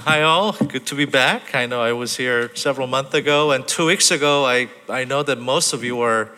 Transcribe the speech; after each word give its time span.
Hi, 0.00 0.22
all. 0.22 0.52
Good 0.52 0.86
to 0.86 0.94
be 0.94 1.04
back. 1.04 1.54
I 1.54 1.66
know 1.66 1.80
I 1.80 1.92
was 1.92 2.16
here 2.16 2.54
several 2.54 2.86
months 2.86 3.14
ago, 3.14 3.50
and 3.50 3.66
two 3.66 3.86
weeks 3.86 4.10
ago, 4.10 4.44
I, 4.44 4.68
I 4.88 5.04
know 5.04 5.22
that 5.22 5.40
most 5.40 5.72
of 5.72 5.82
you 5.82 5.96
were 5.96 6.30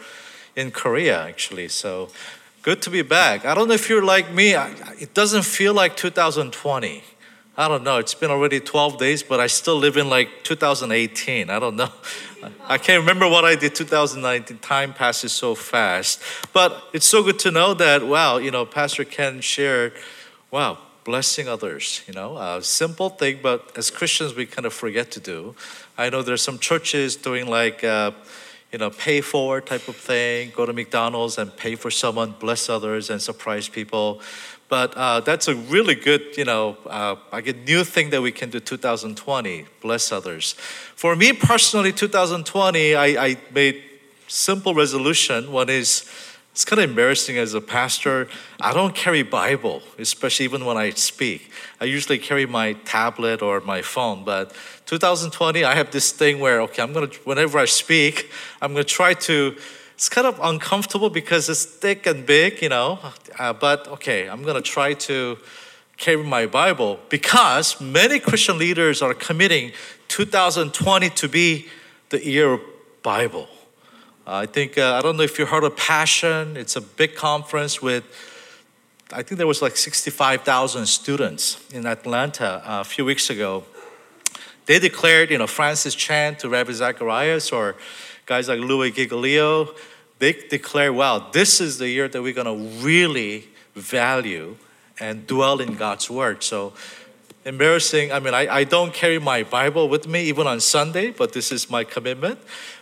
in 0.56 0.70
Korea, 0.70 1.22
actually. 1.22 1.68
So 1.68 2.08
good 2.62 2.80
to 2.82 2.90
be 2.90 3.02
back. 3.02 3.44
I 3.44 3.54
don't 3.54 3.68
know 3.68 3.74
if 3.74 3.88
you're 3.90 4.04
like 4.04 4.32
me, 4.32 4.54
I, 4.54 4.70
it 4.98 5.12
doesn't 5.12 5.44
feel 5.44 5.74
like 5.74 5.96
2020. 5.96 7.02
I 7.56 7.68
don't 7.68 7.82
know. 7.82 7.98
It's 7.98 8.14
been 8.14 8.30
already 8.30 8.60
12 8.60 8.98
days, 8.98 9.22
but 9.22 9.40
I 9.40 9.48
still 9.48 9.76
live 9.76 9.96
in 9.96 10.08
like 10.08 10.44
2018. 10.44 11.50
I 11.50 11.58
don't 11.58 11.76
know. 11.76 11.90
I 12.64 12.78
can't 12.78 13.00
remember 13.00 13.28
what 13.28 13.44
I 13.44 13.56
did 13.56 13.74
2019. 13.74 14.58
Time 14.58 14.94
passes 14.94 15.32
so 15.32 15.54
fast. 15.54 16.22
But 16.52 16.80
it's 16.92 17.08
so 17.08 17.22
good 17.22 17.38
to 17.40 17.50
know 17.50 17.74
that, 17.74 18.06
wow, 18.06 18.38
you 18.38 18.50
know, 18.50 18.64
Pastor 18.64 19.04
Ken 19.04 19.40
shared, 19.40 19.92
wow, 20.50 20.78
blessing 21.08 21.48
others, 21.48 22.02
you 22.06 22.12
know, 22.12 22.36
a 22.36 22.62
simple 22.62 23.08
thing, 23.08 23.38
but 23.42 23.72
as 23.78 23.90
Christians, 23.90 24.34
we 24.34 24.44
kind 24.44 24.66
of 24.66 24.74
forget 24.74 25.10
to 25.10 25.18
do. 25.18 25.54
I 25.96 26.10
know 26.10 26.20
there's 26.20 26.42
some 26.42 26.58
churches 26.58 27.16
doing 27.16 27.46
like, 27.46 27.82
uh, 27.82 28.10
you 28.70 28.78
know, 28.78 28.90
pay 28.90 29.22
forward 29.22 29.64
type 29.64 29.88
of 29.88 29.96
thing, 29.96 30.52
go 30.54 30.66
to 30.66 30.74
McDonald's 30.74 31.38
and 31.38 31.56
pay 31.56 31.76
for 31.76 31.90
someone, 31.90 32.34
bless 32.38 32.68
others, 32.68 33.08
and 33.08 33.22
surprise 33.22 33.70
people. 33.70 34.20
But 34.68 34.94
uh, 34.98 35.20
that's 35.20 35.48
a 35.48 35.54
really 35.54 35.94
good, 35.94 36.36
you 36.36 36.44
know, 36.44 36.76
uh, 36.84 37.16
like 37.32 37.46
a 37.46 37.54
new 37.54 37.84
thing 37.84 38.10
that 38.10 38.20
we 38.20 38.30
can 38.30 38.50
do 38.50 38.60
2020, 38.60 39.64
bless 39.80 40.12
others. 40.12 40.56
For 40.94 41.16
me 41.16 41.32
personally, 41.32 41.90
2020, 41.90 42.94
I, 42.94 43.06
I 43.06 43.36
made 43.54 43.82
simple 44.26 44.74
resolution. 44.74 45.52
One 45.52 45.70
is, 45.70 46.04
it's 46.58 46.64
kind 46.64 46.82
of 46.82 46.90
embarrassing 46.90 47.38
as 47.38 47.54
a 47.54 47.60
pastor. 47.60 48.26
I 48.60 48.74
don't 48.74 48.92
carry 48.92 49.22
Bible, 49.22 49.80
especially 49.96 50.44
even 50.44 50.64
when 50.64 50.76
I 50.76 50.90
speak. 50.90 51.52
I 51.80 51.84
usually 51.84 52.18
carry 52.18 52.46
my 52.46 52.72
tablet 52.84 53.42
or 53.42 53.60
my 53.60 53.80
phone. 53.80 54.24
But 54.24 54.52
2020, 54.86 55.62
I 55.62 55.76
have 55.76 55.92
this 55.92 56.10
thing 56.10 56.40
where 56.40 56.60
okay, 56.62 56.82
I'm 56.82 56.92
gonna 56.92 57.10
whenever 57.22 57.60
I 57.60 57.64
speak, 57.66 58.32
I'm 58.60 58.72
gonna 58.72 58.82
try 58.82 59.14
to. 59.14 59.54
It's 59.94 60.08
kind 60.08 60.26
of 60.26 60.40
uncomfortable 60.42 61.10
because 61.10 61.48
it's 61.48 61.64
thick 61.64 62.06
and 62.08 62.26
big, 62.26 62.60
you 62.60 62.70
know. 62.70 62.98
Uh, 63.38 63.52
but 63.52 63.86
okay, 63.86 64.28
I'm 64.28 64.42
gonna 64.42 64.60
try 64.60 64.94
to 64.94 65.38
carry 65.96 66.24
my 66.24 66.46
Bible 66.46 66.98
because 67.08 67.80
many 67.80 68.18
Christian 68.18 68.58
leaders 68.58 69.00
are 69.00 69.14
committing 69.14 69.70
2020 70.08 71.08
to 71.10 71.28
be 71.28 71.68
the 72.08 72.26
year 72.26 72.54
of 72.54 72.60
Bible. 73.04 73.48
I 74.30 74.44
think, 74.44 74.76
uh, 74.76 74.92
I 74.92 75.00
don't 75.00 75.16
know 75.16 75.22
if 75.22 75.38
you 75.38 75.46
heard 75.46 75.64
of 75.64 75.74
Passion. 75.74 76.58
It's 76.58 76.76
a 76.76 76.82
big 76.82 77.14
conference 77.14 77.80
with, 77.80 78.04
I 79.10 79.22
think 79.22 79.38
there 79.38 79.46
was 79.46 79.62
like 79.62 79.74
65,000 79.74 80.84
students 80.84 81.64
in 81.72 81.86
Atlanta 81.86 82.62
uh, 82.62 82.80
a 82.80 82.84
few 82.84 83.06
weeks 83.06 83.30
ago. 83.30 83.64
They 84.66 84.78
declared, 84.78 85.30
you 85.30 85.38
know, 85.38 85.46
Francis 85.46 85.94
Chan 85.94 86.36
to 86.36 86.50
Ravi 86.50 86.74
Zacharias 86.74 87.52
or 87.52 87.76
guys 88.26 88.50
like 88.50 88.60
Louis 88.60 88.90
Giglio, 88.90 89.74
they 90.18 90.34
declare, 90.34 90.92
wow, 90.92 91.30
this 91.32 91.58
is 91.58 91.78
the 91.78 91.88
year 91.88 92.06
that 92.06 92.20
we're 92.20 92.34
going 92.34 92.46
to 92.46 92.84
really 92.84 93.48
value 93.74 94.56
and 95.00 95.26
dwell 95.26 95.58
in 95.58 95.74
God's 95.74 96.10
word. 96.10 96.42
So 96.42 96.74
embarrassing. 97.44 98.12
I 98.12 98.20
mean, 98.20 98.34
I, 98.34 98.48
I 98.48 98.64
don't 98.64 98.92
carry 98.92 99.18
my 99.18 99.42
Bible 99.42 99.88
with 99.88 100.06
me 100.06 100.22
even 100.24 100.46
on 100.46 100.60
Sunday, 100.60 101.10
but 101.10 101.32
this 101.32 101.50
is 101.52 101.70
my 101.70 101.84
commitment. 101.84 102.38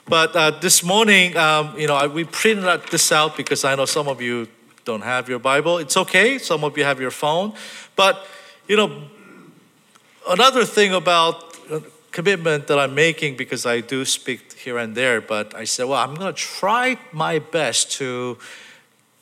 But 0.07 0.35
uh, 0.35 0.51
this 0.51 0.83
morning, 0.83 1.37
um, 1.37 1.79
you 1.79 1.87
know, 1.87 1.95
I, 1.95 2.07
we 2.07 2.25
printed 2.25 2.83
this 2.91 3.13
out 3.13 3.37
because 3.37 3.65
I 3.65 3.75
know 3.75 3.85
some 3.85 4.09
of 4.09 4.21
you 4.21 4.49
don't 4.85 5.03
have 5.03 5.29
your 5.29 5.39
Bible. 5.39 5.79
It's 5.79 5.97
okay. 5.97 6.39
Some 6.39 6.65
of 6.65 6.77
you 6.79 6.85
have 6.85 7.01
your 7.01 7.11
phone. 7.11 7.55
But, 7.97 8.27
you 8.69 8.77
know, 8.77 9.03
another 10.29 10.65
thing 10.65 10.93
about 10.93 11.57
commitment 12.13 12.67
that 12.69 12.79
I'm 12.79 12.95
making 12.95 13.37
because 13.37 13.67
I 13.67 13.81
do 13.81 14.05
speak 14.05 14.55
here 14.55 14.79
and 14.79 14.95
there, 14.95 15.21
but 15.21 15.55
I 15.55 15.65
said, 15.65 15.85
well, 15.85 16.01
I'm 16.03 16.15
going 16.15 16.33
to 16.33 16.41
try 16.41 16.99
my 17.13 17.39
best 17.41 17.93
to 17.99 18.39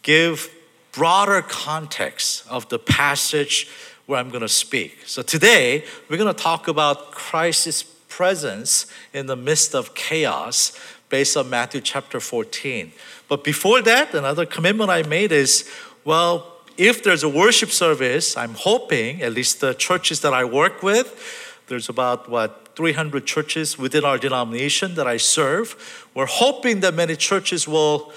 give 0.03 0.49
broader 0.93 1.43
context 1.43 2.47
of 2.49 2.69
the 2.69 2.78
passage 2.78 3.69
where 4.06 4.19
I'm 4.19 4.28
going 4.28 4.42
to 4.42 4.48
speak. 4.48 4.98
So 5.06 5.22
today, 5.22 5.84
we're 6.09 6.16
going 6.16 6.34
to 6.34 6.42
talk 6.42 6.69
about 6.69 7.12
Christ's 7.12 7.82
presence 7.82 8.87
in 9.12 9.26
the 9.26 9.37
midst 9.37 9.75
of 9.75 9.94
chaos 9.94 10.78
based 11.09 11.37
on 11.37 11.50
Matthew 11.50 11.81
chapter 11.81 12.20
14. 12.20 12.92
But 13.28 13.44
before 13.44 13.82
that, 13.82 14.15
another 14.15 14.47
commitment 14.47 14.91
I 14.91 15.03
made 15.03 15.32
is 15.32 15.69
well, 16.04 16.53
if 16.76 17.03
there's 17.03 17.22
a 17.22 17.28
worship 17.28 17.70
service, 17.70 18.37
I'm 18.37 18.54
hoping, 18.54 19.22
at 19.22 19.32
least 19.32 19.60
the 19.60 19.75
churches 19.75 20.21
that 20.21 20.34
I 20.34 20.44
work 20.44 20.82
with, 20.82 21.62
there's 21.69 21.88
about 21.88 22.28
what 22.28 22.76
300 22.76 23.25
churches 23.25 23.78
within 23.78 24.04
our 24.04 24.19
denomination 24.19 24.97
that 24.97 25.06
I 25.06 25.16
serve. 25.16 26.09
We're 26.12 26.26
hoping 26.26 26.81
that 26.81 26.94
many 26.94 27.16
churches 27.16 27.66
will 27.66 28.12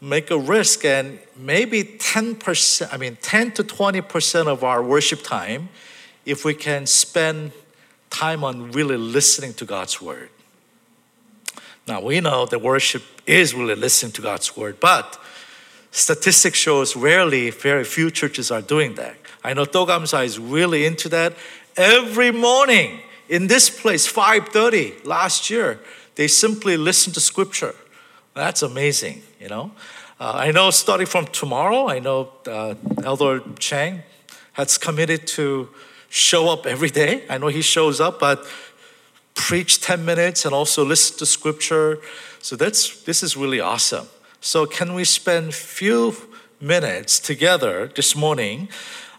make 0.00 0.30
a 0.30 0.38
risk 0.38 0.84
and 0.84 1.18
maybe 1.36 1.82
10%, 1.82 2.92
I 2.92 2.96
mean 2.96 3.16
10 3.20 3.52
to 3.52 3.64
20% 3.64 4.46
of 4.46 4.62
our 4.62 4.82
worship 4.82 5.22
time 5.22 5.68
if 6.24 6.44
we 6.44 6.54
can 6.54 6.86
spend 6.86 7.52
time 8.10 8.44
on 8.44 8.70
really 8.72 8.96
listening 8.96 9.54
to 9.54 9.64
God's 9.64 10.00
word. 10.00 10.30
Now 11.86 12.00
we 12.00 12.20
know 12.20 12.46
that 12.46 12.60
worship 12.60 13.02
is 13.26 13.54
really 13.54 13.74
listening 13.74 14.12
to 14.12 14.22
God's 14.22 14.56
word, 14.56 14.78
but 14.78 15.18
statistics 15.90 16.58
shows 16.58 16.94
rarely 16.94 17.50
very 17.50 17.84
few 17.84 18.10
churches 18.10 18.50
are 18.50 18.62
doing 18.62 18.94
that. 18.94 19.16
I 19.42 19.54
know 19.54 19.64
Togamsa 19.64 20.24
is 20.24 20.38
really 20.38 20.84
into 20.84 21.08
that. 21.08 21.34
Every 21.76 22.30
morning 22.30 23.00
in 23.28 23.46
this 23.46 23.70
place, 23.70 24.06
5:30 24.06 25.04
last 25.04 25.48
year, 25.50 25.80
they 26.14 26.28
simply 26.28 26.76
listen 26.76 27.12
to 27.14 27.20
scripture. 27.20 27.74
That's 28.34 28.62
amazing, 28.62 29.22
you 29.40 29.48
know. 29.48 29.70
Uh, 30.20 30.32
I 30.34 30.50
know 30.50 30.70
starting 30.70 31.06
from 31.06 31.26
tomorrow, 31.26 31.88
I 31.88 31.98
know 31.98 32.32
uh, 32.46 32.74
Elder 33.04 33.40
Chang 33.58 34.02
has 34.54 34.78
committed 34.78 35.26
to 35.28 35.68
show 36.08 36.48
up 36.48 36.66
every 36.66 36.90
day. 36.90 37.24
I 37.28 37.38
know 37.38 37.48
he 37.48 37.62
shows 37.62 38.00
up, 38.00 38.18
but 38.18 38.44
preach 39.34 39.80
10 39.80 40.04
minutes 40.04 40.44
and 40.44 40.54
also 40.54 40.84
listen 40.84 41.16
to 41.18 41.26
scripture. 41.26 41.98
So 42.40 42.56
that's 42.56 43.02
this 43.04 43.22
is 43.22 43.36
really 43.36 43.60
awesome. 43.60 44.08
So 44.40 44.66
can 44.66 44.94
we 44.94 45.04
spend 45.04 45.54
few 45.54 46.14
minutes 46.60 47.20
together 47.20 47.90
this 47.94 48.16
morning? 48.16 48.68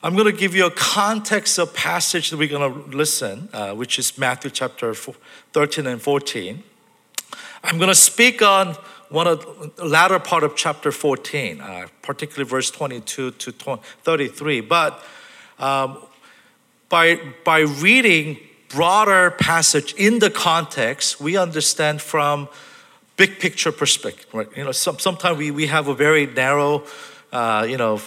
I'm 0.01 0.13
going 0.13 0.31
to 0.31 0.37
give 0.37 0.55
you 0.55 0.65
a 0.65 0.71
context 0.71 1.57
of 1.59 1.73
passage 1.73 2.29
that 2.29 2.37
we're 2.37 2.47
going 2.47 2.73
to 2.73 2.97
listen, 2.97 3.49
uh, 3.51 3.73
which 3.73 3.99
is 3.99 4.17
Matthew 4.17 4.49
chapter 4.49 4.93
13 4.93 5.87
and 5.87 6.01
14. 6.01 6.63
I'm 7.63 7.77
going 7.77 7.89
to 7.89 7.95
speak 7.95 8.41
on 8.41 8.77
one 9.09 9.27
of 9.27 9.75
the 9.75 9.85
latter 9.85 10.19
part 10.19 10.43
of 10.43 10.55
chapter 10.55 10.91
14, 10.91 11.61
uh, 11.61 11.87
particularly 12.01 12.47
verse 12.47 12.69
22 12.69 13.31
to 13.31 13.51
33. 13.51 14.61
But 14.61 15.03
um, 15.57 15.97
by, 16.89 17.19
by 17.43 17.59
reading 17.59 18.37
broader 18.69 19.31
passage 19.31 19.93
in 19.95 20.19
the 20.19 20.29
context, 20.29 21.19
we 21.19 21.37
understand 21.37 22.01
from 22.01 22.47
big 23.17 23.39
picture 23.39 23.71
perspective. 23.71 24.27
Right? 24.33 24.47
You 24.55 24.63
know, 24.63 24.71
some, 24.71 24.99
sometimes 24.99 25.37
we, 25.37 25.51
we 25.51 25.67
have 25.67 25.87
a 25.87 25.95
very 25.95 26.27
narrow, 26.27 26.83
uh, 27.31 27.65
you 27.67 27.77
know, 27.77 27.99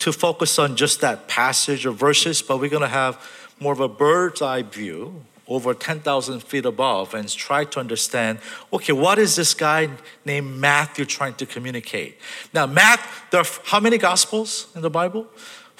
to 0.00 0.12
focus 0.12 0.58
on 0.58 0.76
just 0.76 1.00
that 1.00 1.26
passage 1.26 1.84
or 1.84 1.92
verses, 1.92 2.42
but 2.42 2.60
we're 2.60 2.70
going 2.70 2.82
to 2.82 2.88
have 2.88 3.18
more 3.60 3.72
of 3.72 3.80
a 3.80 3.88
bird's 3.88 4.40
eye 4.40 4.62
view 4.62 5.24
over 5.50 5.74
10,000 5.74 6.42
feet 6.42 6.64
above 6.64 7.12
and 7.12 7.28
try 7.28 7.64
to 7.64 7.80
understand 7.80 8.38
okay, 8.72 8.92
what 8.92 9.18
is 9.18 9.36
this 9.36 9.52
guy 9.52 9.90
named 10.24 10.58
Matthew 10.58 11.04
trying 11.04 11.34
to 11.34 11.44
communicate? 11.44 12.16
Now, 12.54 12.66
Matt, 12.66 13.06
there 13.30 13.40
are 13.40 13.46
how 13.64 13.80
many 13.80 13.98
gospels 13.98 14.68
in 14.74 14.80
the 14.80 14.90
Bible? 14.90 15.26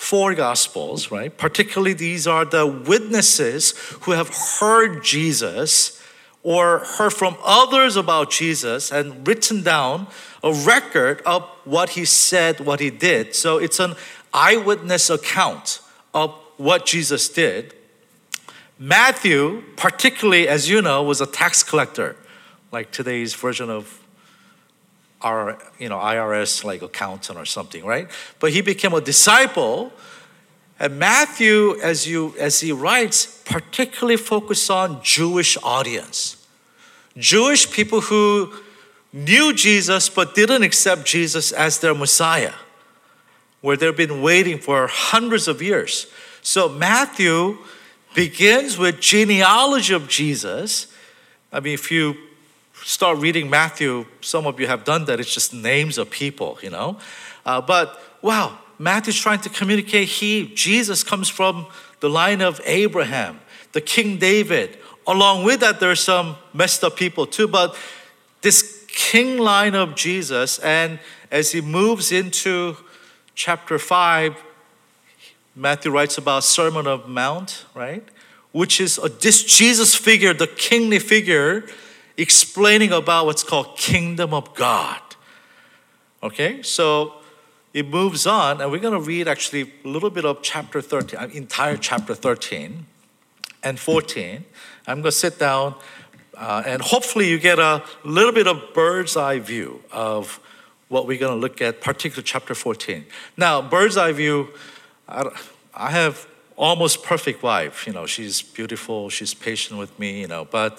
four 0.00 0.34
gospels, 0.34 1.10
right? 1.10 1.36
Particularly, 1.36 1.92
these 1.92 2.26
are 2.26 2.46
the 2.46 2.66
witnesses 2.66 3.74
who 4.00 4.12
have 4.12 4.30
heard 4.58 5.04
Jesus 5.04 6.02
or 6.42 6.78
heard 6.78 7.12
from 7.12 7.36
others 7.44 7.96
about 7.96 8.30
Jesus 8.30 8.90
and 8.90 9.26
written 9.28 9.62
down 9.62 10.06
a 10.42 10.54
record 10.54 11.20
of 11.26 11.42
what 11.64 11.90
he 11.90 12.06
said, 12.06 12.60
what 12.60 12.80
he 12.80 12.88
did. 12.88 13.34
So 13.34 13.58
it's 13.58 13.78
an 13.78 13.94
eyewitness 14.32 15.10
account 15.10 15.80
of 16.14 16.30
what 16.56 16.86
Jesus 16.86 17.28
did. 17.28 17.74
Matthew, 18.82 19.62
particularly 19.76 20.48
as 20.48 20.70
you 20.70 20.80
know, 20.80 21.02
was 21.02 21.20
a 21.20 21.26
tax 21.26 21.62
collector, 21.62 22.16
like 22.72 22.90
today's 22.90 23.34
version 23.34 23.68
of 23.68 24.00
our 25.20 25.58
you 25.78 25.90
know 25.90 25.98
IRS 25.98 26.64
like 26.64 26.80
accountant 26.80 27.38
or 27.38 27.44
something, 27.44 27.84
right? 27.84 28.08
But 28.38 28.52
he 28.52 28.62
became 28.62 28.94
a 28.94 29.02
disciple. 29.02 29.92
And 30.78 30.98
Matthew, 30.98 31.78
as 31.82 32.08
you 32.08 32.34
as 32.38 32.60
he 32.60 32.72
writes, 32.72 33.42
particularly 33.44 34.16
focused 34.16 34.70
on 34.70 35.02
Jewish 35.02 35.58
audience, 35.62 36.42
Jewish 37.18 37.70
people 37.70 38.00
who 38.00 38.50
knew 39.12 39.52
Jesus 39.52 40.08
but 40.08 40.34
didn't 40.34 40.62
accept 40.62 41.04
Jesus 41.04 41.52
as 41.52 41.80
their 41.80 41.94
Messiah, 41.94 42.54
where 43.60 43.76
they've 43.76 43.94
been 43.94 44.22
waiting 44.22 44.58
for 44.58 44.86
hundreds 44.86 45.48
of 45.48 45.60
years. 45.60 46.06
So 46.40 46.66
Matthew 46.66 47.58
begins 48.14 48.76
with 48.78 49.00
genealogy 49.00 49.94
of 49.94 50.08
Jesus. 50.08 50.86
I 51.52 51.60
mean, 51.60 51.74
if 51.74 51.90
you 51.90 52.16
start 52.74 53.18
reading 53.18 53.50
Matthew, 53.50 54.06
some 54.20 54.46
of 54.46 54.58
you 54.58 54.66
have 54.66 54.84
done 54.84 55.04
that. 55.06 55.20
It's 55.20 55.32
just 55.32 55.54
names 55.54 55.98
of 55.98 56.10
people, 56.10 56.58
you 56.62 56.70
know. 56.70 56.98
Uh, 57.44 57.60
but 57.60 58.00
wow, 58.22 58.58
Matthew's 58.78 59.18
trying 59.18 59.40
to 59.40 59.48
communicate 59.48 60.08
he, 60.08 60.52
Jesus, 60.54 61.04
comes 61.04 61.28
from 61.28 61.66
the 62.00 62.08
line 62.08 62.40
of 62.40 62.60
Abraham, 62.64 63.40
the 63.72 63.80
King 63.80 64.18
David. 64.18 64.78
Along 65.06 65.44
with 65.44 65.60
that, 65.60 65.80
there's 65.80 66.00
some 66.00 66.36
messed 66.52 66.82
up 66.84 66.96
people 66.96 67.26
too, 67.26 67.46
but 67.48 67.76
this 68.42 68.86
king 68.88 69.38
line 69.38 69.74
of 69.74 69.94
Jesus, 69.94 70.58
and 70.60 70.98
as 71.30 71.52
he 71.52 71.60
moves 71.60 72.10
into 72.10 72.76
chapter 73.34 73.78
5, 73.78 74.34
Matthew 75.56 75.90
writes 75.90 76.16
about 76.16 76.44
Sermon 76.44 76.86
of 76.86 77.08
Mount, 77.08 77.64
right? 77.74 78.04
Which 78.52 78.80
is 78.80 78.98
a, 78.98 79.08
this 79.08 79.42
Jesus 79.42 79.94
figure, 79.94 80.32
the 80.32 80.46
kingly 80.46 80.98
figure, 80.98 81.64
explaining 82.16 82.92
about 82.92 83.26
what's 83.26 83.42
called 83.42 83.76
kingdom 83.76 84.32
of 84.32 84.54
God. 84.54 85.00
Okay, 86.22 86.62
so 86.62 87.14
it 87.72 87.88
moves 87.88 88.26
on, 88.26 88.60
and 88.60 88.70
we're 88.70 88.78
going 88.78 88.94
to 88.94 89.00
read 89.00 89.26
actually 89.26 89.72
a 89.84 89.88
little 89.88 90.10
bit 90.10 90.24
of 90.24 90.42
chapter 90.42 90.80
13, 90.80 91.18
uh, 91.18 91.28
entire 91.32 91.76
chapter 91.76 92.14
13 92.14 92.86
and 93.62 93.78
14. 93.78 94.44
I'm 94.86 94.96
going 94.96 95.04
to 95.04 95.12
sit 95.12 95.38
down, 95.38 95.74
uh, 96.36 96.62
and 96.66 96.82
hopefully, 96.82 97.28
you 97.28 97.38
get 97.38 97.58
a 97.58 97.82
little 98.04 98.32
bit 98.32 98.46
of 98.46 98.74
bird's 98.74 99.16
eye 99.16 99.38
view 99.38 99.82
of 99.92 100.40
what 100.88 101.06
we're 101.06 101.18
going 101.18 101.34
to 101.34 101.40
look 101.40 101.60
at, 101.60 101.80
particularly 101.80 102.24
chapter 102.24 102.54
14. 102.54 103.06
Now, 103.36 103.62
bird's 103.62 103.96
eye 103.96 104.12
view, 104.12 104.48
I, 105.10 105.30
I 105.74 105.90
have 105.90 106.26
almost 106.56 107.02
perfect 107.02 107.42
wife. 107.42 107.86
You 107.86 107.92
know, 107.92 108.06
she's 108.06 108.42
beautiful, 108.42 109.10
she's 109.10 109.34
patient 109.34 109.78
with 109.78 109.98
me, 109.98 110.20
you 110.20 110.28
know, 110.28 110.44
but 110.44 110.78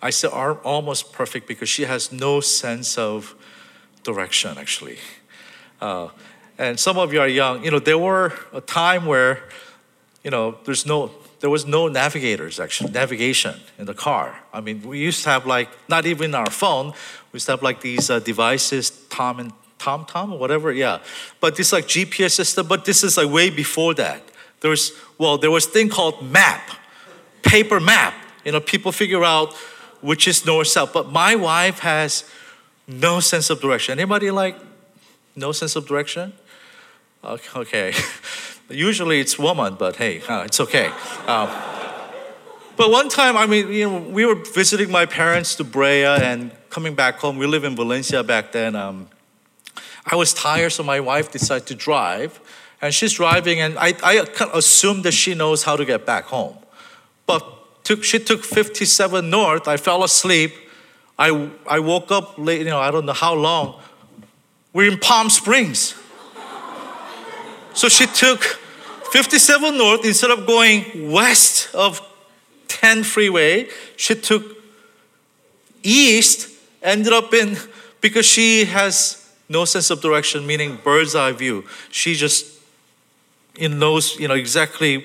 I 0.00 0.10
say 0.10 0.28
almost 0.28 1.12
perfect 1.12 1.48
because 1.48 1.68
she 1.68 1.84
has 1.84 2.12
no 2.12 2.40
sense 2.40 2.98
of 2.98 3.34
direction, 4.02 4.58
actually. 4.58 4.98
Uh, 5.80 6.08
and 6.58 6.78
some 6.78 6.98
of 6.98 7.12
you 7.12 7.20
are 7.20 7.28
young. 7.28 7.64
You 7.64 7.70
know, 7.70 7.78
there 7.78 7.98
were 7.98 8.32
a 8.52 8.60
time 8.60 9.06
where, 9.06 9.48
you 10.22 10.30
know, 10.30 10.58
there's 10.64 10.86
no, 10.86 11.10
there 11.40 11.50
was 11.50 11.66
no 11.66 11.88
navigators 11.88 12.60
actually, 12.60 12.92
navigation 12.92 13.60
in 13.78 13.86
the 13.86 13.94
car. 13.94 14.40
I 14.52 14.60
mean, 14.60 14.82
we 14.82 14.98
used 14.98 15.24
to 15.24 15.30
have 15.30 15.46
like, 15.46 15.68
not 15.88 16.06
even 16.06 16.34
our 16.34 16.50
phone, 16.50 16.92
we 17.32 17.38
used 17.38 17.46
to 17.46 17.52
have 17.52 17.62
like 17.62 17.80
these 17.80 18.10
uh, 18.10 18.18
devices, 18.20 18.90
Tom 19.08 19.40
and 19.40 19.52
Tom 19.84 20.06
Tom 20.06 20.32
or 20.32 20.38
whatever, 20.38 20.72
yeah. 20.72 21.00
But 21.40 21.56
this 21.56 21.70
like 21.70 21.86
GPS 21.86 22.30
system, 22.30 22.66
but 22.66 22.86
this 22.86 23.04
is 23.04 23.18
like 23.18 23.30
way 23.30 23.50
before 23.50 23.92
that. 23.94 24.22
There 24.60 24.70
was, 24.70 24.92
well, 25.18 25.36
there 25.36 25.50
was 25.50 25.66
thing 25.66 25.90
called 25.90 26.22
map, 26.30 26.70
paper 27.42 27.80
map. 27.80 28.14
You 28.46 28.52
know, 28.52 28.60
people 28.60 28.92
figure 28.92 29.22
out 29.22 29.52
which 30.00 30.26
is 30.26 30.46
north 30.46 30.68
south. 30.68 30.94
But 30.94 31.12
my 31.12 31.36
wife 31.36 31.80
has 31.80 32.24
no 32.88 33.20
sense 33.20 33.50
of 33.50 33.60
direction. 33.60 33.98
Anybody 33.98 34.30
like 34.30 34.56
no 35.36 35.52
sense 35.52 35.76
of 35.76 35.86
direction? 35.86 36.32
Okay. 37.22 37.92
Usually 38.70 39.20
it's 39.20 39.38
woman, 39.38 39.76
but 39.78 39.96
hey, 39.96 40.22
it's 40.26 40.60
okay. 40.60 40.86
Um, 41.26 41.50
but 42.76 42.90
one 42.90 43.10
time, 43.10 43.36
I 43.36 43.46
mean, 43.46 43.68
you 43.68 43.88
know, 43.88 43.98
we 43.98 44.24
were 44.24 44.34
visiting 44.34 44.90
my 44.90 45.04
parents 45.04 45.54
to 45.56 45.64
Brea 45.64 46.04
and 46.04 46.50
coming 46.70 46.94
back 46.94 47.16
home. 47.16 47.36
We 47.36 47.46
live 47.46 47.64
in 47.64 47.76
Valencia 47.76 48.22
back 48.22 48.52
then. 48.52 48.74
Um, 48.74 49.08
I 50.06 50.16
was 50.16 50.34
tired, 50.34 50.70
so 50.70 50.82
my 50.82 51.00
wife 51.00 51.30
decided 51.32 51.66
to 51.68 51.74
drive. 51.74 52.40
And 52.82 52.92
she's 52.92 53.14
driving, 53.14 53.60
and 53.60 53.78
I, 53.78 53.94
I 54.02 54.26
assumed 54.52 55.04
that 55.04 55.12
she 55.12 55.34
knows 55.34 55.62
how 55.62 55.76
to 55.76 55.84
get 55.84 56.04
back 56.04 56.24
home. 56.24 56.56
But 57.26 57.82
took, 57.84 58.04
she 58.04 58.18
took 58.18 58.44
57 58.44 59.30
north. 59.30 59.66
I 59.68 59.76
fell 59.76 60.04
asleep. 60.04 60.52
I, 61.18 61.50
I 61.66 61.78
woke 61.78 62.10
up 62.10 62.34
late, 62.36 62.58
you 62.58 62.66
know, 62.66 62.80
I 62.80 62.90
don't 62.90 63.06
know 63.06 63.12
how 63.12 63.34
long. 63.34 63.80
We're 64.72 64.90
in 64.90 64.98
Palm 64.98 65.30
Springs. 65.30 65.94
so 67.72 67.88
she 67.88 68.06
took 68.06 68.42
57 69.12 69.78
north 69.78 70.04
instead 70.04 70.30
of 70.30 70.46
going 70.46 71.12
west 71.12 71.72
of 71.74 72.00
10 72.66 73.04
freeway, 73.04 73.68
she 73.96 74.14
took 74.16 74.56
east, 75.82 76.50
ended 76.82 77.12
up 77.12 77.32
in, 77.32 77.56
because 78.00 78.26
she 78.26 78.64
has 78.64 79.23
no 79.48 79.64
sense 79.64 79.90
of 79.90 80.00
direction, 80.00 80.46
meaning 80.46 80.78
bird's 80.82 81.14
eye 81.14 81.32
view. 81.32 81.64
She 81.90 82.14
just 82.14 82.60
knows, 83.58 84.18
you 84.18 84.28
know, 84.28 84.34
exactly 84.34 85.04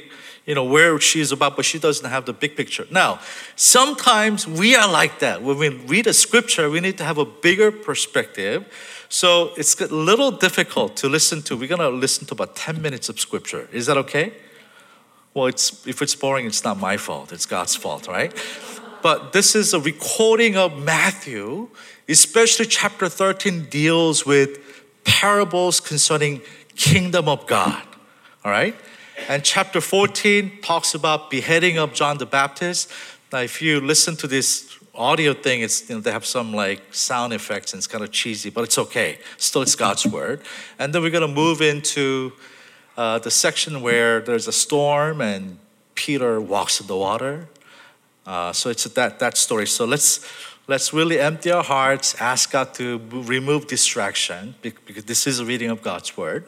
you 0.49 0.55
know 0.55 0.63
where 0.63 0.99
she 0.99 1.21
is 1.21 1.31
about, 1.31 1.55
but 1.55 1.63
she 1.63 1.77
doesn't 1.77 2.09
have 2.09 2.25
the 2.25 2.33
big 2.33 2.55
picture. 2.55 2.87
Now, 2.89 3.19
sometimes 3.55 4.47
we 4.47 4.75
are 4.75 4.91
like 4.91 5.19
that. 5.19 5.43
When 5.43 5.59
we 5.59 5.69
read 5.69 6.07
a 6.07 6.13
scripture, 6.13 6.71
we 6.71 6.79
need 6.79 6.97
to 6.97 7.03
have 7.03 7.19
a 7.19 7.25
bigger 7.25 7.71
perspective. 7.71 8.65
So 9.09 9.51
it's 9.57 9.79
a 9.79 9.93
little 9.93 10.31
difficult 10.31 10.95
to 10.97 11.07
listen 11.07 11.43
to. 11.43 11.55
We're 11.55 11.67
gonna 11.67 11.91
listen 11.91 12.25
to 12.25 12.33
about 12.33 12.55
10 12.55 12.81
minutes 12.81 13.09
of 13.09 13.19
scripture. 13.19 13.69
Is 13.71 13.85
that 13.85 13.97
okay? 13.97 14.33
Well, 15.35 15.45
it's 15.45 15.85
if 15.85 16.01
it's 16.01 16.15
boring, 16.15 16.47
it's 16.47 16.63
not 16.63 16.79
my 16.79 16.97
fault, 16.97 17.31
it's 17.31 17.45
God's 17.45 17.75
fault, 17.75 18.07
right? 18.07 18.33
But 19.01 19.31
this 19.31 19.55
is 19.55 19.73
a 19.73 19.79
recording 19.79 20.57
of 20.57 20.77
Matthew, 20.77 21.69
especially 22.09 22.65
chapter 22.65 23.07
13 23.07 23.65
deals 23.69 24.25
with 24.25 24.59
parables 25.05 25.79
concerning 25.79 26.41
kingdom 26.75 27.29
of 27.29 27.47
God. 27.47 27.81
All 28.43 28.51
right? 28.51 28.75
And 29.29 29.43
chapter 29.43 29.79
14 29.79 30.61
talks 30.61 30.93
about 30.93 31.29
beheading 31.29 31.77
of 31.77 31.93
John 31.93 32.17
the 32.17 32.25
Baptist. 32.25 32.91
Now, 33.31 33.39
if 33.39 33.61
you 33.61 33.79
listen 33.79 34.15
to 34.17 34.27
this 34.27 34.77
audio 34.93 35.33
thing, 35.33 35.61
it's 35.61 35.89
you 35.89 35.95
know, 35.95 36.01
they 36.01 36.11
have 36.11 36.25
some 36.25 36.53
like 36.53 36.81
sound 36.93 37.31
effects 37.31 37.73
and 37.73 37.79
it's 37.79 37.87
kind 37.87 38.03
of 38.03 38.11
cheesy, 38.11 38.49
but 38.49 38.65
it's 38.65 38.77
okay. 38.77 39.19
Still, 39.37 39.61
it's 39.61 39.75
God's 39.75 40.05
word. 40.05 40.41
And 40.77 40.93
then 40.93 41.01
we're 41.01 41.09
going 41.09 41.27
to 41.27 41.33
move 41.33 41.61
into 41.61 42.33
uh, 42.97 43.19
the 43.19 43.31
section 43.31 43.81
where 43.81 44.19
there's 44.19 44.47
a 44.47 44.51
storm 44.51 45.21
and 45.21 45.57
Peter 45.95 46.41
walks 46.41 46.81
in 46.81 46.87
the 46.87 46.97
water. 46.97 47.47
Uh, 48.29 48.53
so 48.53 48.69
it's 48.69 48.83
that 48.83 49.17
that 49.17 49.35
story. 49.37 49.65
So 49.65 49.85
let's 49.85 50.19
let's 50.67 50.93
really 50.93 51.19
empty 51.19 51.49
our 51.49 51.63
hearts, 51.63 52.13
ask 52.21 52.51
God 52.51 52.75
to 52.75 53.01
remove 53.11 53.65
distraction 53.65 54.53
because 54.61 55.05
this 55.05 55.25
is 55.25 55.39
a 55.39 55.45
reading 55.45 55.71
of 55.71 55.81
God's 55.81 56.15
word. 56.15 56.45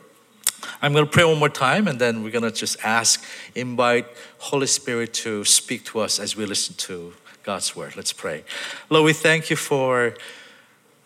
I'm 0.79 0.93
going 0.93 1.05
to 1.05 1.11
pray 1.11 1.23
one 1.23 1.39
more 1.39 1.49
time 1.49 1.87
and 1.87 1.97
then 1.97 2.21
we're 2.21 2.29
going 2.29 2.43
to 2.43 2.51
just 2.51 2.77
ask, 2.83 3.25
invite 3.55 4.05
Holy 4.37 4.67
Spirit 4.67 5.11
to 5.25 5.43
speak 5.43 5.83
to 5.85 6.01
us 6.01 6.19
as 6.19 6.35
we 6.35 6.45
listen 6.45 6.75
to 6.75 7.13
God's 7.41 7.75
word. 7.75 7.95
Let's 7.95 8.13
pray. 8.13 8.43
Lord, 8.91 9.05
we 9.05 9.13
thank 9.13 9.49
you 9.49 9.55
for 9.55 10.13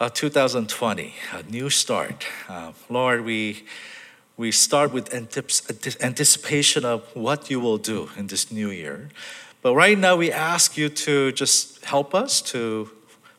uh, 0.01 0.09
2020, 0.09 1.15
a 1.31 1.43
new 1.43 1.69
start. 1.69 2.27
Uh, 2.49 2.73
Lord, 2.89 3.23
we 3.23 3.63
we 4.37 4.51
start 4.51 4.91
with 4.91 5.13
anticipation 5.13 6.83
of 6.83 7.01
what 7.15 7.49
you 7.49 7.61
will 7.61 7.77
do 7.77 8.09
in 8.17 8.27
this 8.27 8.51
new 8.51 8.69
year. 8.69 9.09
But 9.65 9.73
right 9.73 9.97
now, 9.97 10.15
we 10.15 10.31
ask 10.31 10.77
you 10.77 10.89
to 10.89 11.31
just 11.31 11.83
help 11.85 12.13
us 12.13 12.39
to 12.53 12.87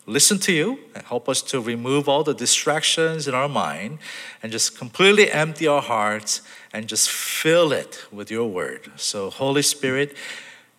listen 0.07 0.41
to 0.41 0.53
you 0.53 0.81
and 0.93 1.05
help 1.05 1.29
us 1.29 1.41
to 1.43 1.61
remove 1.61 2.09
all 2.09 2.25
the 2.25 2.35
distractions 2.35 3.29
in 3.29 3.35
our 3.37 3.49
mind 3.49 4.01
and 4.43 4.51
just 4.51 4.77
completely 4.77 5.31
empty 5.31 5.69
our 5.69 5.81
hearts 5.81 6.43
and 6.73 6.89
just 6.89 7.09
fill 7.09 7.71
it 7.71 8.07
with 8.11 8.29
your 8.29 8.51
word. 8.51 8.91
So, 8.97 9.31
Holy 9.31 9.63
Spirit, 9.63 10.17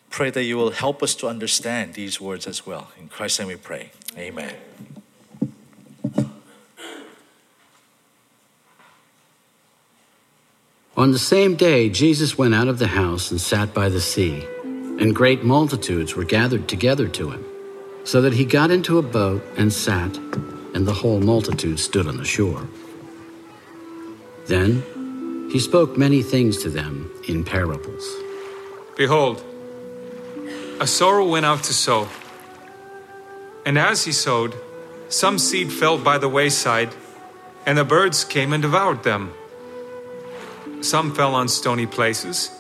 pray 0.10 0.32
that 0.32 0.44
you 0.44 0.58
will 0.58 0.72
help 0.72 1.02
us 1.02 1.16
to 1.16 1.28
understand 1.28 1.94
these 1.94 2.20
words 2.20 2.46
as 2.46 2.68
well. 2.68 2.92
In 3.00 3.08
Christ's 3.08 3.40
name 3.40 3.48
we 3.48 3.56
pray. 3.56 3.92
Amen. 4.18 4.54
On 10.98 11.12
the 11.14 11.20
same 11.20 11.56
day, 11.56 11.88
Jesus 11.88 12.38
went 12.38 12.54
out 12.54 12.68
of 12.68 12.80
the 12.80 12.88
house 12.88 13.32
and 13.32 13.40
sat 13.40 13.74
by 13.74 13.88
the 13.88 14.02
sea, 14.02 14.46
and 15.00 15.16
great 15.16 15.44
multitudes 15.44 16.16
were 16.16 16.24
gathered 16.24 16.68
together 16.68 17.08
to 17.08 17.32
him 17.32 17.46
so 18.04 18.22
that 18.22 18.34
he 18.34 18.46
got 18.46 18.72
into 18.72 18.98
a 18.98 19.02
boat 19.02 19.44
and 19.58 19.72
sat, 19.72 20.16
and 20.74 20.88
the 20.88 20.94
whole 20.94 21.20
multitude 21.20 21.78
stood 21.80 22.08
on 22.08 22.16
the 22.18 22.24
shore. 22.24 22.68
Then 24.46 25.50
he 25.52 25.60
spoke 25.60 25.98
many 25.98 26.22
things 26.24 26.58
to 26.64 26.70
them 26.70 27.12
in 27.28 27.44
parables. 27.44 28.10
Behold, 28.96 29.44
a 30.80 30.88
sower 30.88 31.22
went 31.22 31.46
out 31.46 31.64
to 31.66 31.74
sow. 31.74 32.08
And 33.66 33.78
as 33.78 34.06
he 34.06 34.14
sowed, 34.14 34.56
some 35.10 35.38
seed 35.38 35.72
fell 35.72 35.98
by 35.98 36.18
the 36.18 36.30
wayside, 36.30 36.96
and 37.66 37.78
the 37.78 37.84
birds 37.84 38.24
came 38.24 38.54
and 38.54 38.62
devoured 38.62 39.04
them. 39.04 39.34
Some 40.82 41.14
fell 41.14 41.36
on 41.36 41.50
stony 41.50 41.86
places, 41.86 42.52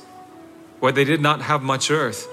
where 0.79 0.91
they 0.91 1.03
did 1.03 1.22
not 1.22 1.41
have 1.41 1.62
much 1.62 1.89
earth 1.91 2.27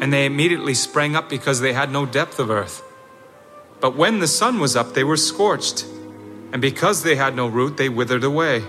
and 0.00 0.12
they 0.12 0.26
immediately 0.26 0.74
sprang 0.74 1.16
up 1.16 1.28
because 1.28 1.60
they 1.60 1.72
had 1.72 1.90
no 1.90 2.06
depth 2.06 2.38
of 2.38 2.50
earth. 2.50 2.82
But 3.80 3.96
when 3.96 4.20
the 4.20 4.28
sun 4.28 4.60
was 4.60 4.76
up, 4.76 4.94
they 4.94 5.04
were 5.04 5.16
scorched, 5.16 5.84
and 6.52 6.62
because 6.62 7.02
they 7.02 7.16
had 7.16 7.34
no 7.34 7.48
root, 7.48 7.76
they 7.76 7.88
withered 7.88 8.24
away. 8.24 8.64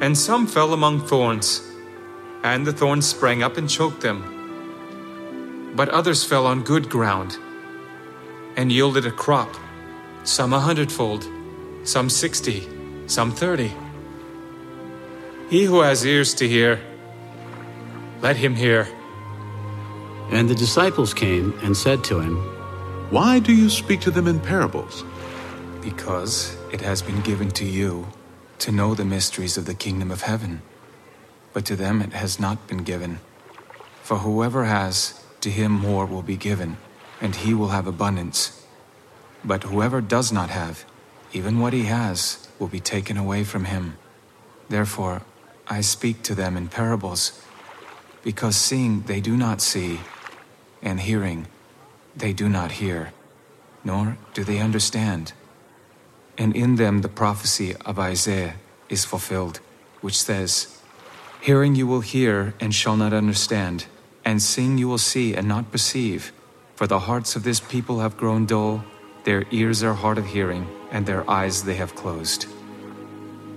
And 0.00 0.18
some 0.18 0.46
fell 0.46 0.72
among 0.72 1.06
thorns, 1.06 1.62
and 2.42 2.66
the 2.66 2.72
thorns 2.72 3.06
sprang 3.06 3.42
up 3.42 3.56
and 3.56 3.70
choked 3.70 4.00
them. 4.00 5.72
But 5.76 5.88
others 5.90 6.24
fell 6.24 6.46
on 6.46 6.62
good 6.62 6.88
ground 6.88 7.38
and 8.56 8.70
yielded 8.70 9.06
a 9.06 9.10
crop, 9.10 9.54
some 10.24 10.52
a 10.52 10.60
hundredfold, 10.60 11.26
some 11.84 12.10
sixty, 12.10 12.68
some 13.06 13.30
thirty. 13.30 13.72
He 15.52 15.64
who 15.64 15.82
has 15.82 16.06
ears 16.06 16.32
to 16.36 16.48
hear, 16.48 16.80
let 18.22 18.36
him 18.36 18.54
hear. 18.54 18.88
And 20.30 20.48
the 20.48 20.54
disciples 20.54 21.12
came 21.12 21.52
and 21.62 21.76
said 21.76 22.02
to 22.04 22.20
him, 22.20 22.36
Why 23.10 23.38
do 23.38 23.52
you 23.52 23.68
speak 23.68 24.00
to 24.00 24.10
them 24.10 24.26
in 24.26 24.40
parables? 24.40 25.04
Because 25.82 26.56
it 26.72 26.80
has 26.80 27.02
been 27.02 27.20
given 27.20 27.50
to 27.50 27.66
you 27.66 28.06
to 28.60 28.72
know 28.72 28.94
the 28.94 29.04
mysteries 29.04 29.58
of 29.58 29.66
the 29.66 29.74
kingdom 29.74 30.10
of 30.10 30.22
heaven, 30.22 30.62
but 31.52 31.66
to 31.66 31.76
them 31.76 32.00
it 32.00 32.14
has 32.14 32.40
not 32.40 32.66
been 32.66 32.82
given. 32.82 33.20
For 34.02 34.20
whoever 34.20 34.64
has, 34.64 35.22
to 35.42 35.50
him 35.50 35.70
more 35.70 36.06
will 36.06 36.22
be 36.22 36.38
given, 36.38 36.78
and 37.20 37.36
he 37.36 37.52
will 37.52 37.76
have 37.76 37.86
abundance. 37.86 38.64
But 39.44 39.64
whoever 39.64 40.00
does 40.00 40.32
not 40.32 40.48
have, 40.48 40.86
even 41.34 41.60
what 41.60 41.74
he 41.74 41.82
has, 41.82 42.48
will 42.58 42.68
be 42.68 42.80
taken 42.80 43.18
away 43.18 43.44
from 43.44 43.66
him. 43.66 43.98
Therefore, 44.70 45.20
I 45.68 45.80
speak 45.80 46.22
to 46.24 46.34
them 46.34 46.56
in 46.56 46.68
parables, 46.68 47.42
because 48.22 48.56
seeing 48.56 49.02
they 49.02 49.20
do 49.20 49.36
not 49.36 49.60
see, 49.60 50.00
and 50.82 51.00
hearing 51.00 51.46
they 52.16 52.32
do 52.32 52.48
not 52.48 52.72
hear, 52.72 53.12
nor 53.84 54.18
do 54.34 54.44
they 54.44 54.58
understand. 54.58 55.32
And 56.36 56.54
in 56.56 56.76
them 56.76 57.02
the 57.02 57.08
prophecy 57.08 57.74
of 57.84 57.98
Isaiah 57.98 58.54
is 58.88 59.04
fulfilled, 59.04 59.60
which 60.00 60.20
says, 60.20 60.78
Hearing 61.40 61.74
you 61.74 61.86
will 61.86 62.00
hear 62.00 62.54
and 62.60 62.74
shall 62.74 62.96
not 62.96 63.12
understand, 63.12 63.86
and 64.24 64.40
seeing 64.40 64.78
you 64.78 64.88
will 64.88 64.98
see 64.98 65.34
and 65.34 65.48
not 65.48 65.72
perceive. 65.72 66.32
For 66.76 66.86
the 66.86 67.00
hearts 67.00 67.36
of 67.36 67.42
this 67.42 67.60
people 67.60 68.00
have 68.00 68.16
grown 68.16 68.46
dull, 68.46 68.84
their 69.24 69.44
ears 69.50 69.82
are 69.82 69.94
hard 69.94 70.18
of 70.18 70.26
hearing, 70.26 70.66
and 70.90 71.06
their 71.06 71.28
eyes 71.30 71.64
they 71.64 71.76
have 71.76 71.94
closed. 71.94 72.46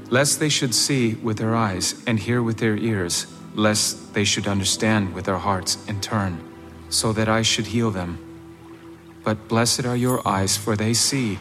Lest 0.10 0.40
they 0.40 0.50
should 0.50 0.76
see 0.76 1.16
with 1.16 1.38
their 1.38 1.56
eyes 1.56 2.02
and 2.06 2.20
hear 2.20 2.42
with 2.42 2.58
their 2.58 2.78
ears, 2.78 3.28
lest 3.56 4.14
they 4.14 4.24
should 4.24 4.48
understand 4.48 5.14
with 5.14 5.26
their 5.26 5.40
hearts 5.40 5.78
and 5.88 6.02
turn, 6.02 6.42
so 6.90 7.12
that 7.14 7.28
I 7.28 7.42
should 7.42 7.68
heal 7.68 7.92
them. 7.92 8.20
But 9.24 9.48
blessed 9.48 9.86
are 9.86 9.96
your 9.96 10.26
eyes, 10.28 10.58
for 10.58 10.76
they 10.76 10.94
see 10.94 11.40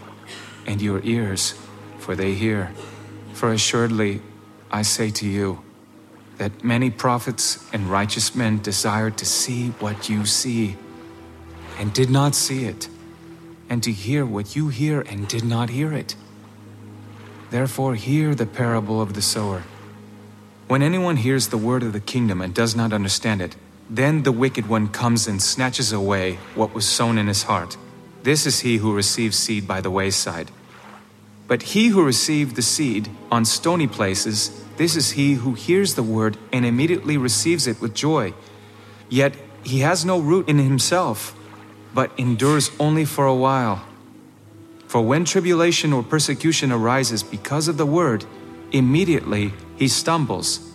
and 0.67 0.81
your 0.81 1.01
ears, 1.05 1.55
for 1.99 2.17
they 2.17 2.35
hear. 2.35 2.73
For 3.35 3.53
assuredly, 3.53 4.23
I 4.71 4.83
say 4.83 5.11
to 5.11 5.29
you, 5.29 5.61
that 6.39 6.65
many 6.65 6.91
prophets 6.91 7.65
and 7.73 7.91
righteous 7.91 8.35
men 8.35 8.61
desired 8.61 9.17
to 9.19 9.27
see 9.27 9.69
what 9.79 10.09
you 10.09 10.27
see, 10.27 10.77
and 11.79 11.93
did 11.93 12.11
not 12.11 12.35
see 12.35 12.65
it, 12.65 12.89
and 13.69 13.83
to 13.83 13.93
hear 13.93 14.25
what 14.27 14.57
you 14.57 14.69
hear 14.69 15.01
and 15.03 15.29
did 15.29 15.45
not 15.45 15.71
hear 15.71 15.93
it. 15.93 16.17
Therefore, 17.55 17.95
hear 17.95 18.35
the 18.35 18.47
parable 18.47 19.01
of 19.01 19.15
the 19.15 19.23
sower. 19.23 19.63
When 20.67 20.83
anyone 20.83 21.19
hears 21.19 21.47
the 21.47 21.57
word 21.57 21.85
of 21.85 21.93
the 21.93 22.01
kingdom 22.01 22.41
and 22.41 22.53
does 22.53 22.75
not 22.75 22.93
understand 22.93 23.41
it, 23.41 23.55
then 23.89 24.25
the 24.25 24.33
wicked 24.33 24.67
one 24.69 24.89
comes 24.89 25.29
and 25.29 25.41
snatches 25.41 25.93
away 25.93 26.41
what 26.57 26.75
was 26.75 26.85
sown 26.85 27.17
in 27.17 27.29
his 27.29 27.45
heart. 27.45 27.77
This 28.25 28.45
is 28.45 28.67
he 28.67 28.79
who 28.79 28.93
receives 28.93 29.39
seed 29.39 29.69
by 29.69 29.81
the 29.81 29.91
wayside. 29.93 30.51
But 31.47 31.63
he 31.75 31.91
who 31.91 32.05
received 32.05 32.57
the 32.57 32.63
seed 32.75 33.09
on 33.31 33.45
stony 33.45 33.87
places, 33.87 34.51
this 34.77 34.97
is 34.97 35.13
he 35.13 35.35
who 35.35 35.55
hears 35.55 35.95
the 35.95 36.03
word 36.03 36.37
and 36.53 36.67
immediately 36.67 37.17
receives 37.17 37.69
it 37.69 37.81
with 37.81 37.95
joy. 37.95 38.35
Yet 39.09 39.37
he 39.63 39.79
has 39.87 40.05
no 40.05 40.19
root 40.19 40.49
in 40.49 40.59
himself, 40.59 41.37
but 41.95 42.11
endures 42.19 42.73
only 42.81 43.05
for 43.05 43.27
a 43.27 43.41
while. 43.49 43.87
For 44.95 45.03
when 45.03 45.25
tribulation 45.25 45.93
or 45.93 46.05
persecution 46.05 46.71
arises 46.71 47.25
because 47.25 47.67
of 47.67 47.79
the 47.79 47.85
word, 47.85 48.25
immediately 48.71 49.53
he 49.75 49.89
stumbles. 49.89 50.71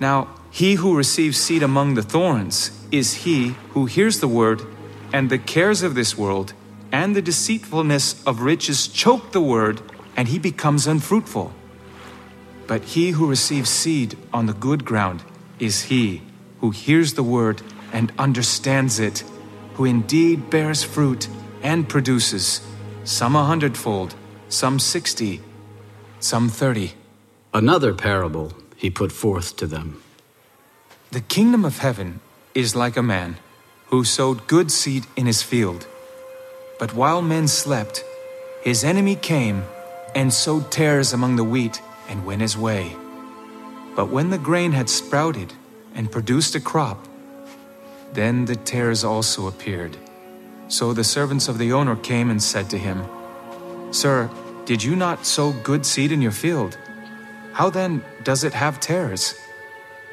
Now, 0.00 0.34
he 0.50 0.74
who 0.74 0.96
receives 0.96 1.38
seed 1.38 1.62
among 1.62 1.94
the 1.94 2.02
thorns 2.02 2.72
is 2.90 3.22
he 3.22 3.54
who 3.74 3.86
hears 3.86 4.18
the 4.18 4.26
word, 4.26 4.62
and 5.12 5.30
the 5.30 5.38
cares 5.38 5.84
of 5.84 5.94
this 5.94 6.18
world 6.18 6.52
and 6.90 7.14
the 7.14 7.22
deceitfulness 7.22 8.26
of 8.26 8.40
riches 8.40 8.88
choke 8.88 9.30
the 9.30 9.40
word, 9.40 9.82
and 10.16 10.26
he 10.26 10.40
becomes 10.40 10.88
unfruitful. 10.88 11.52
But 12.66 12.82
he 12.82 13.10
who 13.12 13.30
receives 13.30 13.70
seed 13.70 14.18
on 14.32 14.46
the 14.46 14.52
good 14.52 14.84
ground 14.84 15.22
is 15.60 15.82
he 15.82 16.22
who 16.60 16.70
hears 16.72 17.14
the 17.14 17.22
word 17.22 17.62
and 17.92 18.12
understands 18.18 18.98
it, 18.98 19.22
who 19.74 19.84
indeed 19.84 20.50
bears 20.50 20.82
fruit 20.82 21.28
and 21.62 21.88
produces, 21.88 22.62
some 23.08 23.34
a 23.34 23.42
hundredfold, 23.42 24.14
some 24.50 24.78
sixty, 24.78 25.40
some 26.20 26.50
thirty. 26.50 26.92
Another 27.54 27.94
parable 27.94 28.52
he 28.76 28.90
put 28.90 29.10
forth 29.10 29.56
to 29.56 29.66
them. 29.66 30.02
The 31.10 31.22
kingdom 31.22 31.64
of 31.64 31.78
heaven 31.78 32.20
is 32.54 32.76
like 32.76 32.98
a 32.98 33.02
man 33.02 33.38
who 33.86 34.04
sowed 34.04 34.46
good 34.46 34.70
seed 34.70 35.06
in 35.16 35.24
his 35.24 35.42
field. 35.42 35.86
But 36.78 36.92
while 36.92 37.22
men 37.22 37.48
slept, 37.48 38.04
his 38.62 38.84
enemy 38.84 39.16
came 39.16 39.64
and 40.14 40.30
sowed 40.30 40.70
tares 40.70 41.14
among 41.14 41.36
the 41.36 41.44
wheat 41.44 41.80
and 42.10 42.26
went 42.26 42.42
his 42.42 42.58
way. 42.58 42.94
But 43.96 44.10
when 44.10 44.28
the 44.28 44.36
grain 44.36 44.72
had 44.72 44.90
sprouted 44.90 45.54
and 45.94 46.12
produced 46.12 46.54
a 46.54 46.60
crop, 46.60 47.08
then 48.12 48.44
the 48.44 48.56
tares 48.56 49.02
also 49.02 49.46
appeared. 49.46 49.96
So 50.68 50.92
the 50.92 51.04
servants 51.04 51.48
of 51.48 51.56
the 51.56 51.72
owner 51.72 51.96
came 51.96 52.30
and 52.30 52.42
said 52.42 52.68
to 52.70 52.78
him, 52.78 53.04
Sir, 53.90 54.30
did 54.66 54.82
you 54.82 54.94
not 54.94 55.24
sow 55.24 55.52
good 55.52 55.86
seed 55.86 56.12
in 56.12 56.20
your 56.20 56.32
field? 56.32 56.76
How 57.52 57.70
then 57.70 58.04
does 58.22 58.44
it 58.44 58.52
have 58.52 58.78
tares? 58.78 59.34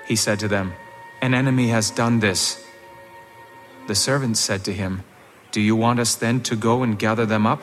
He 0.07 0.15
said 0.15 0.39
to 0.39 0.47
them, 0.47 0.73
An 1.21 1.33
enemy 1.33 1.67
has 1.67 1.91
done 1.91 2.19
this. 2.21 2.65
The 3.87 3.95
servants 3.95 4.39
said 4.39 4.63
to 4.63 4.73
him, 4.73 5.03
Do 5.51 5.59
you 5.59 5.75
want 5.75 5.99
us 5.99 6.15
then 6.15 6.41
to 6.43 6.55
go 6.55 6.83
and 6.83 6.97
gather 6.97 7.25
them 7.25 7.45
up? 7.45 7.61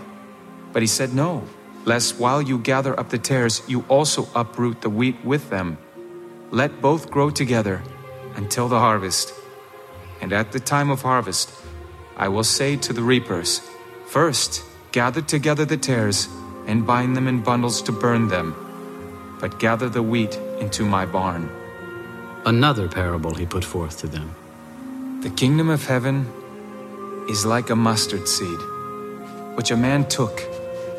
But 0.72 0.82
he 0.82 0.86
said, 0.86 1.14
No, 1.14 1.44
lest 1.86 2.18
while 2.18 2.42
you 2.42 2.58
gather 2.58 2.98
up 3.00 3.08
the 3.08 3.18
tares, 3.18 3.62
you 3.66 3.84
also 3.88 4.28
uproot 4.34 4.82
the 4.82 4.90
wheat 4.90 5.24
with 5.24 5.48
them. 5.48 5.78
Let 6.50 6.82
both 6.82 7.10
grow 7.10 7.30
together 7.30 7.82
until 8.36 8.68
the 8.68 8.78
harvest. 8.78 9.32
And 10.20 10.32
at 10.32 10.52
the 10.52 10.60
time 10.60 10.90
of 10.90 11.02
harvest, 11.02 11.50
I 12.22 12.28
will 12.28 12.44
say 12.44 12.76
to 12.76 12.92
the 12.92 13.02
reapers, 13.02 13.60
First, 14.06 14.62
gather 14.92 15.20
together 15.20 15.64
the 15.64 15.76
tares 15.76 16.28
and 16.68 16.86
bind 16.86 17.16
them 17.16 17.26
in 17.26 17.42
bundles 17.42 17.82
to 17.82 17.90
burn 17.90 18.28
them, 18.28 18.54
but 19.40 19.58
gather 19.58 19.88
the 19.88 20.04
wheat 20.04 20.36
into 20.60 20.84
my 20.84 21.04
barn. 21.04 21.50
Another 22.46 22.86
parable 22.86 23.34
he 23.34 23.44
put 23.44 23.64
forth 23.64 23.98
to 24.02 24.06
them. 24.06 24.36
The 25.22 25.30
kingdom 25.30 25.68
of 25.68 25.84
heaven 25.84 26.30
is 27.28 27.44
like 27.44 27.70
a 27.70 27.74
mustard 27.74 28.28
seed, 28.28 28.60
which 29.56 29.72
a 29.72 29.76
man 29.76 30.08
took 30.08 30.44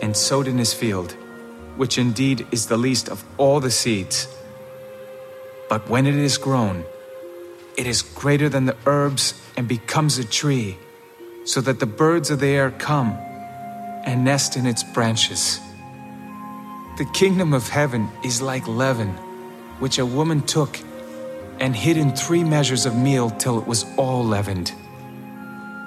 and 0.01 0.17
sowed 0.17 0.49
in 0.49 0.57
his 0.57 0.73
field, 0.73 1.13
which 1.77 1.97
indeed 1.97 2.45
is 2.51 2.67
the 2.67 2.75
least 2.75 3.07
of 3.07 3.23
all 3.37 3.61
the 3.61 3.71
seeds. 3.71 4.27
But 5.69 5.89
when 5.89 6.05
it 6.05 6.15
is 6.15 6.37
grown, 6.37 6.83
it 7.77 7.87
is 7.87 8.01
greater 8.01 8.49
than 8.49 8.65
the 8.65 8.75
herbs 8.85 9.41
and 9.55 9.69
becomes 9.69 10.17
a 10.17 10.25
tree, 10.25 10.79
so 11.45 11.61
that 11.61 11.79
the 11.79 11.85
birds 11.85 12.29
of 12.29 12.39
the 12.39 12.47
air 12.47 12.71
come 12.71 13.11
and 14.05 14.23
nest 14.23 14.57
in 14.57 14.65
its 14.65 14.83
branches. 14.83 15.59
The 16.97 17.05
kingdom 17.13 17.53
of 17.53 17.67
heaven 17.69 18.09
is 18.23 18.41
like 18.41 18.67
leaven, 18.67 19.09
which 19.79 19.97
a 19.97 20.05
woman 20.05 20.41
took 20.41 20.79
and 21.59 21.75
hid 21.75 21.97
in 21.97 22.15
three 22.15 22.43
measures 22.43 22.85
of 22.85 22.95
meal 22.95 23.29
till 23.29 23.59
it 23.59 23.67
was 23.67 23.85
all 23.97 24.23
leavened. 24.23 24.73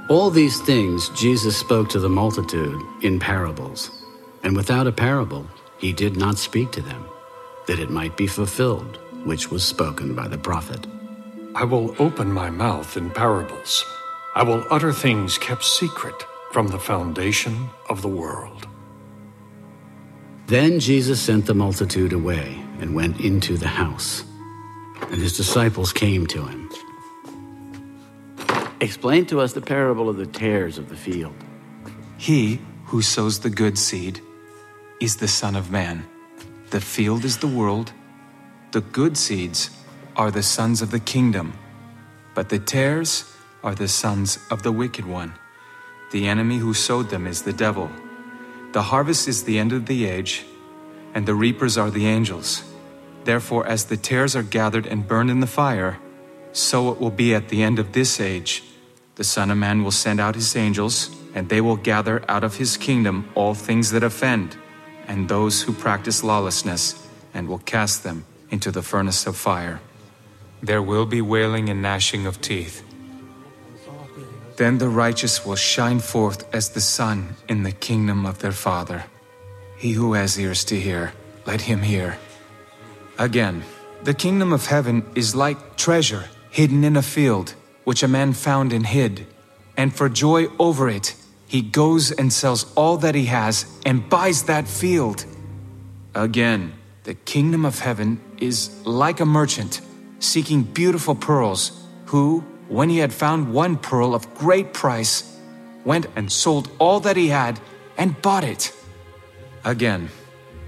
All 0.09 0.31
these 0.31 0.61
things 0.61 1.09
Jesus 1.11 1.57
spoke 1.57 1.89
to 1.91 2.01
the 2.01 2.09
multitude 2.09 2.81
in 3.03 3.19
parables, 3.19 3.91
and 4.43 4.57
without 4.57 4.87
a 4.87 4.93
parable 4.93 5.47
he 5.79 5.93
did 5.93 6.17
not 6.17 6.39
speak 6.39 6.71
to 6.73 6.81
them, 6.83 7.05
that 7.67 7.79
it 7.79 7.91
might 7.91 8.17
be 8.17 8.27
fulfilled 8.27 8.99
which 9.25 9.51
was 9.51 9.65
spoken 9.65 10.15
by 10.15 10.29
the 10.29 10.39
prophet. 10.39 10.87
I 11.55 11.65
will 11.65 11.95
open 11.99 12.31
my 12.31 12.51
mouth 12.51 12.97
in 12.97 13.11
parables. 13.11 13.85
I 14.37 14.43
will 14.43 14.67
utter 14.71 14.93
things 14.93 15.39
kept 15.39 15.65
secret 15.65 16.27
from 16.53 16.69
the 16.69 16.79
foundation 16.79 17.71
of 17.89 18.03
the 18.03 18.09
world. 18.09 18.69
Then 20.47 20.79
Jesus 20.79 21.23
sent 21.23 21.47
the 21.47 21.55
multitude 21.55 22.13
away 22.13 22.63
and 22.79 22.95
went 22.95 23.19
into 23.19 23.57
the 23.57 23.67
house, 23.67 24.25
and 25.11 25.23
his 25.23 25.39
disciples 25.39 25.91
came 25.91 26.27
to 26.27 26.45
him. 26.45 26.69
Explain 28.83 29.25
to 29.27 29.41
us 29.41 29.55
the 29.55 29.63
parable 29.63 30.11
of 30.11 30.19
the 30.19 30.27
tares 30.27 30.77
of 30.77 30.91
the 30.91 30.97
field. 30.97 31.35
He 32.19 32.61
who 32.85 33.01
sows 33.01 33.41
the 33.41 33.49
good 33.49 33.79
seed 33.79 34.21
is 35.01 35.17
the 35.17 35.29
Son 35.29 35.57
of 35.57 35.71
Man. 35.71 36.07
The 36.69 36.83
field 36.83 37.25
is 37.25 37.39
the 37.39 37.47
world. 37.47 37.91
The 38.73 38.83
good 38.83 39.17
seeds 39.17 39.71
are 40.15 40.31
the 40.31 40.43
sons 40.43 40.83
of 40.83 40.91
the 40.91 41.01
kingdom, 41.01 41.55
but 42.35 42.51
the 42.51 42.59
tares 42.59 43.33
are 43.67 43.75
the 43.75 43.89
sons 43.89 44.39
of 44.49 44.63
the 44.63 44.71
wicked 44.71 45.05
one. 45.05 45.35
The 46.13 46.29
enemy 46.29 46.59
who 46.59 46.73
sowed 46.73 47.11
them 47.11 47.27
is 47.27 47.43
the 47.43 47.53
devil. 47.53 47.91
The 48.71 48.83
harvest 48.83 49.27
is 49.27 49.43
the 49.43 49.59
end 49.59 49.73
of 49.73 49.87
the 49.87 50.07
age, 50.07 50.45
and 51.13 51.27
the 51.27 51.35
reapers 51.35 51.77
are 51.77 51.91
the 51.91 52.07
angels. 52.07 52.63
Therefore, 53.25 53.67
as 53.67 53.87
the 53.87 53.97
tares 53.97 54.37
are 54.37 54.45
gathered 54.45 54.87
and 54.87 55.09
burned 55.09 55.31
in 55.31 55.41
the 55.41 55.49
fire, 55.49 55.99
so 56.53 56.93
it 56.93 57.01
will 57.01 57.11
be 57.11 57.35
at 57.35 57.49
the 57.49 57.65
end 57.65 57.81
of 57.81 57.91
this 57.91 58.21
age. 58.21 58.63
The 59.17 59.25
Son 59.25 59.51
of 59.51 59.59
Man 59.59 59.83
will 59.83 59.91
send 59.91 60.21
out 60.21 60.37
his 60.37 60.55
angels, 60.55 61.11
and 61.35 61.49
they 61.49 61.61
will 61.61 61.77
gather 61.77 62.25
out 62.31 62.45
of 62.45 62.59
his 62.59 62.77
kingdom 62.77 63.29
all 63.35 63.55
things 63.55 63.91
that 63.91 64.05
offend, 64.05 64.57
and 65.09 65.29
those 65.29 65.63
who 65.63 65.73
practice 65.73 66.23
lawlessness, 66.23 67.05
and 67.35 67.49
will 67.49 67.59
cast 67.59 68.05
them 68.05 68.27
into 68.49 68.71
the 68.71 68.83
furnace 68.83 69.27
of 69.27 69.37
fire. 69.37 69.81
There 70.63 70.81
will 70.81 71.05
be 71.05 71.21
wailing 71.21 71.69
and 71.69 71.83
gnashing 71.83 72.27
of 72.27 72.41
teeth. 72.41 72.86
Then 74.57 74.79
the 74.79 74.89
righteous 74.89 75.45
will 75.45 75.57
shine 75.57 76.01
forth 76.01 76.53
as 76.55 76.71
the 76.71 76.81
sun 76.81 77.37
in 77.49 77.63
the 77.63 77.73
kingdom 77.73 78.25
of 78.25 78.39
their 78.39 78.53
Father. 78.53 79.05
He 79.77 79.93
who 79.93 80.15
has 80.15 80.39
ears 80.39 80.65
to 80.67 80.81
hear, 80.81 81.13
let 81.47 81.63
him 81.63 81.83
hear. 81.83 82.19
Again, 83.19 83.65
the 84.03 84.15
kingdom 84.15 84.53
of 84.53 84.67
heaven 84.67 85.05
is 85.15 85.35
like 85.35 85.77
treasure 85.77 86.25
hidden 86.51 86.85
in 86.85 86.97
a 86.97 87.03
field, 87.03 87.55
which 87.85 88.03
a 88.03 88.09
man 88.09 88.33
found 88.33 88.73
and 88.73 88.87
hid. 88.87 89.27
And 89.77 89.95
for 89.95 90.09
joy 90.09 90.47
over 90.59 90.89
it, 90.89 91.15
he 91.47 91.61
goes 91.61 92.11
and 92.11 92.33
sells 92.33 92.73
all 92.75 92.97
that 92.99 93.15
he 93.15 93.27
has 93.27 93.67
and 93.85 94.09
buys 94.09 94.45
that 94.45 94.67
field. 94.67 95.27
Again, 96.15 96.73
the 97.05 97.15
kingdom 97.15 97.67
of 97.67 97.81
heaven 97.81 98.21
is 98.39 98.71
like 98.87 99.21
a 99.21 99.27
merchant 99.27 99.83
seeking 100.19 100.63
beautiful 100.63 101.15
pearls, 101.15 101.83
who, 102.07 102.43
when 102.69 102.89
he 102.89 102.99
had 102.99 103.13
found 103.13 103.53
one 103.53 103.77
pearl 103.77 104.15
of 104.15 104.35
great 104.35 104.73
price, 104.73 105.39
went 105.85 106.07
and 106.17 106.31
sold 106.31 106.71
all 106.79 107.01
that 107.01 107.17
he 107.17 107.29
had 107.29 107.61
and 107.97 108.21
bought 108.23 108.45
it. 108.45 108.73
Again, 109.65 110.11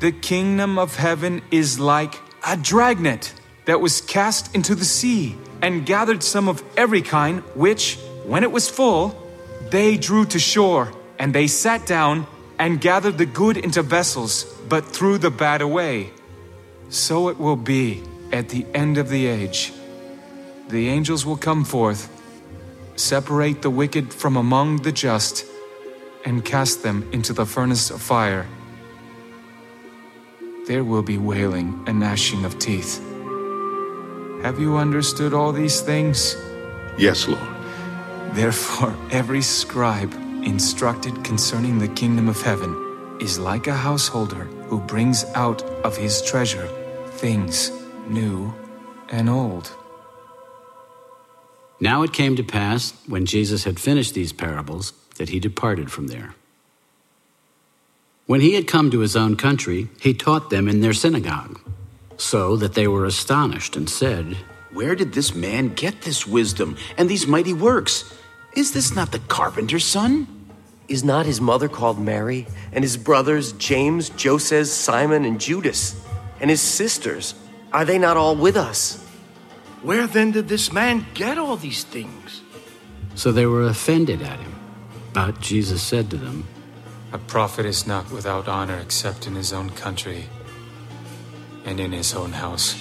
the 0.00 0.12
kingdom 0.12 0.78
of 0.78 0.96
heaven 0.96 1.42
is 1.50 1.78
like 1.80 2.14
a 2.46 2.56
dragnet 2.56 3.34
that 3.64 3.80
was 3.80 4.00
cast 4.00 4.54
into 4.54 4.74
the 4.74 4.84
sea 4.84 5.36
and 5.60 5.84
gathered 5.84 6.22
some 6.22 6.48
of 6.48 6.62
every 6.76 7.02
kind, 7.02 7.40
which, 7.54 7.98
when 8.24 8.44
it 8.44 8.52
was 8.52 8.70
full, 8.70 9.14
they 9.70 9.96
drew 9.96 10.24
to 10.26 10.38
shore, 10.38 10.92
and 11.18 11.34
they 11.34 11.46
sat 11.46 11.84
down 11.84 12.26
and 12.58 12.80
gathered 12.80 13.18
the 13.18 13.26
good 13.26 13.56
into 13.56 13.82
vessels, 13.82 14.44
but 14.68 14.84
threw 14.86 15.18
the 15.18 15.30
bad 15.30 15.60
away. 15.60 16.10
So 16.88 17.28
it 17.28 17.38
will 17.38 17.56
be 17.56 18.02
at 18.32 18.48
the 18.48 18.66
end 18.74 18.98
of 18.98 19.08
the 19.08 19.26
age. 19.26 19.72
The 20.68 20.88
angels 20.88 21.24
will 21.24 21.38
come 21.38 21.64
forth, 21.64 22.10
separate 22.96 23.62
the 23.62 23.70
wicked 23.70 24.12
from 24.12 24.36
among 24.36 24.82
the 24.82 24.92
just, 24.92 25.46
and 26.26 26.44
cast 26.44 26.82
them 26.82 27.08
into 27.10 27.32
the 27.32 27.46
furnace 27.46 27.90
of 27.90 28.02
fire. 28.02 28.46
There 30.66 30.84
will 30.84 31.02
be 31.02 31.16
wailing 31.16 31.82
and 31.86 32.00
gnashing 32.00 32.44
of 32.44 32.58
teeth. 32.58 32.98
Have 34.42 34.60
you 34.60 34.76
understood 34.76 35.32
all 35.32 35.52
these 35.52 35.80
things? 35.80 36.36
Yes, 36.98 37.26
Lord. 37.26 37.48
Therefore, 38.32 38.94
every 39.10 39.40
scribe 39.40 40.12
instructed 40.44 41.24
concerning 41.24 41.78
the 41.78 41.88
kingdom 41.88 42.28
of 42.28 42.42
heaven 42.42 43.16
is 43.20 43.38
like 43.38 43.66
a 43.68 43.74
householder 43.74 44.44
who 44.68 44.80
brings 44.80 45.24
out 45.34 45.62
of 45.82 45.96
his 45.96 46.20
treasure 46.20 46.68
things 47.12 47.72
new 48.06 48.52
and 49.08 49.30
old. 49.30 49.74
Now 51.80 52.02
it 52.02 52.12
came 52.12 52.34
to 52.36 52.42
pass, 52.42 52.92
when 53.06 53.24
Jesus 53.24 53.64
had 53.64 53.78
finished 53.78 54.14
these 54.14 54.32
parables, 54.32 54.92
that 55.16 55.28
he 55.28 55.38
departed 55.38 55.92
from 55.92 56.08
there. 56.08 56.34
When 58.26 58.40
he 58.40 58.54
had 58.54 58.66
come 58.66 58.90
to 58.90 59.00
his 59.00 59.16
own 59.16 59.36
country, 59.36 59.88
he 60.00 60.12
taught 60.12 60.50
them 60.50 60.68
in 60.68 60.80
their 60.80 60.92
synagogue, 60.92 61.60
so 62.16 62.56
that 62.56 62.74
they 62.74 62.88
were 62.88 63.04
astonished 63.04 63.76
and 63.76 63.88
said, 63.88 64.36
Where 64.72 64.94
did 64.94 65.12
this 65.12 65.34
man 65.34 65.74
get 65.74 66.02
this 66.02 66.26
wisdom 66.26 66.76
and 66.96 67.08
these 67.08 67.26
mighty 67.26 67.54
works? 67.54 68.12
Is 68.54 68.72
this 68.72 68.94
not 68.94 69.12
the 69.12 69.20
carpenter's 69.20 69.84
son? 69.84 70.26
Is 70.88 71.04
not 71.04 71.26
his 71.26 71.40
mother 71.40 71.68
called 71.68 71.98
Mary, 72.00 72.46
and 72.72 72.82
his 72.82 72.96
brothers 72.96 73.52
James, 73.52 74.10
Joseph, 74.10 74.66
Simon, 74.66 75.24
and 75.24 75.40
Judas? 75.40 75.94
And 76.40 76.50
his 76.50 76.60
sisters, 76.60 77.34
are 77.72 77.84
they 77.84 77.98
not 77.98 78.16
all 78.16 78.36
with 78.36 78.56
us? 78.56 79.04
Where 79.82 80.06
then 80.06 80.32
did 80.32 80.48
this 80.48 80.72
man 80.72 81.06
get 81.14 81.38
all 81.38 81.56
these 81.56 81.84
things? 81.84 82.42
So 83.14 83.32
they 83.32 83.46
were 83.46 83.62
offended 83.62 84.22
at 84.22 84.40
him. 84.40 84.54
But 85.12 85.40
Jesus 85.40 85.82
said 85.82 86.10
to 86.10 86.16
them, 86.16 86.46
A 87.12 87.18
prophet 87.18 87.64
is 87.64 87.86
not 87.86 88.10
without 88.10 88.48
honor 88.48 88.78
except 88.78 89.26
in 89.26 89.34
his 89.34 89.52
own 89.52 89.70
country 89.70 90.28
and 91.64 91.80
in 91.80 91.92
his 91.92 92.14
own 92.14 92.32
house. 92.32 92.74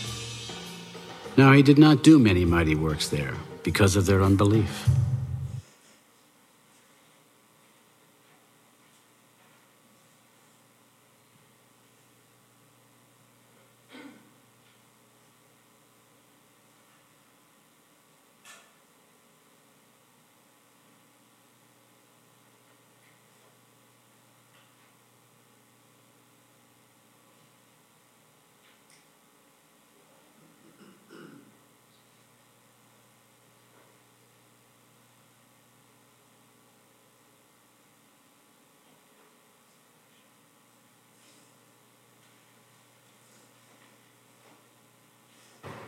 Now 1.37 1.53
he 1.53 1.61
did 1.61 1.77
not 1.77 2.03
do 2.03 2.17
many 2.17 2.45
mighty 2.45 2.75
works 2.75 3.09
there, 3.09 3.35
because 3.63 3.95
of 3.95 4.05
their 4.05 4.23
unbelief. 4.23 4.87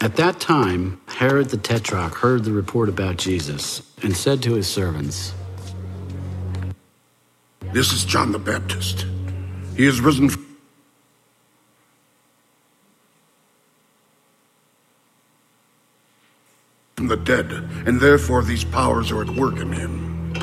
At 0.01 0.15
that 0.15 0.39
time, 0.39 1.01
Herod 1.07 1.49
the 1.49 1.57
Tetrarch 1.57 2.15
heard 2.15 2.45
the 2.45 2.53
report 2.53 2.87
about 2.87 3.17
Jesus 3.17 3.81
and 4.01 4.15
said 4.15 4.41
to 4.43 4.53
his 4.53 4.65
servants, 4.65 5.33
This 7.73 7.91
is 7.91 8.05
John 8.05 8.31
the 8.31 8.39
Baptist. 8.39 9.05
He 9.75 9.85
is 9.85 9.99
risen 9.99 10.29
from 10.29 10.45
the 17.07 17.17
dead, 17.17 17.51
and 17.85 17.99
therefore 17.99 18.43
these 18.43 18.63
powers 18.63 19.11
are 19.11 19.21
at 19.21 19.29
work 19.31 19.57
in 19.57 19.73
him. 19.73 20.33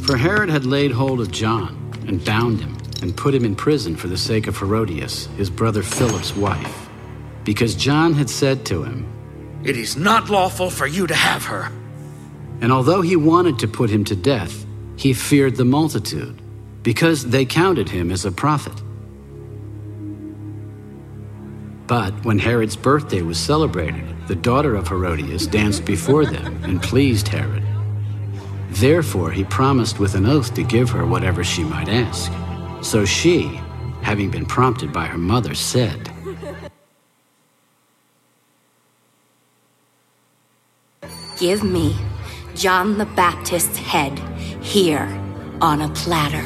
For 0.00 0.16
Herod 0.16 0.48
had 0.48 0.66
laid 0.66 0.90
hold 0.90 1.20
of 1.20 1.30
John 1.30 1.92
and 2.08 2.24
bound 2.24 2.58
him 2.58 2.81
and 3.02 3.16
put 3.16 3.34
him 3.34 3.44
in 3.44 3.56
prison 3.56 3.96
for 3.96 4.08
the 4.08 4.16
sake 4.16 4.46
of 4.46 4.56
Herodias, 4.56 5.26
his 5.36 5.50
brother 5.50 5.82
Philip's 5.82 6.34
wife, 6.36 6.88
because 7.44 7.74
John 7.74 8.14
had 8.14 8.30
said 8.30 8.64
to 8.66 8.82
him, 8.82 9.06
It 9.64 9.76
is 9.76 9.96
not 9.96 10.30
lawful 10.30 10.70
for 10.70 10.86
you 10.86 11.06
to 11.06 11.14
have 11.14 11.44
her. 11.46 11.70
And 12.60 12.72
although 12.72 13.02
he 13.02 13.16
wanted 13.16 13.58
to 13.58 13.68
put 13.68 13.90
him 13.90 14.04
to 14.04 14.16
death, 14.16 14.64
he 14.96 15.12
feared 15.12 15.56
the 15.56 15.64
multitude, 15.64 16.40
because 16.82 17.24
they 17.26 17.44
counted 17.44 17.88
him 17.88 18.10
as 18.10 18.24
a 18.24 18.32
prophet. 18.32 18.80
But 21.88 22.24
when 22.24 22.38
Herod's 22.38 22.76
birthday 22.76 23.22
was 23.22 23.38
celebrated, 23.38 24.04
the 24.28 24.36
daughter 24.36 24.76
of 24.76 24.88
Herodias 24.88 25.46
danced 25.46 25.84
before 25.84 26.24
them 26.24 26.62
and 26.64 26.82
pleased 26.82 27.28
Herod. 27.28 27.64
Therefore, 28.70 29.30
he 29.30 29.44
promised 29.44 29.98
with 29.98 30.14
an 30.14 30.24
oath 30.24 30.54
to 30.54 30.62
give 30.62 30.88
her 30.90 31.04
whatever 31.04 31.44
she 31.44 31.64
might 31.64 31.88
ask. 31.88 32.32
So 32.82 33.04
she, 33.04 33.60
having 34.02 34.30
been 34.30 34.44
prompted 34.44 34.92
by 34.92 35.06
her 35.06 35.18
mother, 35.18 35.54
said, 35.54 36.10
Give 41.38 41.62
me 41.64 41.96
John 42.54 42.98
the 42.98 43.06
Baptist's 43.06 43.78
head 43.78 44.18
here 44.60 45.08
on 45.60 45.80
a 45.80 45.88
platter. 45.90 46.44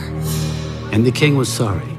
And 0.92 1.04
the 1.04 1.10
king 1.10 1.36
was 1.36 1.52
sorry. 1.52 1.96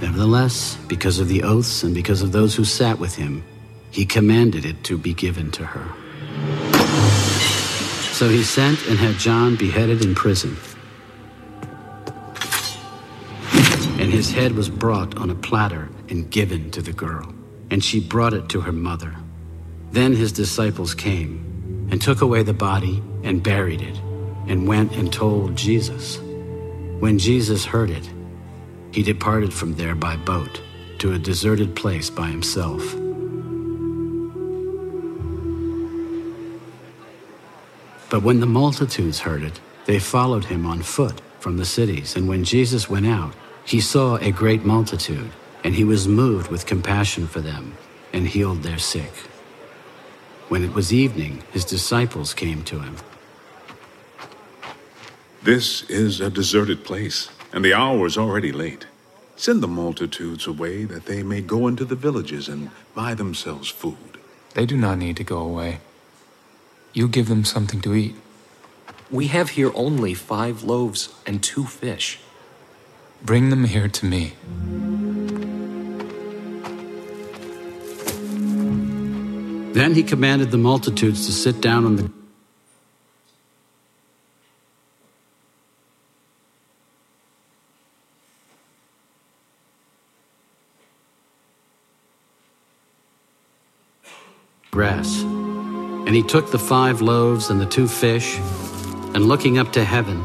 Nevertheless, 0.00 0.76
because 0.88 1.18
of 1.18 1.28
the 1.28 1.42
oaths 1.42 1.82
and 1.82 1.94
because 1.94 2.22
of 2.22 2.32
those 2.32 2.54
who 2.54 2.64
sat 2.64 2.98
with 2.98 3.14
him, 3.14 3.44
he 3.90 4.04
commanded 4.04 4.64
it 4.64 4.84
to 4.84 4.98
be 4.98 5.14
given 5.14 5.50
to 5.52 5.64
her. 5.64 5.86
So 8.12 8.28
he 8.28 8.42
sent 8.42 8.86
and 8.88 8.98
had 8.98 9.16
John 9.16 9.56
beheaded 9.56 10.04
in 10.04 10.14
prison. 10.14 10.56
His 14.16 14.32
head 14.32 14.52
was 14.52 14.70
brought 14.70 15.14
on 15.18 15.28
a 15.28 15.34
platter 15.34 15.90
and 16.08 16.30
given 16.30 16.70
to 16.70 16.80
the 16.80 16.92
girl. 16.92 17.34
and 17.70 17.82
she 17.82 18.00
brought 18.00 18.34
it 18.34 18.48
to 18.48 18.60
her 18.60 18.72
mother. 18.72 19.14
Then 19.92 20.12
his 20.14 20.32
disciples 20.32 20.94
came 20.94 21.88
and 21.90 22.00
took 22.00 22.20
away 22.20 22.42
the 22.42 22.52
body 22.52 23.02
and 23.22 23.42
buried 23.42 23.80
it, 23.80 23.96
and 24.46 24.68
went 24.68 24.92
and 24.92 25.12
told 25.12 25.56
Jesus. 25.56 26.18
When 27.00 27.18
Jesus 27.18 27.64
heard 27.64 27.90
it, 27.90 28.08
he 28.92 29.02
departed 29.02 29.52
from 29.52 29.74
there 29.74 29.94
by 29.94 30.16
boat 30.16 30.60
to 30.98 31.12
a 31.12 31.18
deserted 31.18 31.74
place 31.74 32.08
by 32.08 32.28
himself. 32.28 32.82
But 38.08 38.22
when 38.22 38.40
the 38.40 38.46
multitudes 38.46 39.18
heard 39.18 39.42
it, 39.42 39.60
they 39.84 39.98
followed 39.98 40.44
him 40.44 40.64
on 40.64 40.82
foot 40.82 41.20
from 41.40 41.56
the 41.56 41.64
cities. 41.64 42.16
And 42.16 42.28
when 42.28 42.44
Jesus 42.44 42.88
went 42.88 43.06
out, 43.06 43.34
he 43.66 43.80
saw 43.80 44.16
a 44.16 44.30
great 44.30 44.64
multitude, 44.64 45.32
and 45.64 45.74
he 45.74 45.84
was 45.84 46.06
moved 46.06 46.50
with 46.50 46.66
compassion 46.66 47.26
for 47.26 47.40
them, 47.40 47.74
and 48.12 48.28
healed 48.28 48.62
their 48.62 48.78
sick. 48.78 49.12
When 50.48 50.62
it 50.62 50.72
was 50.72 50.92
evening, 50.92 51.42
his 51.52 51.64
disciples 51.64 52.32
came 52.32 52.62
to 52.64 52.78
him. 52.78 52.96
This 55.42 55.82
is 55.90 56.20
a 56.20 56.30
deserted 56.30 56.84
place, 56.84 57.28
and 57.52 57.64
the 57.64 57.74
hour 57.74 58.06
is 58.06 58.16
already 58.16 58.52
late. 58.52 58.86
Send 59.34 59.62
the 59.62 59.68
multitudes 59.68 60.46
away 60.46 60.84
that 60.84 61.06
they 61.06 61.24
may 61.24 61.40
go 61.40 61.66
into 61.66 61.84
the 61.84 61.96
villages 61.96 62.48
and 62.48 62.70
buy 62.94 63.14
themselves 63.14 63.68
food. 63.68 64.18
They 64.54 64.64
do 64.64 64.76
not 64.76 64.98
need 64.98 65.16
to 65.18 65.24
go 65.24 65.38
away. 65.38 65.80
You 66.92 67.08
give 67.08 67.28
them 67.28 67.44
something 67.44 67.80
to 67.82 67.94
eat. 67.94 68.14
We 69.10 69.26
have 69.26 69.50
here 69.50 69.72
only 69.74 70.14
five 70.14 70.62
loaves 70.62 71.12
and 71.26 71.42
two 71.42 71.64
fish. 71.64 72.20
Bring 73.22 73.50
them 73.50 73.64
here 73.64 73.88
to 73.88 74.06
me. 74.06 74.34
Then 79.72 79.94
he 79.94 80.02
commanded 80.02 80.50
the 80.50 80.58
multitudes 80.58 81.26
to 81.26 81.32
sit 81.32 81.60
down 81.60 81.84
on 81.84 81.96
the 81.96 82.10
grass. 94.70 95.22
And 95.22 96.14
he 96.14 96.22
took 96.22 96.50
the 96.50 96.58
five 96.58 97.00
loaves 97.00 97.50
and 97.50 97.60
the 97.60 97.66
two 97.66 97.88
fish, 97.88 98.38
and 99.14 99.26
looking 99.26 99.58
up 99.58 99.72
to 99.72 99.84
heaven, 99.84 100.24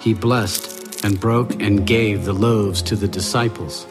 he 0.00 0.14
blessed 0.14 0.79
and 1.02 1.18
broke 1.18 1.60
and 1.62 1.86
gave 1.86 2.24
the 2.24 2.32
loaves 2.32 2.82
to 2.82 2.96
the 2.96 3.08
disciples, 3.08 3.86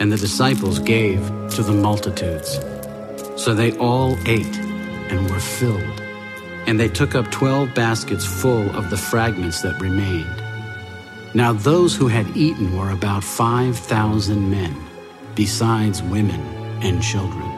and 0.00 0.12
the 0.12 0.16
disciples 0.16 0.78
gave 0.78 1.20
to 1.50 1.62
the 1.62 1.72
multitudes. 1.72 2.58
So 3.36 3.54
they 3.54 3.76
all 3.78 4.16
ate 4.26 4.56
and 5.10 5.30
were 5.30 5.40
filled, 5.40 6.00
and 6.66 6.78
they 6.78 6.88
took 6.88 7.14
up 7.14 7.30
twelve 7.30 7.74
baskets 7.74 8.24
full 8.24 8.70
of 8.76 8.90
the 8.90 8.96
fragments 8.96 9.62
that 9.62 9.80
remained. 9.80 10.42
Now 11.34 11.52
those 11.52 11.96
who 11.96 12.08
had 12.08 12.36
eaten 12.36 12.76
were 12.76 12.90
about 12.90 13.24
five 13.24 13.76
thousand 13.76 14.50
men, 14.50 14.76
besides 15.34 16.02
women 16.02 16.40
and 16.82 17.02
children. 17.02 17.50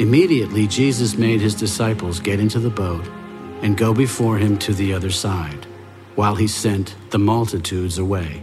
Immediately, 0.00 0.66
Jesus 0.66 1.16
made 1.16 1.40
his 1.40 1.54
disciples 1.54 2.18
get 2.18 2.40
into 2.40 2.58
the 2.58 2.68
boat 2.68 3.06
and 3.62 3.76
go 3.76 3.94
before 3.94 4.36
him 4.38 4.58
to 4.58 4.74
the 4.74 4.92
other 4.92 5.10
side, 5.10 5.63
while 6.14 6.34
he 6.34 6.46
sent 6.46 6.94
the 7.10 7.18
multitudes 7.18 7.98
away. 7.98 8.42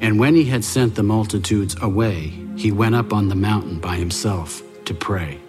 And 0.00 0.18
when 0.18 0.34
he 0.34 0.44
had 0.44 0.64
sent 0.64 0.94
the 0.94 1.02
multitudes 1.02 1.76
away, 1.80 2.32
he 2.56 2.72
went 2.72 2.94
up 2.94 3.12
on 3.12 3.28
the 3.28 3.34
mountain 3.34 3.80
by 3.80 3.96
himself 3.96 4.62
to 4.84 4.94
pray. 4.94 5.40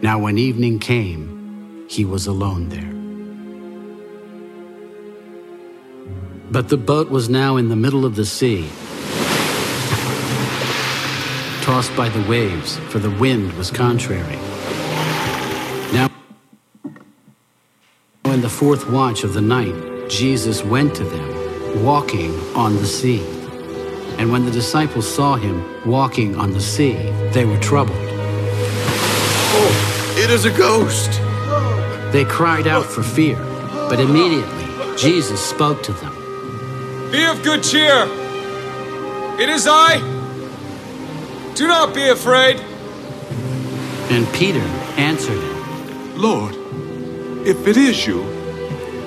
Now, 0.00 0.18
when 0.18 0.38
evening 0.38 0.78
came, 0.78 1.86
he 1.88 2.04
was 2.04 2.26
alone 2.26 2.68
there. 2.68 2.94
But 6.50 6.68
the 6.68 6.76
boat 6.76 7.10
was 7.10 7.28
now 7.28 7.56
in 7.56 7.68
the 7.68 7.76
middle 7.76 8.04
of 8.04 8.16
the 8.16 8.24
sea 8.24 8.68
tossed 11.68 11.94
by 11.94 12.08
the 12.08 12.26
waves, 12.26 12.78
for 12.88 12.98
the 12.98 13.10
wind 13.10 13.52
was 13.58 13.70
contrary. 13.70 14.36
Now, 15.92 16.08
in 18.24 18.40
the 18.40 18.47
fourth 18.58 18.90
watch 18.90 19.22
of 19.22 19.34
the 19.34 19.40
night, 19.40 19.72
Jesus 20.08 20.64
went 20.64 20.92
to 20.96 21.04
them, 21.04 21.84
walking 21.84 22.36
on 22.56 22.74
the 22.74 22.86
sea. 22.86 23.24
And 24.18 24.32
when 24.32 24.44
the 24.44 24.50
disciples 24.50 25.06
saw 25.06 25.36
him 25.36 25.62
walking 25.86 26.34
on 26.34 26.50
the 26.50 26.60
sea, 26.60 26.94
they 27.30 27.44
were 27.44 27.60
troubled. 27.60 27.96
Oh, 29.60 30.14
it 30.18 30.28
is 30.30 30.44
a 30.44 30.50
ghost! 30.50 31.20
They 32.12 32.24
cried 32.24 32.66
out 32.66 32.84
for 32.84 33.04
fear, 33.04 33.36
but 33.88 34.00
immediately 34.00 34.66
Jesus 34.96 35.40
spoke 35.40 35.80
to 35.84 35.92
them. 35.92 36.12
Be 37.12 37.24
of 37.26 37.40
good 37.44 37.62
cheer! 37.62 38.08
It 39.38 39.48
is 39.50 39.68
I! 39.70 40.00
Do 41.54 41.68
not 41.68 41.94
be 41.94 42.08
afraid. 42.08 42.56
And 44.10 44.26
Peter 44.34 44.66
answered 44.96 45.40
him, 45.40 46.20
Lord, 46.20 46.56
if 47.46 47.64
it 47.68 47.76
is 47.76 48.04
you, 48.04 48.37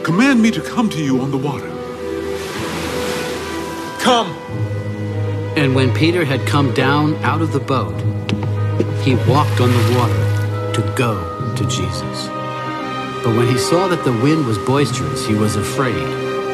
command 0.04 0.42
me 0.42 0.52
to 0.52 0.62
come 0.62 0.90
to 0.90 1.04
you 1.04 1.22
on 1.22 1.32
the 1.32 1.38
water. 1.38 1.70
Come. 4.02 4.32
And 5.56 5.76
when 5.76 5.94
Peter 5.94 6.26
had 6.26 6.48
come 6.48 6.74
down 6.74 7.16
out 7.24 7.42
of 7.42 7.52
the 7.54 7.60
boat, 7.60 8.00
he 9.04 9.16
walked 9.30 9.62
on 9.62 9.70
the 9.70 9.96
water 9.98 10.74
to 10.74 10.94
go 10.98 11.54
to 11.56 11.64
Jesus. 11.66 12.28
But 13.24 13.36
when 13.36 13.48
he 13.48 13.58
saw 13.58 13.88
that 13.88 14.04
the 14.04 14.12
wind 14.12 14.48
was 14.48 14.58
boisterous, 14.58 15.28
he 15.28 15.36
was 15.36 15.56
afraid, 15.56 15.96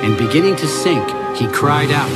and 0.04 0.18
beginning 0.18 0.58
to 0.58 0.68
sink, 0.68 1.08
he 1.38 1.48
cried 1.48 1.92
out, 1.92 2.12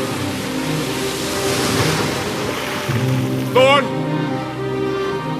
Lord, 3.53 3.85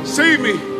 save 0.07 0.39
me. 0.39 0.70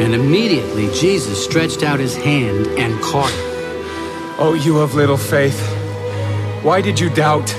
And 0.00 0.14
immediately 0.14 0.90
Jesus 0.94 1.44
stretched 1.44 1.82
out 1.82 2.00
his 2.00 2.16
hand 2.16 2.66
and 2.78 2.98
caught 3.02 3.30
him. 3.30 3.50
Oh, 4.38 4.54
you 4.54 4.78
of 4.78 4.94
little 4.94 5.18
faith, 5.18 5.60
why 6.64 6.80
did 6.80 6.98
you 6.98 7.10
doubt? 7.10 7.54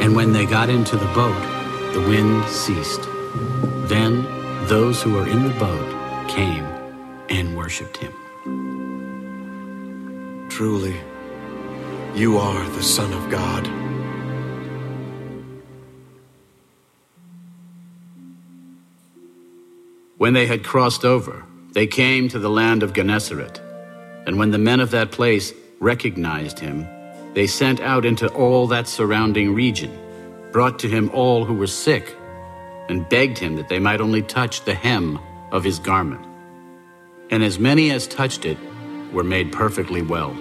And 0.00 0.14
when 0.14 0.32
they 0.32 0.46
got 0.46 0.70
into 0.70 0.96
the 0.96 1.12
boat, 1.12 1.34
the 1.92 2.00
wind 2.00 2.44
ceased. 2.48 3.02
Then 3.88 4.22
those 4.68 5.02
who 5.02 5.14
were 5.14 5.26
in 5.26 5.42
the 5.42 5.54
boat 5.58 6.28
came 6.28 6.64
and 7.28 7.56
worshipped 7.56 7.96
him. 7.96 8.12
Truly, 10.50 10.96
you 12.14 12.38
are 12.38 12.64
the 12.70 12.82
Son 12.82 13.12
of 13.12 13.28
God. 13.28 13.83
When 20.24 20.32
they 20.32 20.46
had 20.46 20.64
crossed 20.64 21.04
over, 21.04 21.44
they 21.72 21.86
came 21.86 22.30
to 22.30 22.38
the 22.38 22.48
land 22.48 22.82
of 22.82 22.94
Gennesaret. 22.94 23.60
And 24.24 24.38
when 24.38 24.52
the 24.52 24.64
men 24.70 24.80
of 24.80 24.90
that 24.92 25.10
place 25.10 25.52
recognized 25.80 26.58
him, 26.58 26.88
they 27.34 27.46
sent 27.46 27.78
out 27.80 28.06
into 28.06 28.32
all 28.32 28.66
that 28.68 28.88
surrounding 28.88 29.52
region, 29.52 29.92
brought 30.50 30.78
to 30.78 30.88
him 30.88 31.10
all 31.12 31.44
who 31.44 31.52
were 31.52 31.66
sick, 31.66 32.16
and 32.88 33.06
begged 33.10 33.36
him 33.36 33.56
that 33.56 33.68
they 33.68 33.78
might 33.78 34.00
only 34.00 34.22
touch 34.22 34.64
the 34.64 34.72
hem 34.72 35.18
of 35.52 35.62
his 35.62 35.78
garment. 35.78 36.24
And 37.28 37.44
as 37.44 37.58
many 37.58 37.90
as 37.90 38.06
touched 38.06 38.46
it 38.46 38.56
were 39.12 39.24
made 39.24 39.52
perfectly 39.52 40.00
well. 40.00 40.34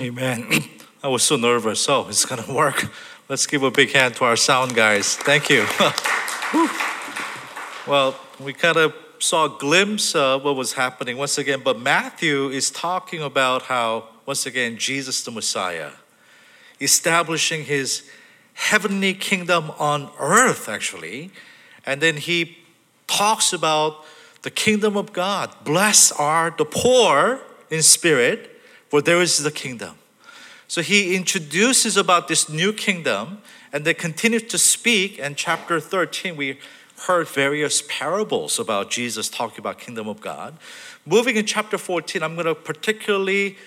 Amen. 0.00 0.64
I 1.04 1.06
was 1.06 1.22
so 1.22 1.36
nervous. 1.36 1.78
So 1.78 2.08
it's 2.08 2.24
going 2.24 2.42
to 2.42 2.52
work. 2.52 2.90
Let's 3.28 3.46
give 3.46 3.62
a 3.62 3.70
big 3.70 3.92
hand 3.92 4.16
to 4.16 4.24
our 4.24 4.36
sound 4.36 4.74
guys. 4.74 5.14
Thank 5.14 5.48
you. 5.50 5.66
well, 7.86 8.18
we 8.40 8.52
kind 8.52 8.76
of 8.76 8.94
saw 9.18 9.46
a 9.46 9.58
glimpse 9.58 10.14
of 10.14 10.44
what 10.44 10.56
was 10.56 10.74
happening 10.74 11.16
once 11.16 11.38
again, 11.38 11.60
but 11.64 11.78
Matthew 11.78 12.48
is 12.48 12.70
talking 12.70 13.22
about 13.22 13.62
how, 13.62 14.08
once 14.26 14.46
again, 14.46 14.76
Jesus 14.76 15.22
the 15.22 15.30
Messiah, 15.30 15.92
establishing 16.80 17.64
his 17.64 18.08
heavenly 18.54 19.14
kingdom 19.14 19.70
on 19.78 20.10
earth, 20.18 20.68
actually. 20.68 21.30
And 21.86 22.00
then 22.00 22.16
he 22.16 22.58
talks 23.06 23.52
about 23.52 24.04
the 24.42 24.50
kingdom 24.50 24.96
of 24.96 25.12
God. 25.12 25.54
Blessed 25.64 26.12
are 26.18 26.54
the 26.56 26.64
poor 26.64 27.40
in 27.70 27.82
spirit, 27.82 28.60
for 28.88 29.00
there 29.00 29.20
is 29.20 29.42
the 29.42 29.50
kingdom. 29.50 29.96
So 30.68 30.82
he 30.82 31.14
introduces 31.14 31.96
about 31.96 32.28
this 32.28 32.48
new 32.48 32.72
kingdom 32.72 33.42
and 33.74 33.84
they 33.84 33.92
continue 33.92 34.38
to 34.38 34.56
speak. 34.56 35.18
And 35.18 35.36
chapter 35.36 35.80
13, 35.80 36.36
we 36.36 36.60
heard 37.08 37.26
various 37.26 37.82
parables 37.88 38.60
about 38.60 38.88
Jesus 38.88 39.28
talking 39.28 39.58
about 39.58 39.80
kingdom 39.80 40.06
of 40.06 40.20
God. 40.20 40.56
Moving 41.04 41.36
in 41.36 41.44
chapter 41.44 41.76
14, 41.76 42.22
I'm 42.22 42.34
going 42.34 42.46
to 42.46 42.54
particularly 42.54 43.58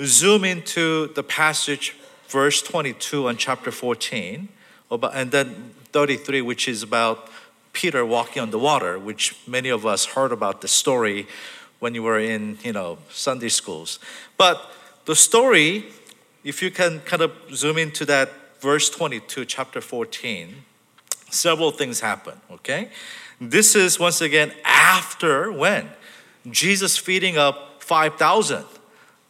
zoom 0.00 0.44
into 0.44 1.08
the 1.08 1.22
passage, 1.22 1.94
verse 2.26 2.62
22 2.62 3.28
on 3.28 3.36
chapter 3.36 3.70
14, 3.70 4.48
about, 4.90 5.14
and 5.14 5.30
then 5.30 5.74
33, 5.92 6.40
which 6.40 6.66
is 6.66 6.82
about 6.82 7.28
Peter 7.74 8.04
walking 8.06 8.40
on 8.40 8.50
the 8.50 8.58
water, 8.58 8.98
which 8.98 9.36
many 9.46 9.68
of 9.68 9.84
us 9.84 10.06
heard 10.06 10.32
about 10.32 10.62
the 10.62 10.68
story 10.68 11.26
when 11.80 11.94
you 11.94 12.02
were 12.02 12.18
in, 12.18 12.56
you 12.64 12.72
know, 12.72 12.96
Sunday 13.10 13.50
schools. 13.50 13.98
But 14.38 14.72
the 15.04 15.14
story, 15.14 15.92
if 16.44 16.62
you 16.62 16.70
can 16.70 17.00
kind 17.00 17.20
of 17.20 17.32
zoom 17.52 17.76
into 17.76 18.06
that 18.06 18.30
verse 18.64 18.88
22, 18.88 19.44
chapter 19.44 19.82
14, 19.82 20.64
several 21.28 21.70
things 21.70 22.00
happen, 22.00 22.32
okay? 22.50 22.88
This 23.38 23.74
is 23.74 24.00
once 24.00 24.22
again 24.22 24.52
after 24.64 25.52
when? 25.52 25.90
Jesus 26.50 26.96
feeding 26.96 27.36
up 27.36 27.82
5,000. 27.82 28.64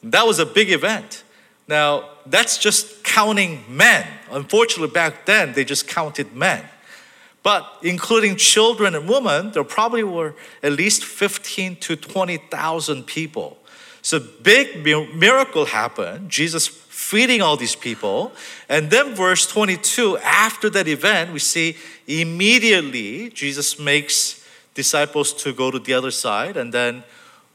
That 0.05 0.25
was 0.25 0.39
a 0.39 0.47
big 0.47 0.71
event. 0.71 1.25
Now, 1.67 2.11
that's 2.27 2.59
just 2.59 3.03
counting 3.03 3.65
men. 3.69 4.07
Unfortunately, 4.31 4.93
back 4.93 5.27
then, 5.27 5.53
they 5.53 5.65
just 5.65 5.89
counted 5.89 6.33
men. 6.37 6.65
But 7.43 7.69
including 7.83 8.37
children 8.37 8.95
and 8.95 9.09
women, 9.09 9.51
there 9.51 9.65
probably 9.65 10.05
were 10.05 10.37
at 10.63 10.73
least 10.73 11.05
15 11.05 11.77
to 11.77 11.97
20,000 11.97 13.05
people. 13.05 13.59
So 14.01 14.21
big 14.21 14.85
miracle 14.85 15.65
happened. 15.65 16.31
Jesus 16.31 16.84
feeding 17.05 17.43
all 17.43 17.57
these 17.57 17.77
people. 17.77 18.33
And 18.69 18.91
then 18.91 19.15
verse 19.15 19.47
22, 19.47 20.19
after 20.19 20.71
that 20.71 20.89
event, 20.89 21.33
we 21.33 21.39
see 21.39 21.77
immediately 22.07 23.29
Jesus 23.31 23.79
makes 23.79 24.43
disciples 24.73 25.35
to 25.35 25.53
go 25.53 25.71
to 25.71 25.79
the 25.79 25.93
other 25.93 26.11
side. 26.11 26.57
And 26.57 26.73
then 26.73 27.05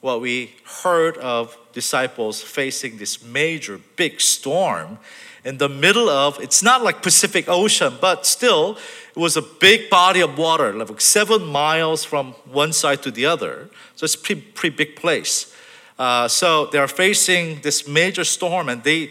what 0.01 0.21
we 0.21 0.55
heard 0.83 1.17
of 1.17 1.57
disciples 1.73 2.41
facing 2.41 2.97
this 2.97 3.23
major 3.23 3.79
big 3.95 4.21
storm 4.21 4.99
in 5.43 5.57
the 5.57 5.69
middle 5.69 6.09
of 6.09 6.39
it's 6.39 6.61
not 6.61 6.83
like 6.83 7.01
Pacific 7.01 7.49
Ocean, 7.49 7.93
but 7.99 8.27
still 8.27 8.77
it 9.15 9.19
was 9.19 9.35
a 9.35 9.41
big 9.41 9.89
body 9.89 10.21
of 10.21 10.37
water, 10.37 10.73
like 10.73 11.01
seven 11.01 11.43
miles 11.45 12.03
from 12.03 12.33
one 12.45 12.71
side 12.71 13.01
to 13.01 13.09
the 13.11 13.25
other. 13.25 13.69
So 13.95 14.03
it's 14.03 14.15
a 14.15 14.19
pretty, 14.19 14.41
pretty 14.41 14.75
big 14.75 14.95
place. 14.95 15.53
Uh, 15.97 16.27
so 16.29 16.67
they 16.67 16.77
are 16.77 16.87
facing 16.87 17.59
this 17.61 17.87
major 17.87 18.23
storm, 18.23 18.69
and 18.69 18.83
they 18.83 19.09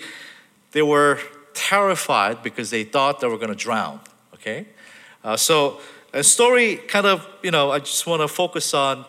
they 0.72 0.82
were 0.82 1.18
terrified 1.54 2.42
because 2.42 2.70
they 2.70 2.84
thought 2.84 3.20
they 3.20 3.26
were 3.26 3.36
going 3.36 3.48
to 3.48 3.54
drown. 3.54 4.00
Okay, 4.34 4.66
uh, 5.24 5.36
so 5.36 5.80
a 6.12 6.22
story 6.22 6.76
kind 6.76 7.06
of 7.06 7.26
you 7.42 7.50
know 7.50 7.70
I 7.70 7.78
just 7.80 8.06
want 8.06 8.22
to 8.22 8.28
focus 8.28 8.74
on 8.74 9.04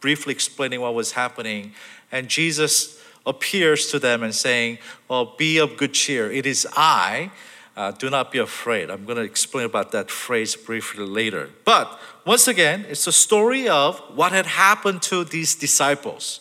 briefly 0.00 0.32
explaining 0.32 0.80
what 0.80 0.94
was 0.94 1.12
happening, 1.12 1.72
and 2.10 2.28
Jesus 2.28 3.00
appears 3.26 3.90
to 3.90 3.98
them 3.98 4.22
and 4.22 4.34
saying, 4.34 4.78
Well, 5.08 5.34
be 5.36 5.58
of 5.58 5.76
good 5.76 5.94
cheer. 5.94 6.30
It 6.30 6.46
is 6.46 6.66
I. 6.76 7.30
Uh, 7.76 7.92
do 7.92 8.10
not 8.10 8.32
be 8.32 8.38
afraid. 8.38 8.90
I'm 8.90 9.04
going 9.06 9.16
to 9.16 9.22
explain 9.22 9.64
about 9.64 9.92
that 9.92 10.10
phrase 10.10 10.54
briefly 10.56 11.06
later. 11.06 11.48
But 11.64 11.98
once 12.26 12.46
again, 12.48 12.84
it's 12.88 13.06
a 13.06 13.12
story 13.12 13.68
of 13.68 13.98
what 14.14 14.32
had 14.32 14.44
happened 14.44 15.02
to 15.02 15.24
these 15.24 15.54
disciples 15.54 16.40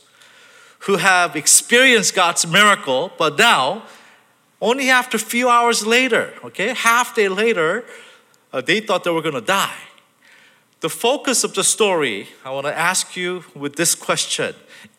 who 0.79 0.97
have 0.97 1.35
experienced 1.35 2.15
God's 2.15 2.47
miracle, 2.47 3.11
but 3.17 3.37
now, 3.37 3.83
only 4.61 4.89
after 4.89 5.17
a 5.17 5.19
few 5.19 5.49
hours 5.49 5.85
later, 5.85 6.33
okay, 6.43 6.73
half 6.73 7.15
day 7.15 7.29
later, 7.29 7.85
uh, 8.51 8.61
they 8.61 8.79
thought 8.79 9.03
they 9.03 9.11
were 9.11 9.21
going 9.21 9.35
to 9.35 9.41
die. 9.41 9.77
The 10.81 10.89
focus 10.89 11.43
of 11.43 11.53
the 11.55 11.63
story, 11.63 12.27
I 12.45 12.51
want 12.51 12.65
to 12.65 12.77
ask 12.77 13.15
you 13.15 13.43
with 13.53 13.75
this 13.75 13.95
question. 13.95 14.55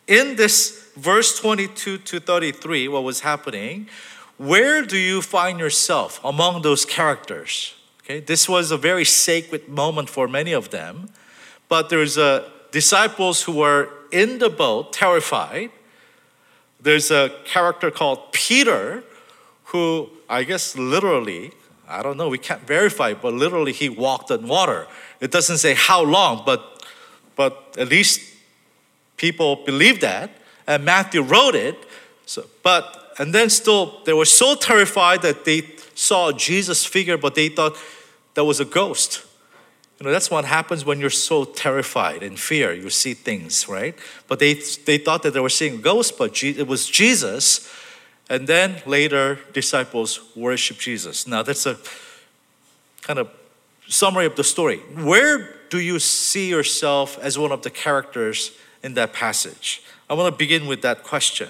In 0.06 0.36
this 0.36 0.90
verse 0.96 1.38
22 1.38 1.98
to 1.98 2.20
33, 2.20 2.88
what 2.88 3.04
was 3.04 3.20
happening, 3.20 3.88
where 4.36 4.84
do 4.84 4.96
you 4.96 5.22
find 5.22 5.58
yourself 5.58 6.20
among 6.24 6.62
those 6.62 6.84
characters? 6.84 7.74
Okay, 8.02 8.20
this 8.20 8.48
was 8.48 8.70
a 8.70 8.76
very 8.76 9.04
sacred 9.04 9.68
moment 9.68 10.10
for 10.10 10.26
many 10.26 10.52
of 10.52 10.70
them, 10.70 11.10
but 11.68 11.90
there's 11.90 12.18
a 12.18 12.50
disciples 12.70 13.42
who 13.42 13.52
were 13.52 13.88
in 14.10 14.38
the 14.38 14.50
boat, 14.50 14.92
terrified. 14.92 15.70
There's 16.80 17.10
a 17.10 17.30
character 17.44 17.90
called 17.90 18.32
Peter, 18.32 19.04
who 19.70 20.10
I 20.28 20.44
guess 20.44 20.76
literally, 20.76 21.52
I 21.88 22.02
don't 22.02 22.16
know, 22.16 22.28
we 22.28 22.38
can't 22.38 22.66
verify, 22.66 23.14
but 23.14 23.34
literally 23.34 23.72
he 23.72 23.88
walked 23.88 24.30
on 24.30 24.46
water. 24.46 24.86
It 25.20 25.30
doesn't 25.30 25.58
say 25.58 25.74
how 25.74 26.02
long, 26.02 26.42
but 26.44 26.60
but 27.36 27.76
at 27.78 27.88
least 27.88 28.20
people 29.16 29.56
believe 29.64 30.00
that 30.00 30.30
and 30.66 30.84
Matthew 30.84 31.22
wrote 31.22 31.54
it. 31.54 31.76
So, 32.26 32.46
but 32.62 33.14
and 33.18 33.34
then 33.34 33.50
still 33.50 34.00
they 34.04 34.12
were 34.12 34.24
so 34.24 34.54
terrified 34.54 35.22
that 35.22 35.44
they 35.44 35.62
saw 35.94 36.32
Jesus 36.32 36.84
figure, 36.84 37.18
but 37.18 37.34
they 37.34 37.48
thought 37.48 37.76
that 38.34 38.44
was 38.44 38.60
a 38.60 38.64
ghost. 38.64 39.26
You 39.98 40.06
know, 40.06 40.12
that's 40.12 40.30
what 40.30 40.46
happens 40.46 40.84
when 40.84 40.98
you're 40.98 41.10
so 41.10 41.44
terrified 41.44 42.22
and 42.22 42.40
fear. 42.40 42.72
You 42.72 42.88
see 42.88 43.12
things, 43.12 43.68
right? 43.68 43.94
But 44.28 44.38
they, 44.38 44.54
they 44.86 44.96
thought 44.96 45.22
that 45.24 45.34
they 45.34 45.40
were 45.40 45.50
seeing 45.50 45.82
ghosts, 45.82 46.10
but 46.10 46.42
it 46.42 46.66
was 46.66 46.88
Jesus. 46.88 47.68
And 48.30 48.46
then 48.46 48.80
later, 48.86 49.40
disciples 49.52 50.20
worship 50.36 50.78
Jesus. 50.78 51.26
Now, 51.26 51.42
that's 51.42 51.66
a 51.66 51.76
kind 53.02 53.18
of 53.18 53.28
summary 53.88 54.24
of 54.24 54.36
the 54.36 54.44
story. 54.44 54.78
Where 54.94 55.56
do 55.68 55.80
you 55.80 55.98
see 55.98 56.48
yourself 56.48 57.18
as 57.18 57.36
one 57.36 57.50
of 57.50 57.62
the 57.62 57.70
characters 57.70 58.52
in 58.84 58.94
that 58.94 59.12
passage? 59.12 59.82
I 60.08 60.14
want 60.14 60.32
to 60.32 60.38
begin 60.38 60.66
with 60.66 60.80
that 60.82 61.02
question. 61.02 61.48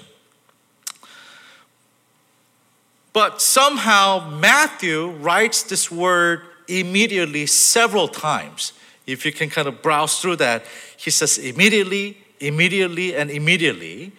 But 3.13 3.41
somehow 3.41 4.27
Matthew 4.39 5.09
writes 5.09 5.61
this 5.61 5.91
word 5.91 6.41
immediately 6.67 7.45
several 7.45 8.07
times. 8.07 8.73
If 9.05 9.23
you 9.23 9.31
can 9.31 9.51
kind 9.51 9.67
of 9.67 9.83
browse 9.83 10.19
through 10.19 10.37
that, 10.37 10.65
he 10.97 11.11
says 11.11 11.37
immediately, 11.37 12.17
immediately, 12.39 13.15
and 13.15 13.29
immediately. 13.29 14.13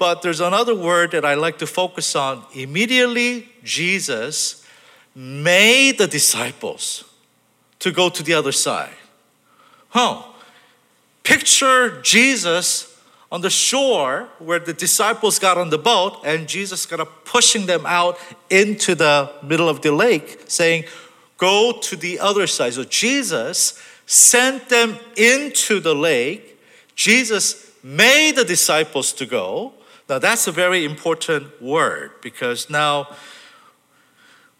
But 0.00 0.22
there's 0.22 0.40
another 0.40 0.74
word 0.74 1.10
that 1.10 1.26
I 1.26 1.34
like 1.34 1.58
to 1.58 1.66
focus 1.66 2.16
on. 2.16 2.42
Immediately, 2.54 3.50
Jesus 3.62 4.64
made 5.14 5.98
the 5.98 6.06
disciples 6.06 7.04
to 7.80 7.90
go 7.90 8.08
to 8.08 8.22
the 8.22 8.32
other 8.32 8.50
side. 8.50 8.96
Huh. 9.90 10.22
Picture 11.22 12.00
Jesus 12.00 12.98
on 13.30 13.42
the 13.42 13.50
shore 13.50 14.30
where 14.38 14.58
the 14.58 14.72
disciples 14.72 15.38
got 15.38 15.58
on 15.58 15.68
the 15.68 15.76
boat 15.76 16.16
and 16.24 16.48
Jesus 16.48 16.86
kind 16.86 17.02
of 17.02 17.24
pushing 17.26 17.66
them 17.66 17.84
out 17.84 18.18
into 18.48 18.94
the 18.94 19.30
middle 19.42 19.68
of 19.68 19.82
the 19.82 19.92
lake, 19.92 20.44
saying, 20.48 20.84
Go 21.36 21.78
to 21.82 21.94
the 21.94 22.20
other 22.20 22.46
side. 22.46 22.72
So 22.72 22.84
Jesus 22.84 23.78
sent 24.06 24.70
them 24.70 24.96
into 25.18 25.78
the 25.78 25.94
lake. 25.94 26.58
Jesus 26.94 27.70
made 27.82 28.36
the 28.36 28.46
disciples 28.46 29.12
to 29.12 29.26
go. 29.26 29.74
Now, 30.10 30.18
that's 30.18 30.48
a 30.48 30.52
very 30.52 30.84
important 30.84 31.62
word 31.62 32.10
because 32.20 32.68
now 32.68 33.14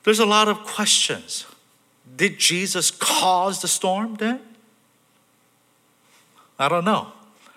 there's 0.04 0.20
a 0.20 0.24
lot 0.24 0.46
of 0.46 0.58
questions. 0.58 1.44
Did 2.16 2.38
Jesus 2.38 2.92
cause 2.92 3.60
the 3.60 3.66
storm 3.66 4.14
then? 4.14 4.40
I 6.56 6.68
don't 6.68 6.84
know. 6.84 7.08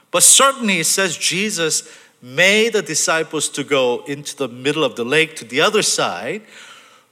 But 0.09 0.23
certainly 0.23 0.79
it 0.79 0.85
says 0.85 1.17
Jesus 1.17 1.87
made 2.19 2.73
the 2.73 2.81
disciples 2.81 3.47
to 3.49 3.63
go 3.63 4.03
into 4.07 4.35
the 4.37 4.47
middle 4.47 4.83
of 4.83 4.95
the 4.95 5.05
lake 5.05 5.35
to 5.35 5.45
the 5.45 5.61
other 5.61 5.83
side, 5.83 6.41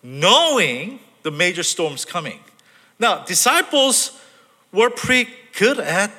knowing 0.01 0.99
the 1.21 1.29
major 1.29 1.61
storms 1.61 2.05
coming. 2.05 2.39
Now, 2.97 3.23
disciples 3.23 4.19
were 4.71 4.89
pretty 4.89 5.29
good 5.59 5.79
at, 5.79 6.11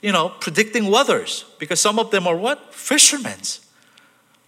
you 0.00 0.10
know, 0.10 0.30
predicting 0.30 0.90
weathers 0.90 1.44
because 1.60 1.78
some 1.78 2.00
of 2.00 2.10
them 2.10 2.26
are 2.26 2.36
what? 2.36 2.74
Fishermen, 2.74 3.38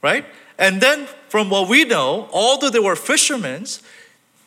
right? 0.02 0.24
And 0.58 0.80
then 0.80 1.06
from 1.28 1.50
what 1.50 1.68
we 1.68 1.84
know, 1.84 2.28
although 2.32 2.70
they 2.70 2.78
were 2.78 2.96
fishermen, 2.96 3.66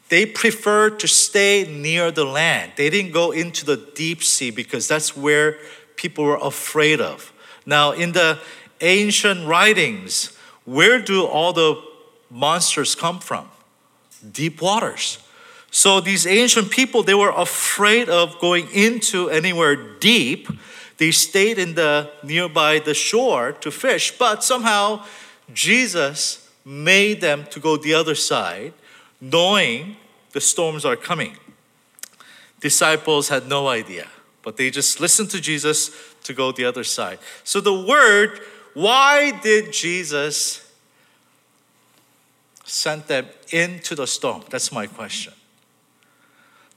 they 0.10 0.26
preferred 0.26 1.00
to 1.00 1.08
stay 1.08 1.66
near 1.72 2.12
the 2.12 2.26
land. 2.26 2.74
They 2.76 2.90
didn't 2.90 3.14
go 3.14 3.32
into 3.32 3.66
the 3.66 3.78
deep 3.96 4.24
sea 4.24 4.52
because 4.52 4.88
that's 4.88 5.16
where 5.16 5.58
people 5.96 6.26
were 6.26 6.40
afraid 6.42 7.00
of. 7.00 7.32
Now, 7.66 7.92
in 7.92 8.12
the 8.12 8.40
ancient 8.82 9.48
writings, 9.48 10.38
where 10.66 11.00
do 11.00 11.26
all 11.26 11.54
the 11.54 11.82
monsters 12.30 12.96
come 12.96 13.20
from? 13.20 13.48
Deep 14.32 14.62
waters. 14.62 15.20
So 15.72 16.02
these 16.02 16.28
ancient 16.28 16.70
people, 16.70 17.04
they 17.04 17.14
were 17.14 17.32
afraid 17.32 18.10
of 18.10 18.38
going 18.40 18.68
into 18.74 19.30
anywhere 19.30 19.76
deep. 20.00 20.50
They 20.98 21.12
stayed 21.12 21.58
in 21.58 21.76
the 21.76 22.12
nearby 22.24 22.80
the 22.80 22.94
shore 22.94 23.54
to 23.54 23.72
fish, 23.72 24.18
but 24.18 24.44
somehow 24.44 25.06
Jesus 25.54 26.50
made 26.64 27.22
them 27.22 27.46
to 27.52 27.60
go 27.60 27.78
the 27.78 27.94
other 27.94 28.16
side, 28.16 28.74
knowing 29.20 29.98
the 30.32 30.42
storms 30.42 30.86
are 30.86 30.96
coming. 30.96 31.38
Disciples 32.60 33.30
had 33.30 33.48
no 33.48 33.68
idea 33.68 34.08
but 34.44 34.58
they 34.58 34.70
just 34.70 35.00
listened 35.00 35.30
to 35.32 35.42
Jesus 35.42 35.92
to 36.24 36.34
go 36.34 36.52
the 36.52 36.66
other 36.66 36.84
side. 36.84 37.20
So 37.44 37.62
the 37.62 37.74
word, 37.74 38.40
why 38.74 39.40
did 39.42 39.72
Jesus 39.72 40.68
send 42.64 43.04
them 43.04 43.28
into 43.52 43.96
the 43.96 44.08
storm? 44.08 44.44
That's 44.50 44.72
my 44.72 44.88
question. 44.88 45.34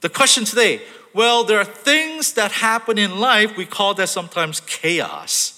The 0.01 0.09
question 0.09 0.45
today 0.45 0.81
well, 1.13 1.45
there 1.45 1.57
are 1.57 1.63
things 1.63 2.33
that 2.33 2.51
happen 2.51 2.97
in 2.97 3.21
life, 3.21 3.55
we 3.55 3.65
call 3.65 3.93
that 3.93 4.09
sometimes 4.09 4.59
chaos. 4.59 5.54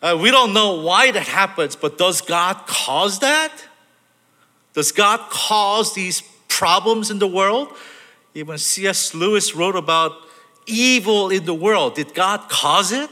Uh, 0.00 0.16
we 0.20 0.30
don't 0.30 0.52
know 0.52 0.80
why 0.80 1.10
that 1.10 1.26
happens, 1.26 1.74
but 1.74 1.98
does 1.98 2.20
God 2.20 2.66
cause 2.66 3.18
that? 3.18 3.52
Does 4.72 4.92
God 4.92 5.18
cause 5.30 5.94
these 5.94 6.22
problems 6.46 7.10
in 7.10 7.18
the 7.18 7.26
world? 7.26 7.68
Even 8.34 8.58
C.S. 8.58 9.14
Lewis 9.14 9.56
wrote 9.56 9.74
about 9.74 10.12
evil 10.66 11.30
in 11.30 11.44
the 11.44 11.54
world. 11.54 11.96
Did 11.96 12.14
God 12.14 12.48
cause 12.48 12.92
it? 12.92 13.10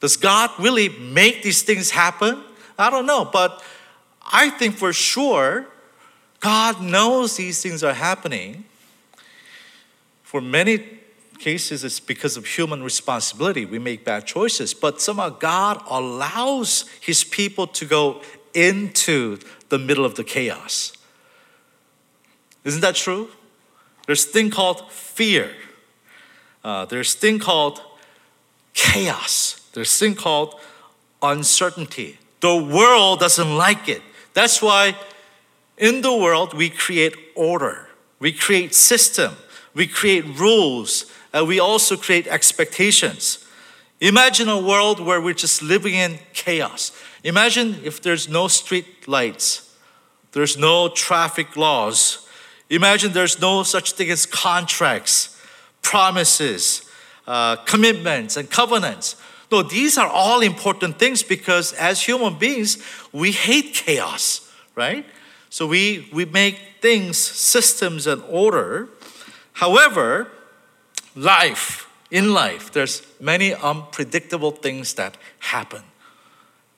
Does 0.00 0.16
God 0.16 0.50
really 0.58 0.88
make 0.88 1.42
these 1.42 1.62
things 1.62 1.90
happen? 1.90 2.42
I 2.76 2.90
don't 2.90 3.06
know, 3.06 3.24
but 3.24 3.62
I 4.22 4.50
think 4.50 4.76
for 4.76 4.92
sure 4.92 5.66
God 6.40 6.82
knows 6.82 7.36
these 7.36 7.62
things 7.62 7.84
are 7.84 7.94
happening. 7.94 8.64
For 10.22 10.40
many 10.40 10.78
cases, 11.44 11.84
it's 11.84 12.00
because 12.00 12.38
of 12.38 12.46
human 12.46 12.82
responsibility. 12.82 13.66
We 13.66 13.78
make 13.78 14.04
bad 14.04 14.26
choices, 14.26 14.72
but 14.72 15.00
somehow 15.00 15.28
God 15.28 15.82
allows 15.88 16.86
His 17.00 17.22
people 17.22 17.66
to 17.68 17.84
go 17.84 18.22
into 18.54 19.38
the 19.68 19.78
middle 19.78 20.06
of 20.06 20.14
the 20.14 20.24
chaos. 20.24 20.92
Isn't 22.64 22.80
that 22.80 22.94
true? 22.94 23.28
There's 24.06 24.24
thing 24.24 24.50
called 24.50 24.90
fear. 24.90 25.50
Uh, 26.64 26.86
there's 26.86 27.14
thing 27.14 27.38
called 27.38 27.82
chaos. 28.72 29.68
There's 29.74 29.96
thing 29.98 30.14
called 30.14 30.58
uncertainty. 31.22 32.18
The 32.40 32.56
world 32.56 33.20
doesn't 33.20 33.56
like 33.56 33.88
it. 33.88 34.02
That's 34.32 34.62
why 34.62 34.96
in 35.76 36.00
the 36.00 36.16
world 36.16 36.54
we 36.54 36.70
create 36.70 37.14
order. 37.34 37.88
We 38.18 38.32
create 38.32 38.74
system. 38.74 39.32
We 39.74 39.86
create 39.86 40.24
rules. 40.38 41.12
And 41.34 41.48
we 41.48 41.58
also 41.58 41.96
create 41.96 42.28
expectations. 42.28 43.44
Imagine 44.00 44.48
a 44.48 44.58
world 44.58 45.00
where 45.00 45.20
we're 45.20 45.34
just 45.34 45.62
living 45.62 45.94
in 45.94 46.20
chaos. 46.32 46.92
Imagine 47.24 47.80
if 47.82 48.00
there's 48.00 48.28
no 48.28 48.46
street 48.46 49.08
lights, 49.08 49.76
there's 50.30 50.56
no 50.56 50.88
traffic 50.88 51.56
laws. 51.56 52.26
Imagine 52.70 53.12
there's 53.12 53.40
no 53.40 53.64
such 53.64 53.92
thing 53.92 54.10
as 54.10 54.26
contracts, 54.26 55.40
promises, 55.82 56.82
uh, 57.26 57.56
commitments, 57.56 58.36
and 58.36 58.48
covenants. 58.48 59.16
No, 59.50 59.62
these 59.62 59.98
are 59.98 60.08
all 60.08 60.40
important 60.40 60.98
things 60.98 61.22
because 61.22 61.72
as 61.72 62.00
human 62.00 62.38
beings, 62.38 62.78
we 63.12 63.32
hate 63.32 63.74
chaos, 63.74 64.52
right? 64.76 65.04
So 65.50 65.66
we, 65.66 66.08
we 66.12 66.26
make 66.26 66.60
things, 66.80 67.18
systems, 67.18 68.06
and 68.06 68.22
order. 68.28 68.88
However, 69.54 70.30
life, 71.14 71.88
in 72.10 72.32
life, 72.32 72.72
there's 72.72 73.02
many 73.20 73.54
unpredictable 73.54 74.50
things 74.50 74.94
that 74.94 75.16
happen. 75.38 75.82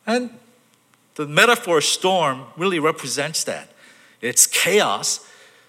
And 0.07 0.31
the 1.16 1.27
metaphor 1.27 1.81
storm 1.81 2.44
really 2.57 2.79
represents 2.79 3.44
that. 3.44 3.70
It's 4.20 4.46
chaos, 4.46 5.27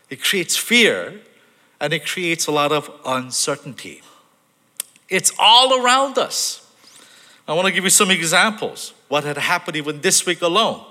it 0.10 0.24
creates 0.24 0.56
fear, 0.56 1.22
and 1.80 1.94
it 1.94 2.06
creates 2.06 2.48
a 2.48 2.52
lot 2.52 2.72
of 2.72 2.90
uncertainty. 3.06 4.02
It's 5.10 5.32
all 5.40 5.84
around 5.84 6.18
us. 6.18 6.64
I 7.48 7.54
want 7.54 7.68
to 7.68 7.72
give 7.72 7.84
you 7.84 7.90
some 7.90 8.12
examples. 8.12 8.94
What 9.08 9.24
had 9.24 9.38
happened 9.38 9.78
even 9.78 10.02
this 10.02 10.26
week 10.26 10.42
alone? 10.42 10.84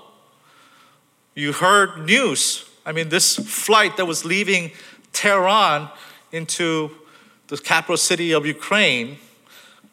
You 1.35 1.53
heard 1.53 2.05
news. 2.05 2.67
I 2.85 2.93
mean, 2.93 3.09
this 3.09 3.35
flight 3.35 3.97
that 3.97 4.05
was 4.05 4.25
leaving 4.25 4.71
Tehran 5.13 5.89
into 6.31 6.91
the 7.47 7.57
capital 7.57 7.97
city 7.97 8.31
of 8.33 8.45
Ukraine, 8.45 9.19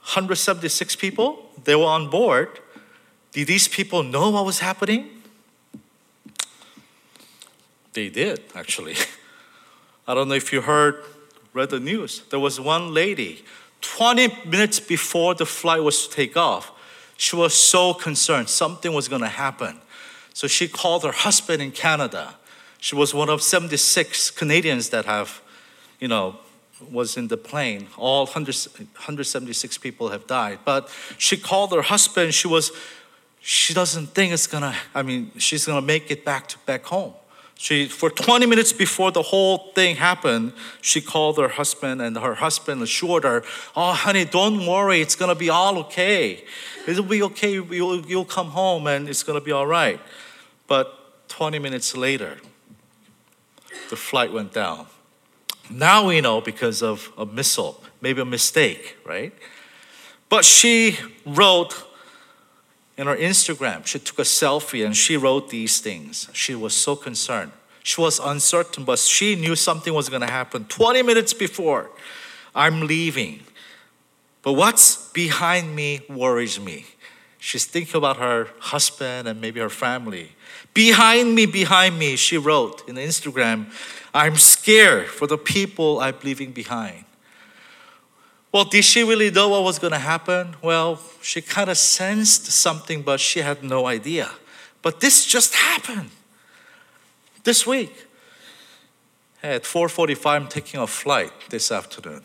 176 0.03 0.97
people, 0.97 1.51
they 1.65 1.75
were 1.75 1.85
on 1.85 2.11
board. 2.11 2.61
Did 3.33 3.47
these 3.47 3.69
people 3.69 4.03
know 4.03 4.31
what 4.31 4.45
was 4.45 4.59
happening? 4.59 5.09
They 7.93 8.09
did, 8.09 8.43
actually. 8.55 8.97
I 10.07 10.15
don't 10.15 10.29
know 10.29 10.35
if 10.35 10.53
you 10.53 10.61
heard, 10.61 11.03
read 11.53 11.71
the 11.71 11.81
news. 11.81 12.23
There 12.31 12.41
was 12.41 12.61
one 12.61 12.93
lady, 12.93 13.45
20 13.81 14.47
minutes 14.47 14.81
before 14.81 15.35
the 15.35 15.47
flight 15.47 15.83
was 15.83 16.07
to 16.07 16.15
take 16.15 16.37
off, 16.37 16.73
she 17.17 17.37
was 17.37 17.55
so 17.55 17.95
concerned 17.95 18.49
something 18.49 18.93
was 18.93 19.09
going 19.09 19.23
to 19.23 19.29
happen. 19.29 19.81
So 20.33 20.49
she 20.49 20.67
called 20.67 21.05
her 21.05 21.13
husband 21.13 21.63
in 21.63 21.71
Canada. 21.71 22.35
She 22.81 22.97
was 22.97 23.15
one 23.15 23.31
of 23.31 23.41
76 23.41 24.33
Canadians 24.33 24.91
that 24.91 25.05
have, 25.05 25.41
you 26.01 26.09
know, 26.09 26.37
was 26.91 27.17
in 27.17 27.29
the 27.29 27.37
plane. 27.37 27.89
All 27.97 28.25
100, 28.25 28.55
176 28.95 29.79
people 29.79 30.09
have 30.09 30.27
died. 30.27 30.61
But 30.65 30.89
she 31.19 31.37
called 31.37 31.73
her 31.73 31.83
husband. 31.83 32.35
She 32.35 32.49
was, 32.49 32.73
she 33.41 33.75
doesn't 33.75 34.09
think 34.09 34.33
it's 34.33 34.47
gonna, 34.47 34.75
I 34.95 35.03
mean, 35.03 35.33
she's 35.39 35.67
gonna 35.67 35.87
make 35.87 36.11
it 36.11 36.25
back 36.25 36.49
to 36.49 36.59
back 36.67 36.85
home. 36.85 37.15
She, 37.57 37.87
for 37.87 38.11
20 38.11 38.47
minutes 38.47 38.73
before 38.73 39.13
the 39.13 39.23
whole 39.23 39.71
thing 39.75 39.97
happened, 39.97 40.53
she 40.81 41.01
called 41.01 41.39
her 41.39 41.49
husband, 41.49 42.03
and 42.03 42.17
her 42.19 42.35
husband 42.35 42.83
assured 42.83 43.23
her, 43.23 43.45
Oh, 43.77 43.93
honey, 43.93 44.25
don't 44.25 44.67
worry, 44.67 45.01
it's 45.01 45.15
gonna 45.15 45.37
be 45.37 45.51
all 45.51 45.79
okay. 45.79 46.45
It'll 46.87 47.05
be 47.05 47.23
okay, 47.23 47.53
you'll, 47.53 48.05
you'll 48.07 48.25
come 48.25 48.49
home 48.49 48.87
and 48.87 49.09
it's 49.09 49.23
gonna 49.23 49.41
be 49.41 49.53
all 49.53 49.67
right. 49.67 50.01
But 50.67 51.29
20 51.29 51.59
minutes 51.59 51.97
later, 51.97 52.39
the 53.91 53.97
flight 53.97 54.33
went 54.33 54.53
down. 54.53 54.87
Now 55.71 56.07
we 56.07 56.21
know 56.21 56.41
because 56.41 56.83
of 56.83 57.11
a 57.17 57.25
missile, 57.27 57.83
maybe 58.01 58.21
a 58.21 58.25
mistake, 58.25 58.97
right? 59.05 59.33
But 60.29 60.45
she 60.45 60.99
wrote 61.25 61.85
in 62.97 63.07
her 63.07 63.17
Instagram, 63.17 63.87
she 63.87 63.99
took 63.99 64.21
a 64.21 64.23
selfie 64.23 64.85
and 64.85 64.97
she 64.97 65.17
wrote 65.17 65.51
these 65.51 65.81
things. 65.81 66.29
She 66.33 66.55
was 66.55 66.75
so 66.75 66.95
concerned. 66.95 67.51
She 67.83 68.01
was 68.01 68.19
uncertain, 68.19 68.85
but 68.85 68.99
she 68.99 69.35
knew 69.35 69.57
something 69.57 69.93
was 69.93 70.09
going 70.09 70.23
to 70.23 70.31
happen 70.31 70.65
20 70.67 71.03
minutes 71.03 71.35
before 71.35 71.91
I'm 72.55 72.87
leaving. 72.87 73.41
But 74.43 74.53
what's 74.53 75.11
behind 75.11 75.75
me 75.75 76.01
worries 76.09 76.61
me. 76.61 76.87
She's 77.39 77.67
thinking 77.67 77.97
about 77.97 78.17
her 78.19 78.49
husband 78.59 79.29
and 79.29 79.41
maybe 79.41 79.61
her 79.61 79.69
family. 79.69 80.33
Behind 80.75 81.35
me, 81.37 81.47
behind 81.47 81.99
me, 81.99 82.17
she 82.17 82.37
wrote 82.37 82.87
in 82.89 82.97
Instagram, 82.97 83.71
I'm 84.13 84.37
scared 84.37 85.07
for 85.07 85.27
the 85.27 85.39
people 85.39 86.01
I'm 86.01 86.17
leaving 86.25 86.51
behind. 86.51 87.05
Well, 88.53 88.65
did 88.65 88.85
she 88.85 89.03
really 89.03 89.31
know 89.31 89.49
what 89.49 89.65
was 89.65 89.79
going 89.79 89.93
to 89.93 89.99
happen? 89.99 90.57
Well, 90.63 91.01
she 91.23 91.41
kind 91.43 91.69
of 91.71 91.79
sensed 91.79 92.47
something, 92.47 93.03
but 93.03 93.19
she 93.19 93.41
had 93.41 93.65
no 93.65 93.87
idea. 93.87 94.31
But 94.83 95.01
this 95.01 95.25
just 95.25 95.55
happened 95.55 96.11
this 97.43 97.67
week. 97.67 98.07
At 99.43 99.65
4:45, 99.65 100.27
I'm 100.27 100.49
taking 100.49 100.81
a 100.81 100.87
flight 100.87 101.33
this 101.51 101.73
afternoon. 101.73 102.23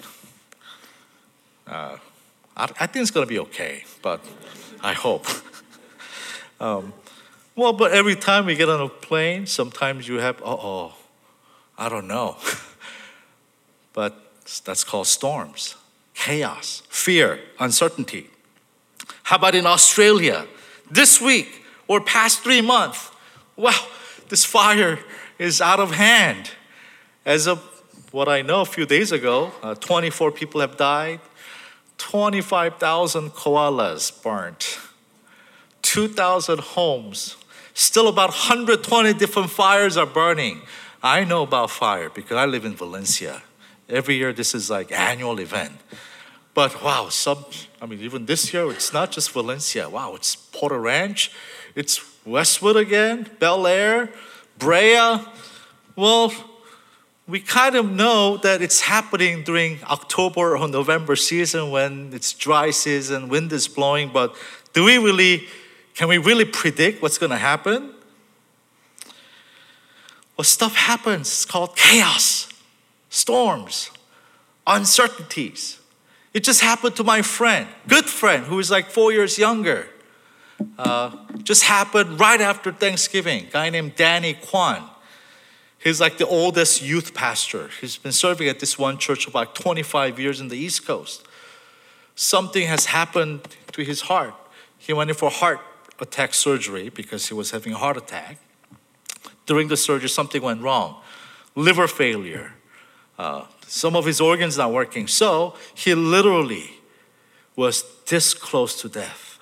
Uh, 1.67 1.97
I, 2.55 2.63
I, 2.63 2.87
think 2.87 3.01
it's 3.03 3.11
going 3.11 3.25
to 3.25 3.29
be 3.29 3.39
okay, 3.39 3.83
but 4.01 4.23
I 4.81 4.93
hope. 4.93 5.25
um, 6.59 6.93
well, 7.59 7.73
but 7.73 7.91
every 7.91 8.15
time 8.15 8.45
we 8.45 8.55
get 8.55 8.69
on 8.69 8.81
a 8.81 8.89
plane, 8.89 9.45
sometimes 9.45 10.07
you 10.07 10.15
have, 10.15 10.41
oh, 10.43 10.93
I 11.77 11.89
don't 11.89 12.07
know. 12.07 12.37
but 13.93 14.15
that's 14.65 14.83
called 14.83 15.07
storms 15.07 15.75
chaos, 16.19 16.83
fear, 16.89 17.39
uncertainty. 17.59 18.29
How 19.23 19.37
about 19.37 19.55
in 19.55 19.65
Australia? 19.65 20.47
This 20.91 21.21
week 21.21 21.63
or 21.87 22.01
past 22.01 22.41
three 22.41 22.61
months, 22.61 23.09
wow, 23.55 23.87
this 24.27 24.43
fire 24.43 24.99
is 25.37 25.61
out 25.61 25.79
of 25.79 25.91
hand. 25.91 26.51
As 27.25 27.47
of 27.47 27.59
what 28.11 28.27
I 28.27 28.41
know, 28.41 28.61
a 28.61 28.65
few 28.65 28.85
days 28.85 29.13
ago, 29.13 29.53
uh, 29.63 29.75
24 29.75 30.31
people 30.31 30.59
have 30.59 30.75
died, 30.75 31.21
25,000 31.97 33.31
koalas 33.31 34.21
burnt, 34.21 34.77
2,000 35.83 36.59
homes. 36.59 37.37
Still, 37.79 38.09
about 38.09 38.31
120 38.31 39.13
different 39.13 39.49
fires 39.49 39.95
are 39.95 40.05
burning. 40.05 40.63
I 41.01 41.23
know 41.23 41.43
about 41.43 41.71
fire 41.71 42.09
because 42.09 42.35
I 42.35 42.45
live 42.45 42.65
in 42.65 42.75
Valencia. 42.75 43.41
Every 43.87 44.15
year, 44.15 44.33
this 44.33 44.53
is 44.53 44.69
like 44.69 44.91
annual 44.91 45.39
event. 45.39 45.71
But 46.53 46.83
wow, 46.83 47.07
some, 47.07 47.45
I 47.81 47.85
mean, 47.85 48.01
even 48.01 48.25
this 48.25 48.53
year, 48.53 48.69
it's 48.69 48.91
not 48.91 49.11
just 49.11 49.31
Valencia. 49.31 49.89
Wow, 49.89 50.13
it's 50.15 50.35
Porter 50.35 50.77
Ranch, 50.77 51.31
it's 51.73 52.01
Westwood 52.25 52.75
again, 52.75 53.29
Bel 53.39 53.65
Air, 53.65 54.09
Brea. 54.57 55.19
Well, 55.95 56.33
we 57.29 57.39
kind 57.39 57.77
of 57.77 57.89
know 57.89 58.35
that 58.43 58.61
it's 58.61 58.81
happening 58.81 59.43
during 59.43 59.81
October 59.85 60.57
or 60.57 60.67
November 60.67 61.15
season 61.15 61.71
when 61.71 62.09
it's 62.11 62.33
dry 62.33 62.71
season, 62.71 63.29
wind 63.29 63.53
is 63.53 63.69
blowing, 63.69 64.09
but 64.09 64.35
do 64.73 64.83
we 64.83 64.97
really, 64.97 65.47
can 65.95 66.07
we 66.07 66.17
really 66.17 66.45
predict 66.45 67.01
what's 67.01 67.17
going 67.17 67.31
to 67.31 67.37
happen? 67.37 67.93
Well, 70.37 70.45
stuff 70.45 70.75
happens. 70.75 71.27
It's 71.27 71.45
called 71.45 71.75
chaos, 71.75 72.47
storms, 73.09 73.91
uncertainties. 74.65 75.79
It 76.33 76.43
just 76.43 76.61
happened 76.61 76.95
to 76.95 77.03
my 77.03 77.21
friend, 77.21 77.67
good 77.87 78.05
friend, 78.05 78.45
who 78.45 78.57
is 78.59 78.71
like 78.71 78.89
four 78.89 79.11
years 79.11 79.37
younger. 79.37 79.87
Uh, 80.77 81.15
just 81.43 81.63
happened 81.63 82.19
right 82.19 82.39
after 82.39 82.71
Thanksgiving. 82.71 83.47
Guy 83.51 83.69
named 83.69 83.95
Danny 83.95 84.33
Kwan. 84.33 84.89
He's 85.77 85.99
like 85.99 86.17
the 86.17 86.27
oldest 86.27 86.81
youth 86.81 87.13
pastor. 87.13 87.69
He's 87.79 87.97
been 87.97 88.11
serving 88.11 88.47
at 88.47 88.59
this 88.59 88.77
one 88.77 88.97
church 88.97 89.27
about 89.27 89.55
25 89.55 90.19
years 90.19 90.39
in 90.39 90.49
the 90.49 90.57
East 90.57 90.85
Coast. 90.85 91.25
Something 92.15 92.67
has 92.67 92.87
happened 92.87 93.41
to 93.71 93.83
his 93.83 94.01
heart. 94.01 94.33
He 94.77 94.93
went 94.93 95.09
in 95.09 95.15
for 95.15 95.29
heart 95.29 95.59
attack 96.01 96.33
surgery 96.33 96.89
because 96.89 97.27
he 97.27 97.33
was 97.33 97.51
having 97.51 97.73
a 97.73 97.77
heart 97.77 97.97
attack. 97.97 98.37
During 99.45 99.67
the 99.67 99.77
surgery, 99.77 100.09
something 100.09 100.41
went 100.41 100.61
wrong 100.61 100.97
liver 101.55 101.87
failure. 101.87 102.53
Uh, 103.17 103.45
some 103.67 103.95
of 103.95 104.05
his 104.05 104.21
organs 104.21 104.57
not 104.57 104.71
working. 104.71 105.07
So 105.07 105.55
he 105.75 105.93
literally 105.93 106.71
was 107.55 107.83
this 108.05 108.33
close 108.33 108.81
to 108.81 108.89
death. 108.89 109.39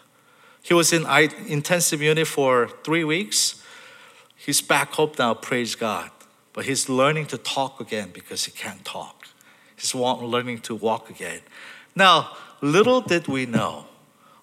He 0.62 0.74
was 0.74 0.92
in 0.92 1.06
intensive 1.48 2.02
unit 2.02 2.28
for 2.28 2.68
three 2.84 3.04
weeks. 3.04 3.64
He's 4.36 4.62
back 4.62 4.94
home 4.94 5.12
now, 5.18 5.34
praise 5.34 5.76
God. 5.76 6.10
But 6.54 6.66
he's 6.66 6.90
learning 6.90 7.28
to 7.28 7.38
talk 7.38 7.80
again 7.80 8.10
because 8.12 8.46
he 8.46 8.52
can't 8.52 8.84
talk. 8.84 9.28
He's 9.76 9.94
learning 9.94 10.60
to 10.62 10.76
walk 10.76 11.10
again. 11.10 11.42
Now, 11.96 12.36
little 12.62 13.02
did 13.02 13.28
we 13.28 13.46
know, 13.46 13.86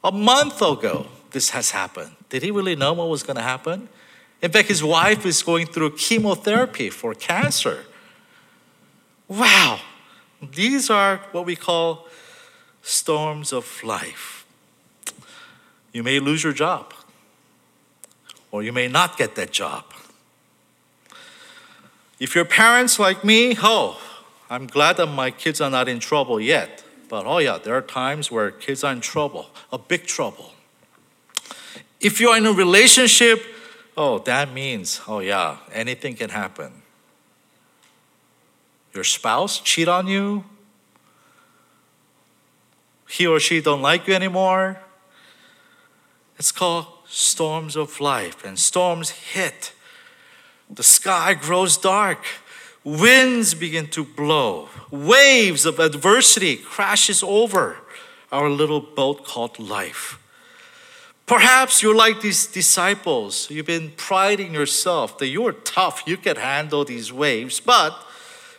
a 0.03 0.13
month 0.13 0.63
ago, 0.63 1.07
this 1.35 1.51
has 1.51 1.73
happened. 1.73 2.13
Did 2.31 2.43
he 2.43 2.51
really 2.51 2.77
know 2.77 2.95
what 2.95 3.09
was 3.11 3.23
going 3.23 3.37
to 3.37 3.43
happen? 3.43 3.89
In 4.41 4.51
fact, 4.51 4.69
his 4.69 4.83
wife 4.83 5.27
is 5.27 5.43
going 5.43 5.67
through 5.67 5.97
chemotherapy 5.97 6.89
for 6.89 7.13
cancer. 7.13 7.85
Wow, 9.29 9.81
these 10.41 10.89
are 10.91 11.19
what 11.33 11.45
we 11.45 11.57
call 11.57 12.07
storms 12.83 13.53
of 13.53 13.83
life. 13.83 14.47
You 15.93 16.03
may 16.03 16.21
lose 16.21 16.45
your 16.45 16.53
job, 16.53 16.95
or 18.51 18.63
you 18.63 18.73
may 18.73 18.89
not 18.89 19.19
get 19.19 19.35
that 19.35 19.51
job. 19.51 19.85
If 22.21 22.35
your 22.35 22.45
parents 22.45 22.99
like 22.99 23.25
me, 23.25 23.57
oh, 23.61 24.01
I'm 24.49 24.67
glad 24.67 24.99
that 24.99 25.07
my 25.07 25.31
kids 25.31 25.61
are 25.61 25.71
not 25.71 25.89
in 25.89 25.99
trouble 25.99 26.41
yet. 26.41 26.85
But 27.09 27.27
oh, 27.27 27.39
yeah, 27.39 27.59
there 27.59 27.75
are 27.75 27.83
times 27.83 28.31
where 28.31 28.51
kids 28.51 28.85
are 28.85 28.93
in 28.93 29.01
trouble, 29.01 29.51
a 29.73 29.79
big 29.79 30.07
trouble. 30.07 30.54
If 32.05 32.21
you're 32.21 32.37
in 32.37 32.45
a 32.45 32.53
relationship, 32.53 33.43
oh, 33.97 34.19
that 34.21 34.53
means, 34.53 35.01
oh, 35.09 35.21
yeah, 35.21 35.57
anything 35.73 36.15
can 36.15 36.29
happen. 36.29 36.83
Your 38.93 39.05
spouse 39.05 39.59
cheat 39.59 39.89
on 39.89 40.07
you, 40.07 40.45
he 43.09 43.27
or 43.27 43.41
she 43.41 43.63
don't 43.63 43.81
like 43.81 44.07
you 44.07 44.13
anymore. 44.13 44.81
It's 46.39 46.53
called 46.53 46.89
storms 47.09 47.75
of 47.75 47.99
life, 48.01 48.45
and 48.45 48.59
storms 48.59 49.09
hit. 49.09 49.73
The 50.69 50.83
sky 50.83 51.33
grows 51.33 51.79
dark. 51.79 52.23
Winds 52.85 53.55
begin 53.55 53.87
to 53.89 54.05
blow. 54.05 54.69
Waves 54.91 55.65
of 55.65 55.79
adversity 55.79 56.57
crashes 56.57 57.23
over 57.23 57.79
our 58.31 58.51
little 58.51 58.81
boat 58.81 59.25
called 59.25 59.59
life. 59.59 60.19
Perhaps 61.27 61.83
you're 61.83 61.95
like 61.95 62.21
these 62.21 62.47
disciples. 62.47 63.51
You've 63.51 63.67
been 63.67 63.93
priding 63.97 64.53
yourself 64.53 65.19
that 65.19 65.29
you're 65.29 65.53
tough, 65.53 66.03
you 66.07 66.17
can 66.17 66.37
handle 66.37 66.85
these 66.85 67.13
waves, 67.13 67.61
but 67.61 67.97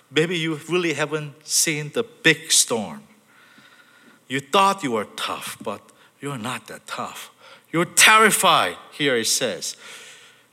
maybe 0.09 0.37
you 0.37 0.59
really 0.69 0.93
haven't 0.93 1.47
seen 1.47 1.91
the 1.93 2.03
big 2.03 2.51
storm. 2.51 3.03
You 4.27 4.39
thought 4.39 4.83
you 4.83 4.91
were 4.91 5.07
tough, 5.15 5.57
but 5.61 5.81
you're 6.19 6.39
not 6.39 6.67
that 6.67 6.87
tough. 6.87 7.31
You're 7.71 7.85
terrified, 7.85 8.77
here 8.91 9.17
it 9.17 9.27
says. 9.27 9.75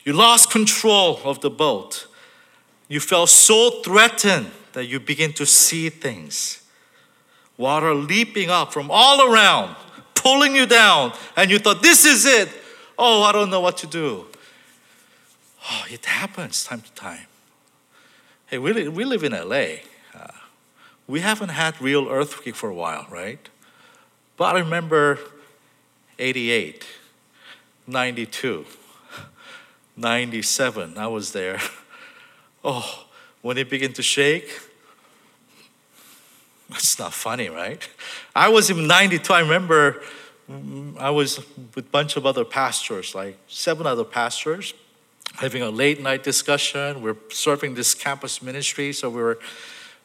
You 0.04 0.12
lost 0.12 0.50
control 0.50 1.20
of 1.24 1.40
the 1.40 1.50
boat. 1.50 2.06
You 2.88 3.00
felt 3.00 3.30
so 3.30 3.82
threatened 3.82 4.50
that 4.72 4.86
you 4.86 5.00
begin 5.00 5.32
to 5.34 5.46
see 5.46 5.88
things. 5.88 6.62
Water 7.56 7.94
leaping 7.94 8.50
up 8.50 8.72
from 8.72 8.90
all 8.90 9.32
around, 9.32 9.76
pulling 10.22 10.54
you 10.54 10.66
down, 10.66 11.12
and 11.36 11.50
you 11.50 11.58
thought, 11.58 11.82
This 11.82 12.04
is 12.04 12.24
it. 12.24 12.48
Oh, 12.98 13.22
I 13.22 13.32
don't 13.32 13.50
know 13.50 13.60
what 13.60 13.76
to 13.78 13.86
do. 13.86 14.26
Oh, 15.70 15.84
it 15.90 16.04
happens 16.04 16.64
time 16.64 16.80
to 16.80 16.92
time. 16.92 17.26
Hey, 18.46 18.58
we, 18.58 18.72
live, 18.72 18.94
we 18.94 19.04
live 19.04 19.24
in 19.24 19.32
LA. 19.32 19.82
Uh, 20.14 20.28
we 21.06 21.20
haven't 21.20 21.50
had 21.50 21.80
real 21.80 22.08
earthquake 22.08 22.54
for 22.54 22.68
a 22.68 22.74
while, 22.74 23.06
right? 23.10 23.48
But 24.36 24.56
I 24.56 24.60
remember 24.60 25.18
88, 26.18 26.86
92. 27.86 28.66
97, 29.96 30.98
I 30.98 31.06
was 31.06 31.32
there. 31.32 31.58
Oh, 32.64 33.06
when 33.40 33.58
it 33.58 33.68
began 33.68 33.92
to 33.94 34.04
shake, 34.04 34.48
it's 36.74 36.98
not 36.98 37.12
funny, 37.12 37.48
right? 37.48 37.86
I 38.34 38.48
was 38.48 38.70
in 38.70 38.86
92. 38.86 39.32
I 39.32 39.40
remember 39.40 40.02
mm, 40.50 40.96
I 40.98 41.10
was 41.10 41.38
with 41.74 41.86
a 41.86 41.90
bunch 41.90 42.16
of 42.16 42.26
other 42.26 42.44
pastors, 42.44 43.14
like 43.14 43.36
seven 43.48 43.86
other 43.86 44.04
pastors, 44.04 44.74
having 45.36 45.62
a 45.62 45.70
late 45.70 46.00
night 46.00 46.22
discussion. 46.22 47.02
We're 47.02 47.16
serving 47.30 47.74
this 47.74 47.94
campus 47.94 48.42
ministry, 48.42 48.92
so 48.92 49.10
we 49.10 49.22
were. 49.22 49.38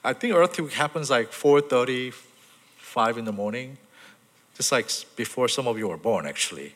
I 0.03 0.13
think 0.13 0.33
earthquake 0.35 0.73
happens 0.73 1.09
like 1.09 1.31
4:30, 1.31 2.13
5 2.77 3.17
in 3.17 3.25
the 3.25 3.31
morning, 3.31 3.77
just 4.55 4.71
like 4.71 4.89
before 5.15 5.47
some 5.47 5.67
of 5.67 5.77
you 5.77 5.87
were 5.87 5.97
born, 5.97 6.25
actually. 6.25 6.75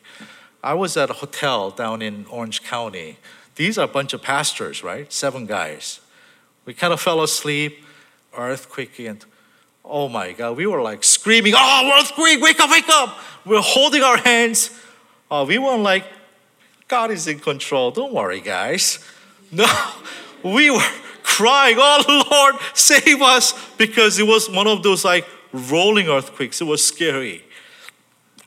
I 0.62 0.74
was 0.74 0.96
at 0.96 1.10
a 1.10 1.14
hotel 1.14 1.70
down 1.70 2.02
in 2.02 2.26
Orange 2.30 2.62
County. 2.62 3.16
These 3.56 3.78
are 3.78 3.84
a 3.84 3.88
bunch 3.88 4.12
of 4.12 4.22
pastors, 4.22 4.84
right? 4.84 5.12
Seven 5.12 5.46
guys. 5.46 6.00
We 6.64 6.74
kind 6.74 6.92
of 6.92 7.00
fell 7.00 7.22
asleep, 7.22 7.84
earthquake, 8.36 8.98
and 9.00 9.24
oh 9.84 10.08
my 10.08 10.32
God, 10.32 10.56
we 10.56 10.66
were 10.66 10.82
like 10.82 11.04
screaming, 11.04 11.54
oh, 11.56 12.00
earthquake, 12.00 12.40
wake 12.40 12.60
up, 12.60 12.70
wake 12.70 12.88
up. 12.88 13.18
We 13.44 13.52
we're 13.52 13.62
holding 13.62 14.02
our 14.02 14.16
hands. 14.16 14.70
Uh, 15.30 15.44
we 15.46 15.58
weren't 15.58 15.82
like, 15.82 16.04
God 16.88 17.10
is 17.10 17.26
in 17.26 17.38
control. 17.40 17.90
Don't 17.90 18.12
worry, 18.12 18.40
guys. 18.40 18.98
No, 19.54 19.66
we 20.42 20.70
were 20.70 20.80
crying, 21.22 21.76
oh 21.78 22.26
Lord, 22.30 22.54
save 22.72 23.20
us, 23.20 23.52
because 23.76 24.18
it 24.18 24.26
was 24.26 24.48
one 24.48 24.66
of 24.66 24.82
those 24.82 25.04
like 25.04 25.26
rolling 25.52 26.08
earthquakes. 26.08 26.62
It 26.62 26.64
was 26.64 26.82
scary. 26.82 27.44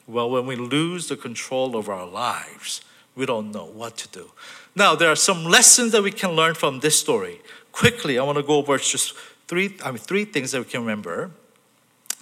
Well, 0.08 0.32
when 0.32 0.48
we 0.48 0.56
lose 0.56 1.08
the 1.08 1.16
control 1.16 1.76
of 1.76 1.90
our 1.90 2.08
lives, 2.08 2.82
we 3.16 3.26
don't 3.26 3.52
know 3.52 3.66
what 3.66 3.98
to 3.98 4.08
do. 4.08 4.32
Now, 4.76 4.96
there 4.96 5.10
are 5.10 5.16
some 5.16 5.46
lessons 5.46 5.92
that 5.94 6.04
we 6.04 6.12
can 6.12 6.32
learn 6.32 6.54
from 6.54 6.80
this 6.80 7.00
story. 7.00 7.42
Quickly, 7.72 8.20
I 8.20 8.24
want 8.24 8.38
to 8.38 8.44
go 8.44 8.56
over 8.56 8.78
just 8.78 9.14
three, 9.48 9.78
I 9.84 9.92
mean, 9.92 9.98
three 9.98 10.26
things 10.26 10.52
that 10.52 10.60
we 10.60 10.66
can 10.66 10.82
remember. 10.82 11.32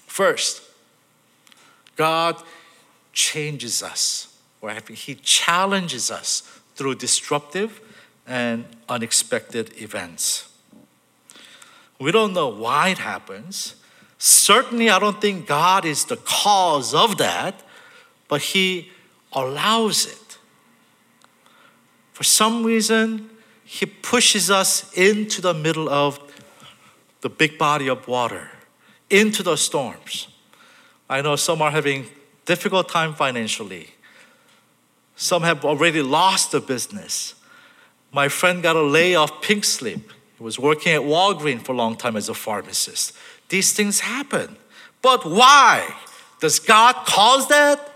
First, 0.08 0.62
God 1.96 2.42
changes 3.12 3.84
us, 3.84 4.36
or 4.62 4.74
He 4.90 5.16
challenges 5.16 6.10
us 6.12 6.42
through 6.76 6.96
disruptive 6.96 7.82
and 8.26 8.66
unexpected 8.90 9.82
events. 9.82 10.50
We 12.00 12.12
don't 12.12 12.34
know 12.34 12.48
why 12.48 12.90
it 12.90 12.98
happens. 12.98 13.76
Certainly, 14.18 14.90
I 14.90 15.00
don't 15.00 15.22
think 15.22 15.48
God 15.48 15.86
is 15.86 16.06
the 16.06 16.18
cause 16.18 16.94
of 16.94 17.18
that, 17.18 17.62
but 18.28 18.42
He 18.42 18.92
allows 19.32 20.06
it. 20.06 20.38
For 22.14 22.24
some 22.24 22.64
reason, 22.64 23.30
He 23.66 23.86
pushes 23.86 24.50
us 24.50 24.92
into 24.94 25.42
the 25.42 25.54
middle 25.54 25.90
of 25.90 26.20
the 27.24 27.30
big 27.30 27.58
body 27.58 27.88
of 27.88 28.06
water, 28.06 28.52
into 29.10 29.44
the 29.44 29.56
storms. 29.56 30.28
I 31.10 31.22
know 31.22 31.38
some 31.38 31.62
are 31.62 31.72
having 31.72 32.08
difficult 32.46 32.90
time 32.90 33.14
financially. 33.14 33.92
Some 35.16 35.44
have 35.44 35.64
already 35.64 36.02
lost 36.02 36.52
their 36.52 36.60
business. 36.60 37.36
My 38.12 38.28
friend 38.28 38.62
got 38.62 38.76
a 38.76 38.82
layoff 38.82 39.42
pink 39.42 39.64
slip. 39.64 40.12
He 40.38 40.44
was 40.44 40.60
working 40.60 40.92
at 40.92 41.02
Walgreens 41.02 41.62
for 41.62 41.72
a 41.72 41.76
long 41.76 41.96
time 41.96 42.18
as 42.18 42.28
a 42.28 42.34
pharmacist. 42.34 43.14
These 43.48 43.72
things 43.72 44.02
happen. 44.02 44.58
But 45.02 45.26
why? 45.26 45.96
Does 46.42 46.60
God 46.60 46.94
cause 47.06 47.48
that? 47.48 47.94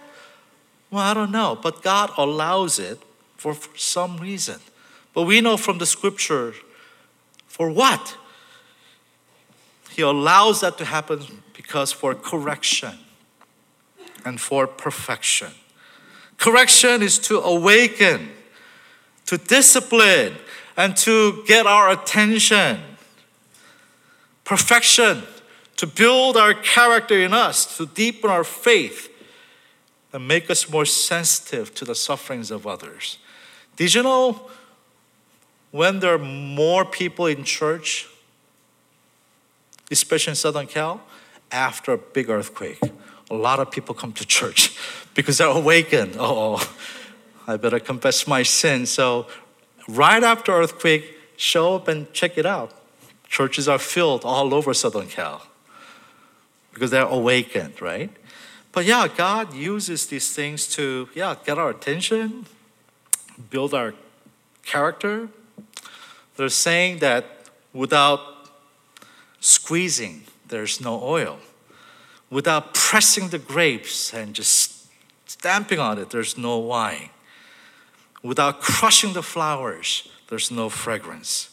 Well, 0.90 1.04
I 1.04 1.14
don't 1.14 1.32
know, 1.32 1.60
but 1.62 1.84
God 1.84 2.12
allows 2.16 2.80
it 2.80 3.02
for, 3.36 3.54
for 3.54 3.78
some 3.78 4.18
reason. 4.18 4.62
But 5.14 5.24
we 5.24 5.42
know 5.42 5.58
from 5.58 5.80
the 5.80 5.86
scripture 5.86 6.54
for 7.48 7.70
what? 7.70 8.16
He 9.98 10.04
allows 10.04 10.62
that 10.62 10.78
to 10.78 10.86
happen 10.86 11.24
because 11.56 11.92
for 11.92 12.14
correction 12.14 13.00
and 14.24 14.40
for 14.40 14.68
perfection. 14.68 15.50
Correction 16.38 17.02
is 17.02 17.18
to 17.18 17.40
awaken, 17.40 18.30
to 19.26 19.40
discipline, 19.40 20.36
and 20.78 20.96
to 20.98 21.44
get 21.48 21.66
our 21.66 21.90
attention. 21.90 22.80
Perfection, 24.44 25.24
to 25.78 25.88
build 25.88 26.38
our 26.38 26.54
character 26.54 27.20
in 27.20 27.34
us, 27.34 27.76
to 27.78 27.88
deepen 27.88 28.30
our 28.30 28.44
faith, 28.44 29.10
and 30.14 30.28
make 30.28 30.52
us 30.52 30.70
more 30.70 30.86
sensitive 30.86 31.74
to 31.74 31.86
the 31.86 31.96
sufferings 31.96 32.52
of 32.52 32.68
others. 32.68 33.18
Did 33.78 33.96
you 33.96 34.04
know 34.04 34.48
when 35.72 36.02
there 36.02 36.14
are 36.14 36.20
more 36.20 36.86
people 36.86 37.26
in 37.26 37.44
church, 37.44 38.08
especially 39.92 40.32
in 40.32 40.36
Southern 40.36 40.68
Cal, 40.68 41.02
after 41.52 41.94
a 41.94 41.98
big 41.98 42.30
earthquake? 42.30 42.80
A 43.30 43.36
lot 43.36 43.60
of 43.60 43.72
people 43.72 43.94
come 43.94 44.14
to 44.14 44.26
church 44.26 44.78
because 45.14 45.38
they're 45.38 45.48
awakened. 45.48 46.16
Oh, 46.18 46.62
I 47.48 47.58
better 47.58 47.80
confess 47.80 48.28
my 48.28 48.44
sin. 48.44 48.86
So, 48.86 49.28
right 49.88 50.24
after 50.24 50.52
earthquake, 50.52 51.16
show 51.38 51.76
up 51.76 51.88
and 51.88 52.12
check 52.14 52.38
it 52.38 52.46
out. 52.46 52.72
Churches 53.28 53.68
are 53.68 53.80
filled 53.80 54.24
all 54.24 54.54
over 54.54 54.74
Southern 54.74 55.08
Cal 55.08 55.46
because 56.74 56.92
they're 56.92 57.04
awakened, 57.04 57.82
right? 57.82 58.10
But 58.72 58.86
yeah, 58.86 59.08
God 59.08 59.54
uses 59.56 60.06
these 60.06 60.32
things 60.34 60.68
to, 60.76 61.10
yeah, 61.16 61.36
get 61.44 61.58
our 61.58 61.72
attention, 61.72 62.46
build 63.50 63.74
our 63.74 63.96
character. 64.64 65.30
They're 66.36 66.50
saying 66.50 67.00
that 67.00 67.26
without 67.74 68.37
squeezing, 69.48 70.24
there's 70.50 70.82
no 70.82 71.02
oil. 71.02 71.40
Without 72.30 72.74
pressing 72.74 73.30
the 73.30 73.40
grapes 73.40 74.14
and 74.14 74.34
just 74.34 74.88
stamping 75.26 75.80
on 75.80 75.98
it, 75.98 76.10
there's 76.10 76.38
no 76.38 76.58
wine. 76.58 77.10
Without 78.22 78.62
crushing 78.62 79.14
the 79.14 79.24
flowers, 79.24 80.10
there's 80.28 80.52
no 80.52 80.68
fragrance. 80.68 81.50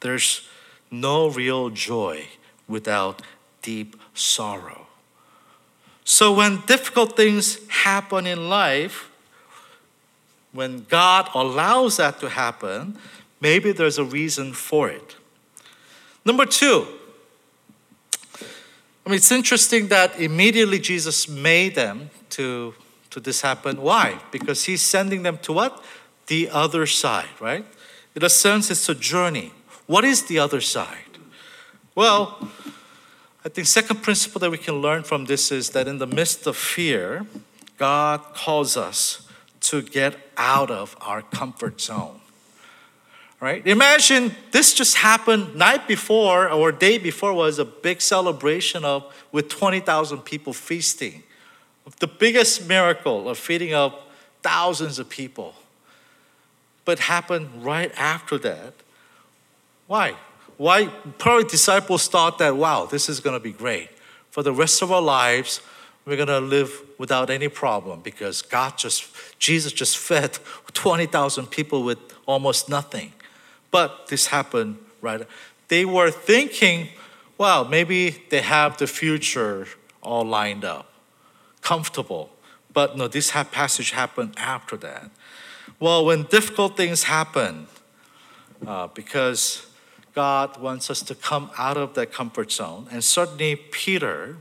There's 0.00 0.46
no 0.90 1.30
real 1.30 1.70
joy 1.70 2.26
without 2.68 3.22
deep 3.62 3.96
sorrow. 4.12 4.86
So, 6.04 6.32
when 6.32 6.62
difficult 6.66 7.16
things 7.16 7.58
happen 7.68 8.26
in 8.26 8.48
life, 8.50 9.10
when 10.52 10.84
God 10.88 11.30
allows 11.34 11.96
that 11.98 12.20
to 12.20 12.28
happen, 12.28 12.98
maybe 13.40 13.72
there's 13.72 13.98
a 13.98 14.04
reason 14.04 14.52
for 14.52 14.90
it. 14.90 15.16
Number 16.24 16.44
two, 16.44 16.86
I 19.10 19.12
mean, 19.12 19.16
it's 19.16 19.32
interesting 19.32 19.88
that 19.88 20.20
immediately 20.20 20.78
Jesus 20.78 21.28
made 21.28 21.74
them 21.74 22.10
to, 22.28 22.74
to 23.10 23.18
this 23.18 23.40
happen. 23.40 23.82
Why? 23.82 24.20
Because 24.30 24.66
he's 24.66 24.82
sending 24.82 25.24
them 25.24 25.38
to 25.38 25.52
what? 25.52 25.84
The 26.28 26.48
other 26.48 26.86
side, 26.86 27.26
right? 27.40 27.66
In 28.14 28.22
a 28.22 28.28
sense, 28.28 28.70
it's 28.70 28.88
a 28.88 28.94
journey. 28.94 29.52
What 29.86 30.04
is 30.04 30.26
the 30.26 30.38
other 30.38 30.60
side? 30.60 31.18
Well, 31.96 32.48
I 33.44 33.48
think 33.48 33.66
second 33.66 34.00
principle 34.04 34.38
that 34.42 34.50
we 34.52 34.58
can 34.58 34.74
learn 34.74 35.02
from 35.02 35.24
this 35.24 35.50
is 35.50 35.70
that 35.70 35.88
in 35.88 35.98
the 35.98 36.06
midst 36.06 36.46
of 36.46 36.56
fear, 36.56 37.26
God 37.78 38.20
calls 38.32 38.76
us 38.76 39.26
to 39.62 39.82
get 39.82 40.14
out 40.36 40.70
of 40.70 40.96
our 41.00 41.22
comfort 41.22 41.80
zone. 41.80 42.20
Right? 43.40 43.66
Imagine 43.66 44.36
this 44.50 44.74
just 44.74 44.96
happened 44.96 45.56
night 45.56 45.88
before 45.88 46.50
or 46.50 46.72
day 46.72 46.98
before 46.98 47.32
was 47.32 47.58
a 47.58 47.64
big 47.64 48.02
celebration 48.02 48.84
of 48.84 49.10
with 49.32 49.48
20,000 49.48 50.18
people 50.18 50.52
feasting. 50.52 51.22
The 51.98 52.06
biggest 52.06 52.68
miracle 52.68 53.28
of 53.28 53.38
feeding 53.38 53.74
of 53.74 53.94
thousands 54.42 54.98
of 54.98 55.08
people. 55.08 55.54
But 56.84 56.98
happened 56.98 57.64
right 57.64 57.90
after 57.96 58.36
that. 58.38 58.74
Why? 59.86 60.14
Why 60.58 60.86
probably 61.18 61.44
disciples 61.44 62.08
thought 62.08 62.38
that 62.38 62.56
wow, 62.56 62.84
this 62.84 63.08
is 63.08 63.20
going 63.20 63.34
to 63.34 63.42
be 63.42 63.52
great. 63.52 63.88
For 64.30 64.42
the 64.42 64.52
rest 64.52 64.82
of 64.82 64.92
our 64.92 65.00
lives, 65.02 65.60
we're 66.04 66.16
going 66.16 66.28
to 66.28 66.40
live 66.40 66.82
without 66.98 67.30
any 67.30 67.48
problem 67.48 68.00
because 68.00 68.42
God 68.42 68.76
just 68.76 69.08
Jesus 69.38 69.72
just 69.72 69.96
fed 69.96 70.38
20,000 70.72 71.46
people 71.46 71.82
with 71.82 71.98
almost 72.26 72.68
nothing. 72.68 73.12
But 73.70 74.08
this 74.08 74.26
happened 74.26 74.78
right. 75.00 75.26
They 75.68 75.84
were 75.84 76.10
thinking, 76.10 76.88
well, 77.38 77.64
maybe 77.64 78.22
they 78.28 78.40
have 78.40 78.76
the 78.76 78.86
future 78.86 79.66
all 80.02 80.24
lined 80.24 80.64
up, 80.64 80.92
comfortable. 81.62 82.30
But 82.72 82.96
no, 82.96 83.08
this 83.08 83.30
passage 83.30 83.92
happened 83.92 84.34
after 84.36 84.76
that. 84.78 85.10
Well, 85.78 86.04
when 86.04 86.24
difficult 86.24 86.76
things 86.76 87.04
happen, 87.04 87.66
uh, 88.66 88.88
because 88.88 89.66
God 90.14 90.60
wants 90.60 90.90
us 90.90 91.02
to 91.02 91.14
come 91.14 91.50
out 91.56 91.76
of 91.76 91.94
that 91.94 92.12
comfort 92.12 92.52
zone, 92.52 92.86
and 92.90 93.02
certainly 93.02 93.56
Peter 93.56 94.36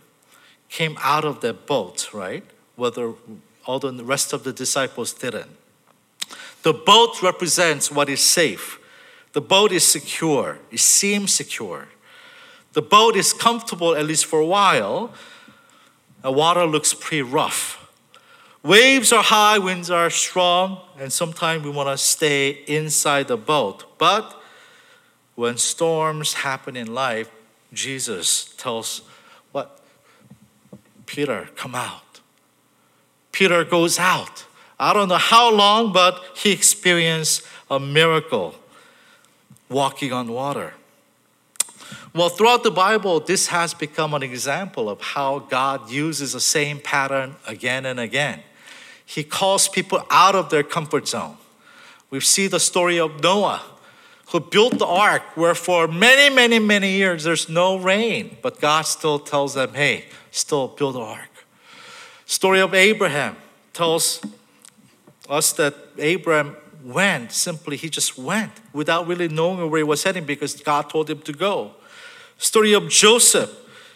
came 0.67 0.97
out 1.01 1.25
of 1.25 1.41
that 1.41 1.65
boat, 1.65 2.13
right? 2.13 2.43
Whether 2.75 3.13
all 3.65 3.79
the 3.79 4.03
rest 4.03 4.33
of 4.33 4.43
the 4.43 4.51
disciples 4.51 5.13
didn't. 5.13 5.51
The 6.63 6.73
boat 6.73 7.21
represents 7.21 7.91
what 7.91 8.09
is 8.09 8.19
safe 8.19 8.79
the 9.33 9.41
boat 9.41 9.71
is 9.71 9.83
secure, 9.83 10.59
it 10.71 10.79
seems 10.79 11.33
secure. 11.33 11.87
The 12.73 12.81
boat 12.81 13.15
is 13.15 13.33
comfortable, 13.33 13.95
at 13.95 14.05
least 14.05 14.25
for 14.25 14.39
a 14.39 14.45
while. 14.45 15.13
The 16.21 16.31
water 16.31 16.65
looks 16.65 16.93
pretty 16.93 17.21
rough. 17.21 17.75
Waves 18.61 19.13
are 19.13 19.23
high, 19.23 19.57
winds 19.57 19.89
are 19.89 20.09
strong, 20.09 20.81
and 20.99 21.13
sometimes 21.13 21.63
we 21.63 21.69
want 21.69 21.89
to 21.89 21.97
stay 21.97 22.49
inside 22.67 23.27
the 23.27 23.37
boat. 23.37 23.97
But 23.97 24.35
when 25.35 25.57
storms 25.57 26.33
happen 26.33 26.75
in 26.75 26.93
life, 26.93 27.31
Jesus 27.71 28.53
tells 28.57 29.01
what? 29.51 29.79
Peter, 31.05 31.49
come 31.55 31.73
out. 31.73 32.19
Peter 33.31 33.63
goes 33.63 33.97
out. 33.97 34.45
I 34.77 34.93
don't 34.93 35.07
know 35.07 35.15
how 35.15 35.53
long, 35.53 35.93
but 35.93 36.21
he 36.35 36.51
experienced 36.51 37.43
a 37.71 37.79
miracle 37.79 38.55
walking 39.69 40.11
on 40.11 40.27
water. 40.27 40.73
Well, 42.13 42.29
throughout 42.29 42.63
the 42.63 42.71
Bible, 42.71 43.19
this 43.19 43.47
has 43.47 43.73
become 43.73 44.13
an 44.13 44.23
example 44.23 44.89
of 44.89 44.99
how 44.99 45.39
God 45.39 45.89
uses 45.89 46.33
the 46.33 46.39
same 46.39 46.79
pattern 46.79 47.35
again 47.47 47.85
and 47.85 47.99
again. 47.99 48.41
He 49.05 49.23
calls 49.23 49.67
people 49.67 50.05
out 50.09 50.35
of 50.35 50.49
their 50.49 50.63
comfort 50.63 51.07
zone. 51.07 51.37
We 52.09 52.19
see 52.19 52.47
the 52.47 52.59
story 52.59 52.99
of 52.99 53.21
Noah, 53.21 53.61
who 54.29 54.39
built 54.39 54.77
the 54.77 54.85
ark, 54.85 55.23
where 55.35 55.55
for 55.55 55.87
many, 55.87 56.33
many, 56.33 56.59
many 56.59 56.91
years 56.91 57.23
there's 57.23 57.49
no 57.49 57.77
rain, 57.77 58.37
but 58.41 58.59
God 58.59 58.83
still 58.83 59.19
tells 59.19 59.53
them, 59.53 59.73
hey, 59.73 60.05
still 60.31 60.67
build 60.67 60.95
the 60.95 61.01
ark. 61.01 61.29
Story 62.25 62.59
of 62.59 62.73
Abraham 62.73 63.35
tells 63.73 64.21
us 65.27 65.51
that 65.53 65.75
Abraham 65.97 66.55
went 66.83 67.31
simply, 67.31 67.77
he 67.77 67.89
just 67.89 68.17
went 68.17 68.53
without 68.73 69.07
really 69.07 69.27
knowing 69.27 69.69
where 69.69 69.79
he 69.79 69.83
was 69.83 70.03
heading 70.03 70.25
because 70.25 70.55
God 70.61 70.89
told 70.89 71.09
him 71.09 71.19
to 71.21 71.33
go. 71.33 71.71
Story 72.37 72.73
of 72.73 72.89
Joseph. 72.89 73.55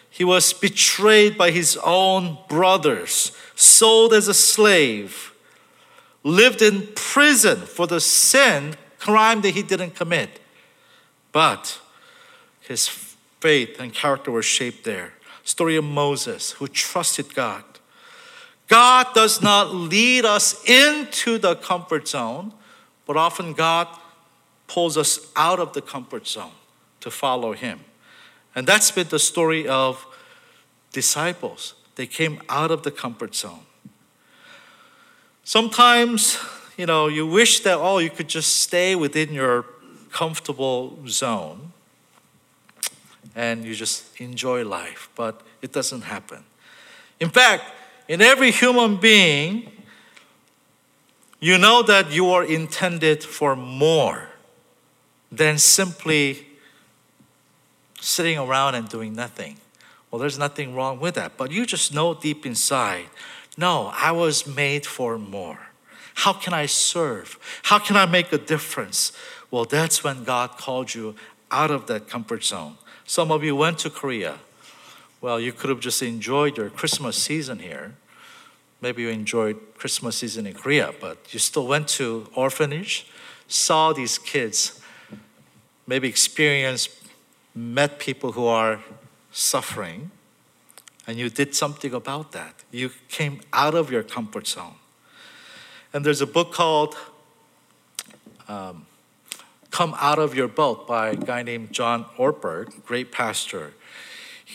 He 0.10 0.24
was 0.24 0.54
betrayed 0.54 1.40
by 1.40 1.50
his 1.50 1.76
own 1.84 2.38
brothers, 2.48 3.32
sold 3.56 4.14
as 4.14 4.28
a 4.28 4.34
slave, 4.36 5.34
lived 6.24 6.62
in 6.62 6.88
prison 6.94 7.62
for 7.62 7.88
the 7.88 8.00
sin, 8.00 8.76
crime 9.00 9.42
that 9.42 9.56
he 9.56 9.64
didn't 9.64 9.96
commit. 9.96 10.40
But 11.32 11.80
his 12.60 12.88
faith 12.88 13.80
and 13.80 13.92
character 13.92 14.30
were 14.30 14.44
shaped 14.44 14.84
there. 14.84 15.14
Story 15.44 15.78
of 15.78 15.84
Moses, 15.84 16.52
who 16.52 16.68
trusted 16.68 17.34
God. 17.34 17.64
God 18.68 19.08
does 19.16 19.42
not 19.42 19.74
lead 19.74 20.26
us 20.26 20.64
into 20.70 21.40
the 21.40 21.56
comfort 21.56 22.08
zone, 22.08 22.54
but 23.06 23.18
often 23.18 23.54
God 23.54 23.88
pulls 24.68 24.98
us 24.98 25.32
out 25.36 25.60
of 25.60 25.74
the 25.74 25.82
comfort 25.82 26.28
zone 26.28 26.52
to 27.02 27.12
follow 27.12 27.54
Him. 27.54 27.82
And 28.56 28.68
that's 28.68 28.92
been 28.92 29.08
the 29.10 29.20
story 29.20 29.68
of 29.68 30.06
disciples. 30.92 31.74
They 31.96 32.08
came 32.08 32.42
out 32.50 32.72
of 32.72 32.84
the 32.84 32.92
comfort 32.92 33.36
zone. 33.36 33.66
Sometimes, 35.44 36.38
you 36.78 36.86
know, 36.86 37.08
you 37.08 37.28
wish 37.28 37.62
that, 37.62 37.78
oh, 37.78 37.98
you 37.98 38.10
could 38.10 38.30
just 38.30 38.62
stay 38.62 38.96
within 38.96 39.34
your 39.34 39.66
comfortable 40.12 40.98
zone 41.08 41.74
and 43.36 43.66
you 43.66 43.74
just 43.74 44.20
enjoy 44.22 44.64
life, 44.64 45.10
but 45.16 45.42
it 45.62 45.74
doesn't 45.74 46.02
happen. 46.02 46.44
In 47.20 47.30
fact, 47.30 47.64
in 48.08 48.22
every 48.22 48.52
human 48.52 48.98
being, 48.98 49.72
you 51.44 51.58
know 51.58 51.84
that 51.84 52.12
you 52.12 52.30
are 52.30 52.44
intended 52.44 53.22
for 53.22 53.56
more 53.56 54.30
than 55.30 55.58
simply 55.58 56.48
sitting 58.00 58.38
around 58.38 58.76
and 58.76 58.88
doing 58.88 59.14
nothing. 59.14 59.58
Well, 60.10 60.20
there's 60.20 60.40
nothing 60.40 60.74
wrong 60.74 61.02
with 61.02 61.16
that, 61.16 61.36
but 61.36 61.52
you 61.52 61.66
just 61.66 61.94
know 61.94 62.14
deep 62.14 62.46
inside 62.46 63.08
no, 63.58 63.92
I 63.94 64.12
was 64.12 64.48
made 64.48 64.86
for 64.86 65.18
more. 65.18 65.60
How 66.16 66.34
can 66.34 66.54
I 66.54 66.66
serve? 66.66 67.38
How 67.64 67.80
can 67.80 67.96
I 67.96 68.06
make 68.06 68.32
a 68.34 68.38
difference? 68.38 69.12
Well, 69.52 69.66
that's 69.66 70.04
when 70.04 70.24
God 70.24 70.58
called 70.58 70.96
you 70.96 71.16
out 71.52 71.70
of 71.70 71.88
that 71.88 72.08
comfort 72.08 72.44
zone. 72.44 72.78
Some 73.06 73.32
of 73.32 73.44
you 73.44 73.56
went 73.56 73.80
to 73.80 73.90
Korea. 73.90 74.40
Well, 75.22 75.40
you 75.40 75.54
could 75.54 75.70
have 75.70 75.80
just 75.80 76.02
enjoyed 76.02 76.58
your 76.58 76.70
Christmas 76.70 77.16
season 77.16 77.60
here. 77.60 77.94
Maybe 78.84 79.04
you 79.04 79.08
enjoyed 79.08 79.58
Christmas 79.78 80.18
season 80.18 80.46
in 80.46 80.56
Korea, 80.56 80.94
but 81.00 81.34
you 81.34 81.40
still 81.40 81.66
went 81.66 81.88
to 82.00 82.28
orphanage, 82.36 83.08
saw 83.48 83.94
these 83.94 84.18
kids, 84.18 84.82
maybe 85.88 86.10
experienced, 86.10 86.90
met 87.56 87.98
people 87.98 88.34
who 88.34 88.46
are 88.46 88.84
suffering, 89.32 90.12
and 91.08 91.18
you 91.18 91.30
did 91.30 91.56
something 91.56 91.94
about 91.94 92.34
that. 92.34 92.56
You 92.72 92.92
came 93.08 93.40
out 93.54 93.74
of 93.74 93.90
your 93.90 94.04
comfort 94.04 94.48
zone. 94.48 94.76
And 95.94 96.06
there's 96.06 96.20
a 96.20 96.28
book 96.28 96.52
called 96.52 96.98
um, 98.50 98.86
Come 99.72 99.96
Out 99.98 100.20
of 100.20 100.36
Your 100.36 100.50
Boat 100.50 100.88
by 100.88 101.12
a 101.12 101.16
guy 101.16 101.42
named 101.42 101.72
John 101.72 102.04
Ortberg, 102.18 102.84
great 102.84 103.14
pastor. 103.14 103.76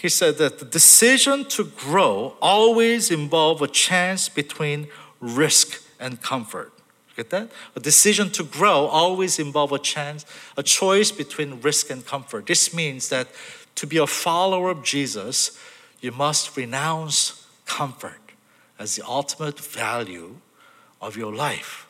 He 0.00 0.08
said 0.08 0.38
that 0.38 0.60
the 0.60 0.64
decision 0.64 1.44
to 1.46 1.64
grow 1.64 2.36
always 2.40 3.10
involve 3.10 3.62
a 3.62 3.66
chance 3.66 4.28
between 4.28 4.86
risk 5.20 5.82
and 5.98 6.22
comfort. 6.22 6.72
Get 7.16 7.30
that? 7.30 7.50
A 7.74 7.80
decision 7.80 8.30
to 8.30 8.44
grow 8.44 8.86
always 8.86 9.40
involve 9.40 9.72
a 9.72 9.78
chance, 9.78 10.24
a 10.56 10.62
choice 10.62 11.10
between 11.10 11.60
risk 11.62 11.90
and 11.90 12.06
comfort. 12.06 12.46
This 12.46 12.72
means 12.72 13.08
that 13.08 13.26
to 13.74 13.88
be 13.88 13.96
a 13.96 14.06
follower 14.06 14.70
of 14.70 14.84
Jesus, 14.84 15.58
you 16.00 16.12
must 16.12 16.56
renounce 16.56 17.44
comfort 17.66 18.20
as 18.78 18.94
the 18.94 19.04
ultimate 19.04 19.58
value 19.58 20.36
of 21.00 21.16
your 21.16 21.34
life. 21.34 21.88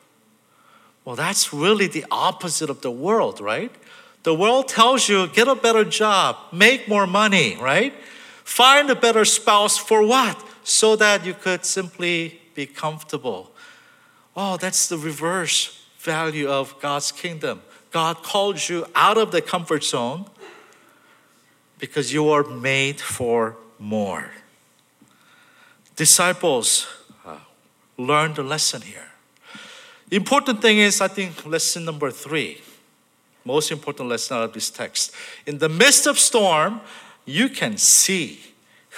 Well, 1.05 1.15
that's 1.15 1.53
really 1.53 1.89
the 1.89 2.07
opposite 2.11 2.71
of 2.71 2.81
the 2.81 2.91
world, 2.91 3.39
right? 3.39 3.75
The 4.29 4.35
world 4.35 4.68
tells 4.68 5.09
you 5.09 5.26
get 5.29 5.49
a 5.49 5.55
better 5.55 5.85
job, 5.87 6.37
make 6.53 6.87
more 6.87 7.07
money, 7.07 7.57
right? 7.59 7.95
Find 8.45 8.91
a 8.91 8.95
better 8.95 9.24
spouse 9.24 9.79
for 9.79 10.07
what? 10.07 10.37
So 10.64 10.97
that 10.97 11.24
you 11.24 11.33
could 11.33 11.64
simply 11.64 12.39
be 12.55 12.66
comfortable. 12.66 13.51
Oh, 14.37 14.59
that's 14.59 14.87
the 14.87 14.99
reverse 14.99 15.83
value 16.01 16.47
of 16.47 16.79
God's 16.79 17.11
kingdom. 17.11 17.62
God 17.91 18.22
called 18.22 18.68
you 18.68 18.85
out 18.95 19.16
of 19.16 19.33
the 19.33 19.41
comfort 19.41 19.83
zone 19.83 20.26
because 21.79 22.12
you 22.12 22.29
are 22.29 22.45
made 22.45 23.01
for 23.01 23.57
more. 23.79 24.31
Disciples 25.97 26.87
uh, 27.24 27.39
learned 27.97 28.37
the 28.37 28.43
lesson 28.43 28.83
here. 28.83 29.09
Important 30.11 30.61
thing 30.61 30.76
is, 30.76 31.01
I 31.01 31.09
think, 31.09 31.47
lesson 31.47 31.87
number 31.87 32.11
three, 32.11 32.61
most 33.49 33.72
important 33.72 34.11
lesson 34.11 34.36
out 34.36 34.44
of 34.44 34.53
this 34.53 34.68
text. 34.68 35.11
In 35.46 35.57
the 35.59 35.70
midst 35.70 36.07
of 36.07 36.18
storm, 36.18 36.82
you 37.24 37.49
can 37.49 37.78
see 37.78 38.40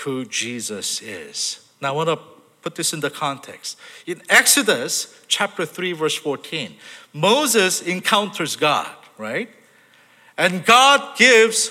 who 0.03 0.25
Jesus 0.25 1.01
is. 1.01 1.65
Now, 1.81 1.89
I 1.89 1.93
want 1.93 2.09
to 2.09 2.19
put 2.61 2.75
this 2.75 2.93
in 2.93 3.01
the 3.01 3.11
context. 3.11 3.79
In 4.07 4.21
Exodus 4.29 5.23
chapter 5.29 5.65
3, 5.65 5.93
verse 5.93 6.17
14, 6.17 6.75
Moses 7.13 7.81
encounters 7.81 8.57
God, 8.57 8.91
right? 9.19 9.49
And 10.37 10.65
God 10.65 11.17
gives 11.17 11.71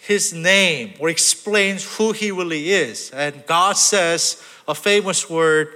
his 0.00 0.32
name 0.32 0.94
or 1.00 1.10
explains 1.10 1.98
who 1.98 2.12
he 2.12 2.30
really 2.30 2.70
is. 2.70 3.10
And 3.10 3.44
God 3.46 3.76
says 3.76 4.42
a 4.66 4.74
famous 4.74 5.28
word, 5.28 5.68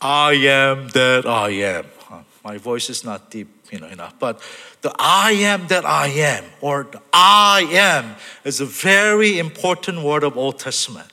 I 0.00 0.32
am 0.32 0.88
that 0.88 1.26
I 1.26 1.50
am. 1.50 1.86
My 2.42 2.56
voice 2.56 2.88
is 2.88 3.04
not 3.04 3.30
deep 3.30 3.59
you 3.70 3.78
know, 3.78 3.86
enough, 3.86 4.18
but 4.18 4.40
the 4.82 4.94
I 4.98 5.32
am 5.32 5.66
that 5.68 5.84
I 5.84 6.08
am, 6.08 6.44
or 6.60 6.88
the 6.90 7.00
I 7.12 7.68
am, 7.70 8.16
is 8.44 8.60
a 8.60 8.66
very 8.66 9.38
important 9.38 10.02
word 10.02 10.24
of 10.24 10.36
Old 10.36 10.58
Testament. 10.58 11.08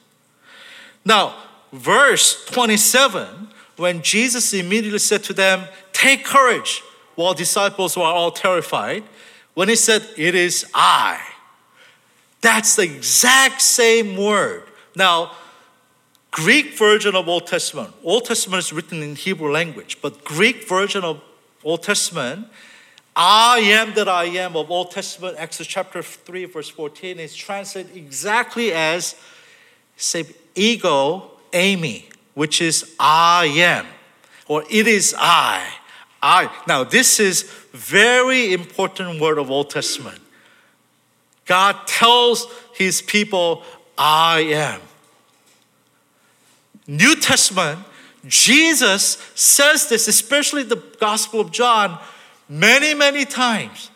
Now, 1.05 1.35
verse 1.71 2.45
27, 2.45 3.49
when 3.77 4.01
Jesus 4.01 4.53
immediately 4.53 4.99
said 4.99 5.23
to 5.25 5.33
them, 5.33 5.67
Take 5.93 6.25
courage, 6.25 6.83
while 7.15 7.33
disciples 7.33 7.95
were 7.95 8.03
all 8.03 8.31
terrified, 8.31 9.03
when 9.53 9.69
he 9.69 9.75
said, 9.75 10.07
It 10.17 10.35
is 10.35 10.65
I, 10.73 11.21
that's 12.41 12.75
the 12.75 12.83
exact 12.83 13.61
same 13.61 14.17
word. 14.17 14.63
Now, 14.95 15.31
Greek 16.31 16.77
version 16.77 17.15
of 17.15 17.27
Old 17.27 17.47
Testament. 17.47 17.93
Old 18.03 18.25
Testament 18.25 18.59
is 18.59 18.71
written 18.71 19.01
in 19.01 19.15
Hebrew 19.15 19.51
language, 19.51 19.97
but 20.01 20.23
Greek 20.23 20.67
version 20.67 21.03
of 21.03 21.21
Old 21.63 21.83
Testament, 21.83 22.47
I 23.15 23.59
am 23.59 23.93
that 23.95 24.07
I 24.07 24.25
am 24.25 24.55
of 24.55 24.69
Old 24.69 24.91
Testament, 24.91 25.35
Exodus 25.39 25.67
chapter 25.67 26.03
3, 26.03 26.45
verse 26.45 26.69
14, 26.69 27.19
is 27.19 27.35
translated 27.35 27.95
exactly 27.95 28.71
as 28.71 29.15
say 29.95 30.23
ego 30.53 31.31
eimi, 31.51 32.05
which 32.35 32.61
is 32.61 32.95
I 32.99 33.45
am, 33.55 33.87
or 34.47 34.63
it 34.69 34.87
is 34.87 35.15
I. 35.17 35.67
I. 36.21 36.51
Now, 36.67 36.83
this 36.83 37.19
is 37.19 37.43
very 37.71 38.53
important 38.53 39.19
word 39.19 39.37
of 39.37 39.49
Old 39.49 39.69
Testament. 39.69 40.19
God 41.45 41.87
tells 41.87 42.47
his 42.75 43.01
people, 43.01 43.63
I 43.97 44.41
am. 44.41 44.81
New 46.87 47.15
Testament, 47.15 47.79
Jesus 48.25 49.17
says 49.35 49.87
this, 49.89 50.07
especially 50.07 50.63
the 50.63 50.81
Gospel 50.99 51.39
of 51.39 51.51
John, 51.51 51.99
many, 52.49 52.93
many 52.93 53.25
times. 53.25 53.91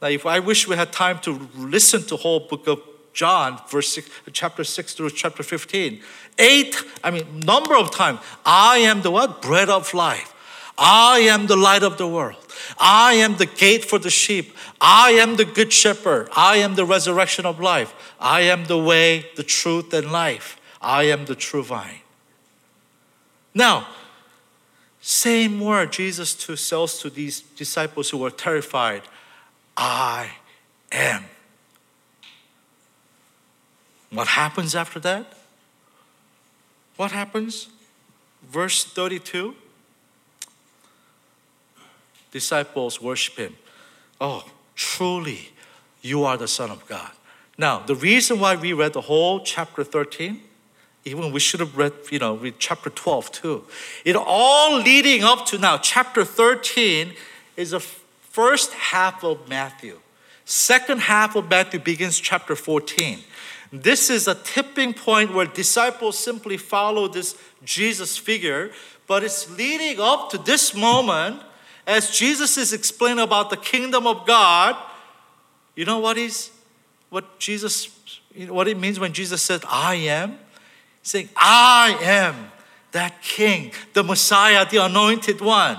Now, 0.00 0.08
if 0.08 0.26
I 0.26 0.38
wish 0.38 0.68
we 0.68 0.76
had 0.76 0.92
time 0.92 1.18
to 1.20 1.48
listen 1.56 2.02
to 2.04 2.16
whole 2.16 2.40
book 2.40 2.66
of 2.68 2.80
John, 3.12 3.60
verse 3.68 3.88
six, 3.88 4.08
chapter 4.32 4.62
6 4.62 4.94
through 4.94 5.10
chapter 5.10 5.42
15. 5.42 6.00
Eight, 6.38 6.76
I 7.02 7.10
mean, 7.10 7.40
number 7.40 7.74
of 7.74 7.90
times. 7.90 8.20
I 8.46 8.78
am 8.78 9.02
the 9.02 9.10
what? 9.10 9.42
Bread 9.42 9.68
of 9.68 9.92
life. 9.92 10.34
I 10.78 11.18
am 11.20 11.48
the 11.48 11.56
light 11.56 11.82
of 11.82 11.98
the 11.98 12.06
world. 12.06 12.36
I 12.78 13.14
am 13.14 13.36
the 13.36 13.46
gate 13.46 13.84
for 13.84 13.98
the 13.98 14.10
sheep. 14.10 14.56
I 14.80 15.10
am 15.12 15.34
the 15.34 15.44
good 15.44 15.72
shepherd. 15.72 16.28
I 16.36 16.58
am 16.58 16.76
the 16.76 16.84
resurrection 16.84 17.44
of 17.44 17.58
life. 17.58 17.92
I 18.20 18.42
am 18.42 18.66
the 18.66 18.78
way, 18.78 19.26
the 19.34 19.42
truth, 19.42 19.92
and 19.92 20.12
life. 20.12 20.60
I 20.80 21.04
am 21.04 21.24
the 21.24 21.34
true 21.34 21.64
vine. 21.64 22.02
Now, 23.58 23.88
same 25.00 25.58
word 25.58 25.90
Jesus 25.90 26.32
to 26.46 26.54
sells 26.54 27.00
to 27.02 27.10
these 27.10 27.40
disciples 27.40 28.08
who 28.08 28.18
were 28.18 28.30
terrified. 28.30 29.02
I 29.76 30.30
am. 30.92 31.24
What 34.10 34.28
happens 34.28 34.76
after 34.76 35.00
that? 35.00 35.32
What 36.96 37.10
happens? 37.10 37.66
Verse 38.48 38.84
32 38.84 39.56
Disciples 42.30 43.02
worship 43.02 43.38
him. 43.38 43.56
Oh, 44.20 44.44
truly, 44.76 45.50
you 46.00 46.22
are 46.22 46.36
the 46.36 46.46
Son 46.46 46.70
of 46.70 46.86
God. 46.86 47.10
Now, 47.56 47.80
the 47.80 47.96
reason 47.96 48.38
why 48.38 48.54
we 48.54 48.72
read 48.72 48.92
the 48.92 49.00
whole 49.00 49.40
chapter 49.40 49.82
13 49.82 50.42
even 51.04 51.32
we 51.32 51.40
should 51.40 51.60
have 51.60 51.76
read, 51.76 51.92
you 52.10 52.18
know, 52.18 52.36
read 52.36 52.54
chapter 52.58 52.90
12 52.90 53.32
too. 53.32 53.64
It 54.04 54.16
all 54.16 54.78
leading 54.78 55.24
up 55.24 55.46
to 55.46 55.58
now, 55.58 55.78
chapter 55.78 56.24
13 56.24 57.12
is 57.56 57.70
the 57.70 57.80
first 57.80 58.72
half 58.72 59.24
of 59.24 59.48
Matthew. 59.48 59.98
Second 60.44 61.00
half 61.02 61.36
of 61.36 61.48
Matthew 61.50 61.80
begins 61.80 62.18
chapter 62.18 62.56
14. 62.56 63.18
This 63.72 64.08
is 64.08 64.26
a 64.26 64.34
tipping 64.34 64.94
point 64.94 65.34
where 65.34 65.44
disciples 65.44 66.18
simply 66.18 66.56
follow 66.56 67.06
this 67.06 67.36
Jesus 67.64 68.16
figure, 68.16 68.70
but 69.06 69.22
it's 69.22 69.50
leading 69.58 70.00
up 70.00 70.30
to 70.30 70.38
this 70.38 70.74
moment 70.74 71.42
as 71.86 72.10
Jesus 72.10 72.56
is 72.56 72.72
explaining 72.72 73.20
about 73.24 73.50
the 73.50 73.56
kingdom 73.56 74.06
of 74.06 74.26
God. 74.26 74.76
You 75.74 75.84
know 75.84 75.98
what 75.98 76.16
is 76.16 76.50
what 77.10 77.38
Jesus 77.38 77.88
what 78.48 78.68
it 78.68 78.78
means 78.78 79.00
when 79.00 79.12
Jesus 79.12 79.42
said, 79.42 79.62
I 79.68 79.96
am? 79.96 80.38
Saying, 81.08 81.28
I 81.36 81.98
am 82.02 82.52
that 82.92 83.22
king, 83.22 83.72
the 83.94 84.02
Messiah, 84.02 84.66
the 84.68 84.78
anointed 84.78 85.40
one. 85.40 85.78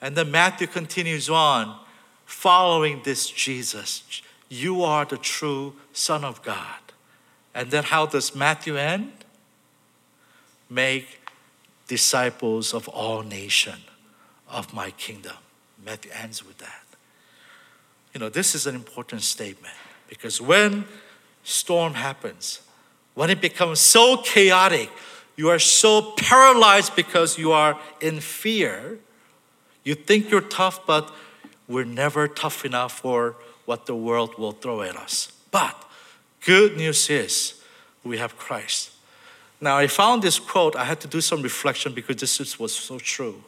And 0.00 0.16
then 0.16 0.30
Matthew 0.30 0.66
continues 0.66 1.28
on, 1.30 1.78
following 2.26 3.00
this 3.04 3.28
Jesus. 3.28 4.22
You 4.48 4.82
are 4.82 5.04
the 5.04 5.16
true 5.16 5.74
Son 5.92 6.24
of 6.24 6.42
God. 6.42 6.80
And 7.54 7.70
then 7.70 7.84
how 7.84 8.06
does 8.06 8.34
Matthew 8.34 8.76
end? 8.76 9.12
Make 10.68 11.20
disciples 11.86 12.74
of 12.74 12.88
all 12.88 13.22
nation 13.22 13.80
of 14.48 14.72
my 14.74 14.90
kingdom. 14.92 15.36
Matthew 15.84 16.10
ends 16.12 16.44
with 16.44 16.58
that. 16.58 16.84
You 18.12 18.20
know, 18.20 18.28
this 18.28 18.54
is 18.54 18.66
an 18.66 18.74
important 18.74 19.22
statement 19.22 19.74
because 20.08 20.40
when 20.40 20.84
storm 21.42 21.94
happens, 21.94 22.60
when 23.14 23.30
it 23.30 23.40
becomes 23.40 23.80
so 23.80 24.16
chaotic, 24.18 24.90
you 25.36 25.48
are 25.48 25.58
so 25.58 26.12
paralyzed 26.16 26.94
because 26.94 27.38
you 27.38 27.52
are 27.52 27.78
in 28.00 28.20
fear. 28.20 28.98
You 29.82 29.94
think 29.94 30.30
you're 30.30 30.40
tough, 30.40 30.86
but 30.86 31.12
we're 31.68 31.84
never 31.84 32.28
tough 32.28 32.64
enough 32.64 33.00
for 33.00 33.36
what 33.64 33.86
the 33.86 33.94
world 33.94 34.38
will 34.38 34.52
throw 34.52 34.82
at 34.82 34.96
us. 34.96 35.32
But 35.50 35.76
good 36.44 36.76
news 36.76 37.08
is 37.10 37.62
we 38.02 38.18
have 38.18 38.36
Christ. 38.36 38.90
Now, 39.60 39.78
I 39.78 39.86
found 39.86 40.22
this 40.22 40.38
quote. 40.38 40.76
I 40.76 40.84
had 40.84 41.00
to 41.00 41.08
do 41.08 41.20
some 41.20 41.42
reflection 41.42 41.94
because 41.94 42.16
this 42.16 42.58
was 42.58 42.74
so 42.74 42.98
true. 42.98 43.42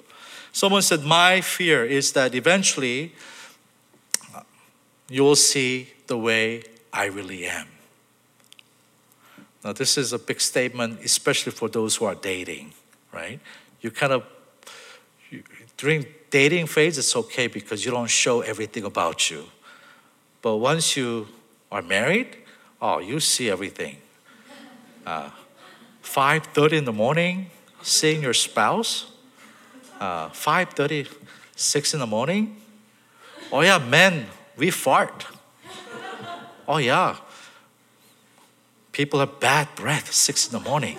Someone 0.52 0.82
said, 0.82 1.02
My 1.02 1.40
fear 1.40 1.84
is 1.84 2.12
that 2.12 2.34
eventually 2.34 3.12
uh, 4.34 4.40
you 5.10 5.22
will 5.22 5.36
see 5.36 5.92
the 6.06 6.16
way 6.16 6.62
I 6.92 7.06
really 7.06 7.44
am. 7.46 7.66
Now, 9.66 9.72
this 9.72 9.98
is 9.98 10.12
a 10.12 10.18
big 10.20 10.40
statement, 10.40 11.00
especially 11.04 11.50
for 11.50 11.68
those 11.68 11.96
who 11.96 12.04
are 12.04 12.14
dating, 12.14 12.72
right? 13.12 13.40
You 13.80 13.90
kind 13.90 14.12
of, 14.12 14.22
you, 15.28 15.42
during 15.76 16.06
dating 16.30 16.68
phase, 16.68 16.96
it's 16.98 17.16
okay 17.16 17.48
because 17.48 17.84
you 17.84 17.90
don't 17.90 18.08
show 18.08 18.42
everything 18.42 18.84
about 18.84 19.28
you. 19.28 19.46
But 20.40 20.58
once 20.58 20.96
you 20.96 21.26
are 21.72 21.82
married, 21.82 22.36
oh, 22.80 23.00
you 23.00 23.18
see 23.18 23.50
everything. 23.50 23.96
Uh, 25.04 25.30
5.30 26.04 26.72
in 26.74 26.84
the 26.84 26.92
morning, 26.92 27.50
seeing 27.82 28.22
your 28.22 28.34
spouse. 28.34 29.10
Uh, 29.98 30.28
5.30, 30.28 31.12
6 31.56 31.92
in 31.92 31.98
the 31.98 32.06
morning. 32.06 32.56
Oh 33.50 33.62
yeah, 33.62 33.78
men, 33.78 34.26
we 34.56 34.70
fart. 34.70 35.26
Oh 36.68 36.76
yeah. 36.76 37.16
People 38.97 39.20
have 39.20 39.40
bad 39.40 39.68
breath, 39.74 40.11
6 40.11 40.47
in 40.47 40.53
the 40.53 40.70
morning. 40.70 40.99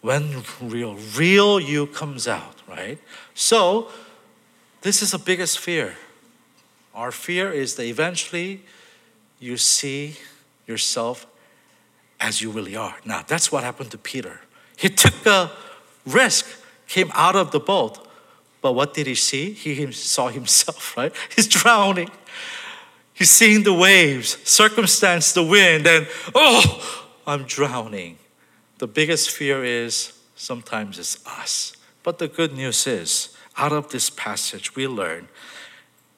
When 0.00 0.42
real, 0.60 0.96
real 1.16 1.60
you 1.60 1.86
comes 1.86 2.26
out, 2.26 2.56
right? 2.68 2.98
So, 3.34 3.88
this 4.80 5.00
is 5.00 5.12
the 5.12 5.18
biggest 5.18 5.60
fear. 5.60 5.94
Our 6.92 7.12
fear 7.12 7.52
is 7.52 7.76
that 7.76 7.84
eventually 7.84 8.64
you 9.38 9.56
see 9.56 10.16
yourself 10.66 11.24
as 12.18 12.42
you 12.42 12.50
really 12.50 12.74
are. 12.74 12.96
Now, 13.04 13.22
that's 13.24 13.52
what 13.52 13.62
happened 13.62 13.92
to 13.92 13.98
Peter. 13.98 14.40
He 14.76 14.88
took 14.88 15.24
a 15.26 15.52
risk, 16.04 16.46
came 16.88 17.12
out 17.14 17.36
of 17.36 17.52
the 17.52 17.60
boat, 17.60 18.08
but 18.60 18.72
what 18.72 18.92
did 18.92 19.06
he 19.06 19.14
see? 19.14 19.52
He 19.52 19.92
saw 19.92 20.26
himself, 20.26 20.96
right? 20.96 21.12
He's 21.32 21.46
drowning. 21.46 22.10
He's 23.20 23.30
seeing 23.30 23.64
the 23.64 23.74
waves, 23.74 24.38
circumstance, 24.44 25.34
the 25.34 25.42
wind, 25.42 25.86
and 25.86 26.08
oh, 26.34 27.06
I'm 27.26 27.42
drowning. 27.42 28.16
The 28.78 28.86
biggest 28.86 29.30
fear 29.30 29.62
is 29.62 30.18
sometimes 30.34 30.98
it's 30.98 31.22
us. 31.26 31.76
But 32.02 32.18
the 32.18 32.28
good 32.28 32.54
news 32.54 32.86
is, 32.86 33.36
out 33.58 33.72
of 33.72 33.90
this 33.90 34.08
passage, 34.08 34.74
we 34.74 34.88
learn 34.88 35.28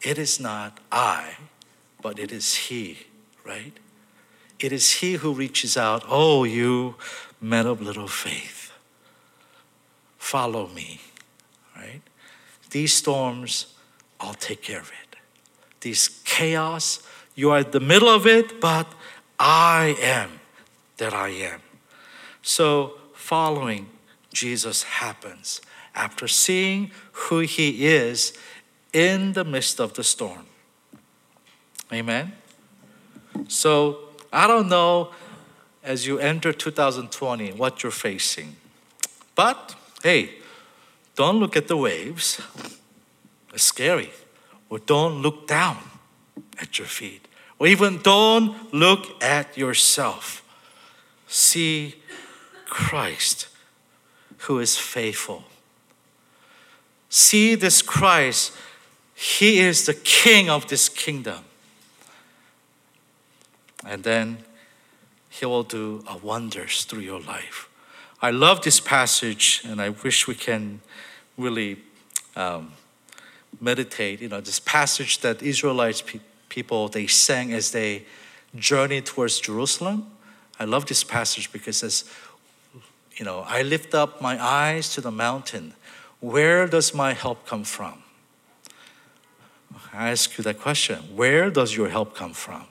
it 0.00 0.16
is 0.16 0.38
not 0.38 0.78
I, 0.92 1.38
but 2.00 2.20
it 2.20 2.30
is 2.30 2.55
He, 2.55 2.98
right? 3.44 3.76
It 4.61 4.70
is 4.70 4.92
He 5.00 5.14
who 5.14 5.34
reaches 5.34 5.76
out, 5.76 6.05
Oh, 6.07 6.44
you 6.44 6.94
men 7.40 7.66
of 7.66 7.82
little 7.82 8.07
faith, 8.07 8.70
follow 10.18 10.68
me, 10.68 11.00
right? 11.74 12.03
These 12.70 12.94
storms, 12.94 13.74
I'll 14.20 14.34
take 14.34 14.62
care 14.62 14.78
of 14.78 14.90
it. 14.90 15.01
These 15.83 16.20
chaos, 16.24 17.03
you 17.35 17.51
are 17.51 17.59
in 17.59 17.70
the 17.70 17.80
middle 17.80 18.09
of 18.09 18.26
it, 18.26 18.61
but 18.61 18.87
I 19.39 19.97
am 20.01 20.41
that 20.97 21.12
I 21.12 21.28
am. 21.28 21.61
So, 22.41 22.95
following 23.14 23.89
Jesus 24.33 24.85
happens 24.85 25.61
after 25.95 26.26
seeing 26.26 26.91
who 27.12 27.41
He 27.41 27.87
is 27.87 28.33
in 28.93 29.33
the 29.33 29.45
midst 29.45 29.80
of 29.80 29.95
the 29.95 30.05
storm. 30.05 30.47
Amen? 31.93 32.33
So, 33.49 33.99
I 34.33 34.47
don't 34.47 34.68
know 34.68 35.11
as 35.83 36.07
you 36.07 36.18
enter 36.18 36.53
2020 36.53 37.53
what 37.53 37.83
you're 37.83 37.91
facing. 37.93 38.57
But 39.35 39.74
hey, 40.03 40.37
don't 41.16 41.39
look 41.39 41.57
at 41.57 41.68
the 41.68 41.76
waves. 41.76 42.41
It's 43.53 43.64
scary. 43.64 44.11
Or 44.73 44.79
don't 44.79 45.20
look 45.20 45.47
down 45.47 45.77
at 46.59 46.79
your 46.79 46.89
feet. 46.89 47.29
Or 47.59 47.66
even 47.66 47.99
don't 47.99 48.73
look 48.73 49.23
at 49.23 49.55
yourself. 49.59 50.43
See 51.29 51.97
Christ 52.64 53.49
who 54.39 54.61
is 54.61 54.79
faithful. 54.79 55.45
See 57.11 57.55
this 57.55 57.83
Christ. 57.83 58.57
He 59.14 59.59
is 59.59 59.85
the 59.85 59.93
king 59.93 60.49
of 60.49 60.68
this 60.68 60.89
kingdom. 60.89 61.45
And 63.85 64.05
then 64.05 64.39
he 65.29 65.45
will 65.45 65.64
do 65.64 66.03
wonders 66.23 66.85
through 66.85 67.03
your 67.03 67.20
life. 67.20 67.68
I 68.23 68.31
love 68.31 68.62
this 68.62 68.81
passage, 68.81 69.61
and 69.66 69.83
I 69.83 69.91
wish 69.91 70.27
we 70.27 70.35
can 70.35 70.81
really 71.37 71.77
um, 72.37 72.73
meditate. 73.63 74.21
You 74.21 74.29
know, 74.29 74.41
this 74.41 74.61
passage 74.61 75.21
that 75.21 75.43
Israelites 75.43 76.03
pe- 76.03 76.21
people 76.49 76.89
they 76.89 77.07
sang 77.07 77.53
as 77.53 77.71
they 77.71 78.05
journeyed 78.55 79.07
towards 79.07 79.41
Jerusalem. 79.41 80.11
I 80.59 80.65
love 80.65 80.87
this 80.87 81.05
passage 81.05 81.51
because 81.53 81.77
it 81.77 81.91
says, 81.91 82.05
you 83.17 83.25
know, 83.25 83.45
I 83.47 83.63
lift 83.63 83.95
up 83.95 84.21
my 84.21 84.43
eyes 84.43 84.93
to 84.95 85.01
the 85.01 85.11
mountain. 85.11 85.75
Where 86.21 86.67
does 86.67 86.95
my 86.95 87.15
help 87.15 87.47
come 87.47 87.65
from? 87.65 88.03
I 89.93 90.11
ask 90.11 90.39
you 90.39 90.45
that 90.45 90.59
question. 90.59 90.97
Where 91.15 91.51
does 91.51 91.77
your 91.77 91.89
help 91.89 92.15
come 92.15 92.33
from? 92.33 92.65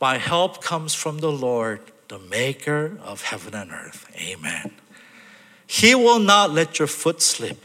My 0.00 0.18
help 0.18 0.62
comes 0.62 0.94
from 0.94 1.18
the 1.18 1.30
Lord, 1.32 1.80
the 2.08 2.18
maker 2.18 2.98
of 3.02 3.22
heaven 3.22 3.54
and 3.54 3.70
earth. 3.70 4.10
Amen. 4.16 4.72
He 5.66 5.94
will 5.94 6.18
not 6.18 6.50
let 6.50 6.78
your 6.78 6.88
foot 6.88 7.22
slip. 7.22 7.64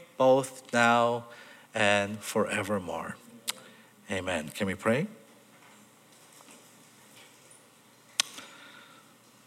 both 0.21 0.71
now 0.71 1.23
and 1.73 2.19
forevermore. 2.19 3.15
Amen. 4.11 4.49
Can 4.49 4.67
we 4.67 4.75
pray? 4.75 5.07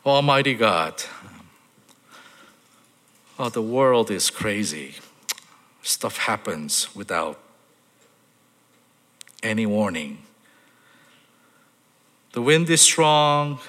Almighty 0.04 0.54
God, 0.54 1.04
oh, 3.38 3.50
the 3.50 3.62
world 3.62 4.10
is 4.10 4.30
crazy. 4.30 4.96
Stuff 5.80 6.16
happens 6.16 6.92
without 6.92 7.38
any 9.44 9.66
warning. 9.66 10.18
The 12.32 12.42
wind 12.42 12.68
is 12.68 12.80
strong, 12.80 13.60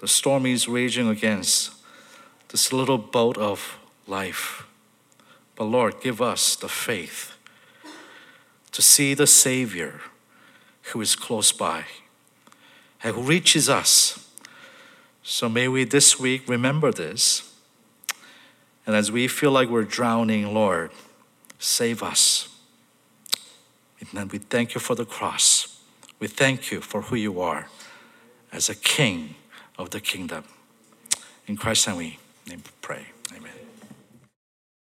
the 0.00 0.08
storm 0.08 0.44
is 0.44 0.66
raging 0.66 1.06
against 1.08 1.70
this 2.48 2.72
little 2.72 2.98
boat 2.98 3.38
of 3.38 3.78
life. 4.08 4.66
But 5.56 5.64
Lord, 5.64 6.00
give 6.00 6.20
us 6.20 6.56
the 6.56 6.68
faith 6.68 7.36
to 8.72 8.82
see 8.82 9.14
the 9.14 9.26
Savior 9.26 10.00
who 10.92 11.00
is 11.00 11.14
close 11.14 11.52
by 11.52 11.84
and 13.02 13.14
who 13.14 13.22
reaches 13.22 13.68
us. 13.68 14.28
So 15.22 15.48
may 15.48 15.68
we 15.68 15.84
this 15.84 16.18
week 16.18 16.48
remember 16.48 16.90
this. 16.90 17.54
And 18.86 18.94
as 18.94 19.10
we 19.10 19.28
feel 19.28 19.52
like 19.52 19.68
we're 19.68 19.84
drowning, 19.84 20.52
Lord, 20.52 20.90
save 21.58 22.02
us. 22.02 22.48
And 24.14 24.30
we 24.30 24.38
thank 24.38 24.74
you 24.74 24.80
for 24.80 24.94
the 24.94 25.06
cross. 25.06 25.80
We 26.18 26.28
thank 26.28 26.70
you 26.70 26.80
for 26.80 27.02
who 27.02 27.16
you 27.16 27.40
are 27.40 27.68
as 28.52 28.68
a 28.68 28.74
king 28.74 29.36
of 29.78 29.90
the 29.90 30.00
kingdom. 30.00 30.44
In 31.46 31.56
Christ's 31.56 31.88
name 31.88 31.96
we. 31.96 32.18